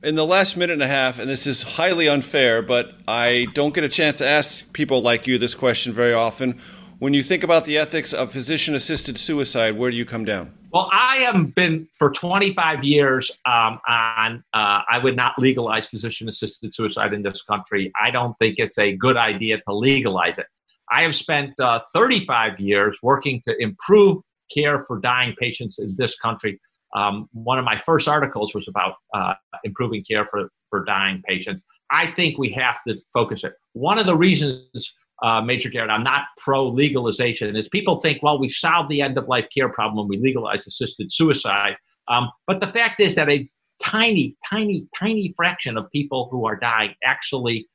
in 0.02 0.14
the 0.14 0.26
last 0.26 0.56
minute 0.56 0.74
and 0.74 0.82
a 0.82 0.88
half, 0.88 1.18
and 1.18 1.28
this 1.28 1.46
is 1.46 1.62
highly 1.62 2.08
unfair, 2.08 2.62
but 2.62 2.94
I 3.06 3.46
don't 3.54 3.74
get 3.74 3.84
a 3.84 3.88
chance 3.88 4.16
to 4.16 4.26
ask 4.26 4.62
people 4.72 5.02
like 5.02 5.26
you 5.26 5.38
this 5.38 5.54
question 5.54 5.92
very 5.92 6.12
often. 6.12 6.60
When 6.98 7.14
you 7.14 7.24
think 7.24 7.42
about 7.42 7.64
the 7.64 7.78
ethics 7.78 8.12
of 8.12 8.30
physician 8.30 8.76
assisted 8.76 9.18
suicide, 9.18 9.76
where 9.76 9.90
do 9.90 9.96
you 9.96 10.04
come 10.04 10.24
down? 10.24 10.52
Well, 10.72 10.88
I 10.92 11.16
have 11.16 11.54
been 11.54 11.88
for 11.92 12.12
25 12.12 12.84
years 12.84 13.30
um, 13.44 13.80
on, 13.86 14.44
uh, 14.54 14.82
I 14.88 14.98
would 15.02 15.16
not 15.16 15.38
legalize 15.38 15.88
physician 15.88 16.28
assisted 16.28 16.74
suicide 16.74 17.12
in 17.12 17.22
this 17.22 17.42
country. 17.42 17.92
I 18.00 18.10
don't 18.10 18.38
think 18.38 18.54
it's 18.58 18.78
a 18.78 18.96
good 18.96 19.16
idea 19.16 19.60
to 19.62 19.74
legalize 19.74 20.38
it. 20.38 20.46
I 20.92 21.02
have 21.02 21.16
spent 21.16 21.58
uh, 21.58 21.80
35 21.94 22.60
years 22.60 22.98
working 23.02 23.42
to 23.48 23.56
improve 23.60 24.18
care 24.52 24.84
for 24.84 25.00
dying 25.00 25.34
patients 25.38 25.78
in 25.78 25.94
this 25.96 26.16
country. 26.18 26.60
Um, 26.94 27.28
one 27.32 27.58
of 27.58 27.64
my 27.64 27.78
first 27.78 28.06
articles 28.06 28.52
was 28.54 28.68
about 28.68 28.96
uh, 29.14 29.34
improving 29.64 30.04
care 30.04 30.26
for, 30.30 30.50
for 30.68 30.84
dying 30.84 31.22
patients. 31.26 31.62
I 31.90 32.10
think 32.10 32.38
we 32.38 32.50
have 32.52 32.76
to 32.86 32.96
focus 33.14 33.42
it. 33.44 33.54
One 33.72 33.98
of 33.98 34.04
the 34.04 34.16
reasons, 34.16 34.92
uh, 35.22 35.40
Major 35.40 35.70
Garrett, 35.70 35.90
I'm 35.90 36.02
not 36.02 36.24
pro 36.36 36.68
legalization 36.68 37.56
is 37.56 37.68
people 37.68 38.00
think, 38.00 38.22
well, 38.22 38.38
we've 38.38 38.52
solved 38.52 38.90
the 38.90 39.00
end 39.00 39.16
of 39.16 39.28
life 39.28 39.46
care 39.56 39.70
problem 39.70 39.96
when 39.96 40.08
we 40.08 40.22
legalize 40.22 40.66
assisted 40.66 41.12
suicide. 41.12 41.76
Um, 42.08 42.30
but 42.46 42.60
the 42.60 42.66
fact 42.66 43.00
is 43.00 43.14
that 43.14 43.30
a 43.30 43.48
tiny, 43.82 44.36
tiny, 44.50 44.86
tiny 44.98 45.32
fraction 45.36 45.78
of 45.78 45.90
people 45.90 46.28
who 46.30 46.46
are 46.46 46.56
dying 46.56 46.94
actually 47.04 47.68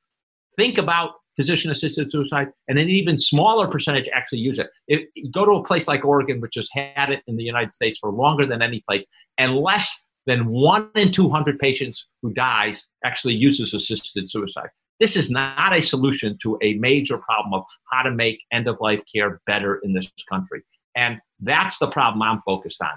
think 0.58 0.78
about 0.78 1.12
physician 1.38 1.72
assisted 1.72 2.12
suicide, 2.12 2.50
and 2.68 2.78
an 2.78 2.90
even 2.90 3.18
smaller 3.18 3.68
percentage 3.68 4.10
actually 4.14 4.40
use 4.40 4.60
it. 4.60 4.70
If, 4.88 5.08
go 5.32 5.46
to 5.46 5.52
a 5.54 5.64
place 5.64 5.88
like 5.88 6.04
Oregon, 6.04 6.42
which 6.42 6.56
has 6.56 6.68
had 6.74 7.10
it 7.10 7.22
in 7.28 7.38
the 7.38 7.44
United 7.44 7.74
States 7.74 8.00
for 8.00 8.12
longer 8.12 8.46
than 8.46 8.62
any 8.62 8.84
place, 8.88 9.06
and 9.38 9.56
less 9.56 10.04
than 10.26 10.48
one 10.48 10.90
in 10.96 11.12
200 11.12 11.58
patients 11.58 12.06
who 12.22 12.34
dies 12.34 12.86
actually 13.06 13.36
uses 13.36 13.74
assisted 13.74 14.30
suicide. 14.30 14.70
This 15.00 15.16
is 15.16 15.30
not 15.30 15.74
a 15.74 15.82
solution 15.82 16.38
to 16.42 16.58
a 16.62 16.74
major 16.74 17.18
problem 17.20 17.54
of 17.54 17.64
how 17.92 18.02
to 18.02 18.12
make 18.12 18.40
end 18.52 18.68
of 18.68 18.78
life 18.82 19.02
care 19.14 19.40
better 19.46 19.80
in 19.84 19.94
this 19.94 20.08
country. 20.30 20.64
And 20.96 21.20
that's 21.40 21.78
the 21.78 21.88
problem 21.88 22.22
I'm 22.24 22.42
focused 22.46 22.82
on. 22.82 22.90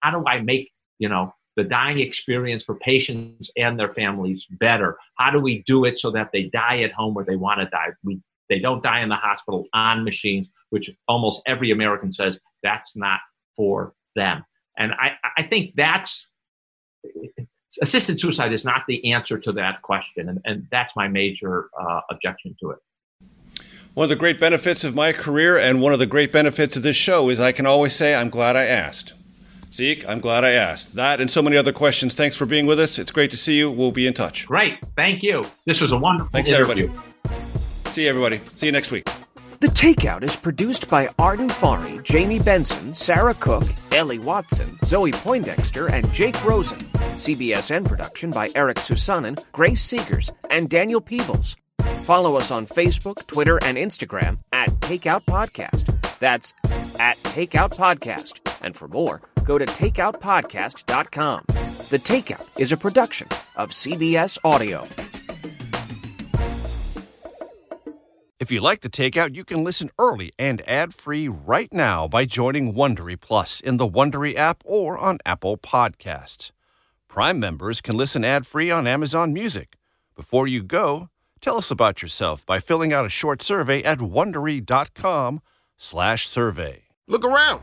How 0.00 0.10
do 0.10 0.24
I 0.26 0.40
make, 0.40 0.70
you 0.98 1.08
know, 1.08 1.34
the 1.56 1.64
dying 1.64 2.00
experience 2.00 2.64
for 2.64 2.74
patients 2.76 3.50
and 3.56 3.78
their 3.78 3.92
families 3.94 4.46
better? 4.50 4.96
How 5.16 5.30
do 5.30 5.40
we 5.40 5.62
do 5.66 5.84
it 5.84 5.98
so 5.98 6.10
that 6.12 6.30
they 6.32 6.44
die 6.44 6.82
at 6.82 6.92
home 6.92 7.14
where 7.14 7.24
they 7.24 7.36
want 7.36 7.60
to 7.60 7.66
die? 7.66 7.88
We, 8.02 8.20
they 8.48 8.58
don't 8.58 8.82
die 8.82 9.00
in 9.00 9.08
the 9.08 9.16
hospital 9.16 9.66
on 9.72 10.04
machines, 10.04 10.48
which 10.70 10.90
almost 11.08 11.42
every 11.46 11.70
American 11.70 12.12
says 12.12 12.40
that's 12.62 12.96
not 12.96 13.20
for 13.56 13.94
them. 14.16 14.44
And 14.76 14.92
I, 14.92 15.12
I 15.36 15.42
think 15.44 15.74
that's 15.76 16.26
assisted 17.80 18.20
suicide 18.20 18.52
is 18.52 18.64
not 18.64 18.82
the 18.86 19.12
answer 19.12 19.38
to 19.38 19.52
that 19.52 19.82
question. 19.82 20.28
And, 20.28 20.40
and 20.44 20.66
that's 20.70 20.94
my 20.96 21.08
major 21.08 21.68
uh, 21.78 22.00
objection 22.10 22.56
to 22.60 22.70
it. 22.70 22.78
One 23.94 24.04
of 24.04 24.10
the 24.10 24.16
great 24.16 24.40
benefits 24.40 24.82
of 24.82 24.94
my 24.94 25.12
career 25.12 25.56
and 25.56 25.80
one 25.80 25.92
of 25.92 26.00
the 26.00 26.06
great 26.06 26.32
benefits 26.32 26.76
of 26.76 26.82
this 26.82 26.96
show 26.96 27.30
is 27.30 27.38
I 27.38 27.52
can 27.52 27.64
always 27.64 27.94
say, 27.94 28.14
I'm 28.14 28.28
glad 28.28 28.56
I 28.56 28.66
asked. 28.66 29.13
Zeke, 29.74 30.08
I'm 30.08 30.20
glad 30.20 30.44
I 30.44 30.52
asked. 30.52 30.94
That 30.94 31.20
and 31.20 31.28
so 31.28 31.42
many 31.42 31.56
other 31.56 31.72
questions. 31.72 32.14
Thanks 32.14 32.36
for 32.36 32.46
being 32.46 32.64
with 32.64 32.78
us. 32.78 32.96
It's 32.96 33.10
great 33.10 33.32
to 33.32 33.36
see 33.36 33.58
you. 33.58 33.68
We'll 33.68 33.90
be 33.90 34.06
in 34.06 34.14
touch. 34.14 34.46
Great. 34.46 34.78
Thank 34.94 35.24
you. 35.24 35.42
This 35.66 35.80
was 35.80 35.90
a 35.90 35.96
wonderful 35.96 36.30
Thanks, 36.30 36.50
interview. 36.50 36.84
everybody. 36.90 37.28
See 37.90 38.04
you, 38.04 38.08
everybody. 38.10 38.36
See 38.44 38.66
you 38.66 38.72
next 38.72 38.92
week. 38.92 39.04
The 39.58 39.66
Takeout 39.66 40.22
is 40.22 40.36
produced 40.36 40.88
by 40.88 41.08
Arden 41.18 41.48
Farhi, 41.48 42.00
Jamie 42.04 42.38
Benson, 42.38 42.94
Sarah 42.94 43.34
Cook, 43.34 43.64
Ellie 43.90 44.20
Watson, 44.20 44.68
Zoe 44.84 45.10
Poindexter, 45.10 45.88
and 45.88 46.08
Jake 46.12 46.44
Rosen. 46.44 46.78
CBSN 46.78 47.84
production 47.88 48.30
by 48.30 48.48
Eric 48.54 48.76
Susanen, 48.76 49.50
Grace 49.50 49.84
Segers, 49.84 50.30
and 50.50 50.70
Daniel 50.70 51.00
Peebles. 51.00 51.56
Follow 52.04 52.36
us 52.36 52.52
on 52.52 52.66
Facebook, 52.66 53.26
Twitter, 53.26 53.58
and 53.64 53.76
Instagram 53.76 54.38
at 54.52 54.68
Takeout 54.80 55.24
Podcast. 55.24 56.18
That's 56.20 56.52
at 57.00 57.16
Takeout 57.16 57.76
Podcast. 57.76 58.40
And 58.62 58.76
for 58.76 58.86
more, 58.88 59.20
go 59.44 59.58
to 59.58 59.66
takeoutpodcast.com. 59.66 61.44
The 61.46 61.98
Takeout 61.98 62.60
is 62.60 62.72
a 62.72 62.76
production 62.76 63.28
of 63.56 63.70
CBS 63.70 64.38
Audio. 64.44 64.84
If 68.40 68.50
you 68.50 68.60
like 68.60 68.80
the 68.80 68.90
takeout, 68.90 69.34
you 69.34 69.44
can 69.44 69.64
listen 69.64 69.90
early 69.98 70.32
and 70.38 70.62
ad-free 70.68 71.28
right 71.28 71.72
now 71.72 72.08
by 72.08 72.24
joining 72.24 72.74
Wondery 72.74 73.18
Plus 73.18 73.60
in 73.60 73.78
the 73.78 73.88
Wondery 73.88 74.36
app 74.36 74.62
or 74.66 74.98
on 74.98 75.18
Apple 75.24 75.56
Podcasts. 75.56 76.50
Prime 77.08 77.38
members 77.38 77.80
can 77.80 77.96
listen 77.96 78.24
ad-free 78.24 78.70
on 78.70 78.86
Amazon 78.86 79.32
Music. 79.32 79.76
Before 80.14 80.46
you 80.46 80.62
go, 80.62 81.08
tell 81.40 81.56
us 81.56 81.70
about 81.70 82.02
yourself 82.02 82.44
by 82.44 82.60
filling 82.60 82.92
out 82.92 83.06
a 83.06 83.10
short 83.10 83.40
survey 83.40 83.82
at 83.82 83.98
wondery.com/survey. 83.98 86.82
Look 87.06 87.24
around. 87.24 87.62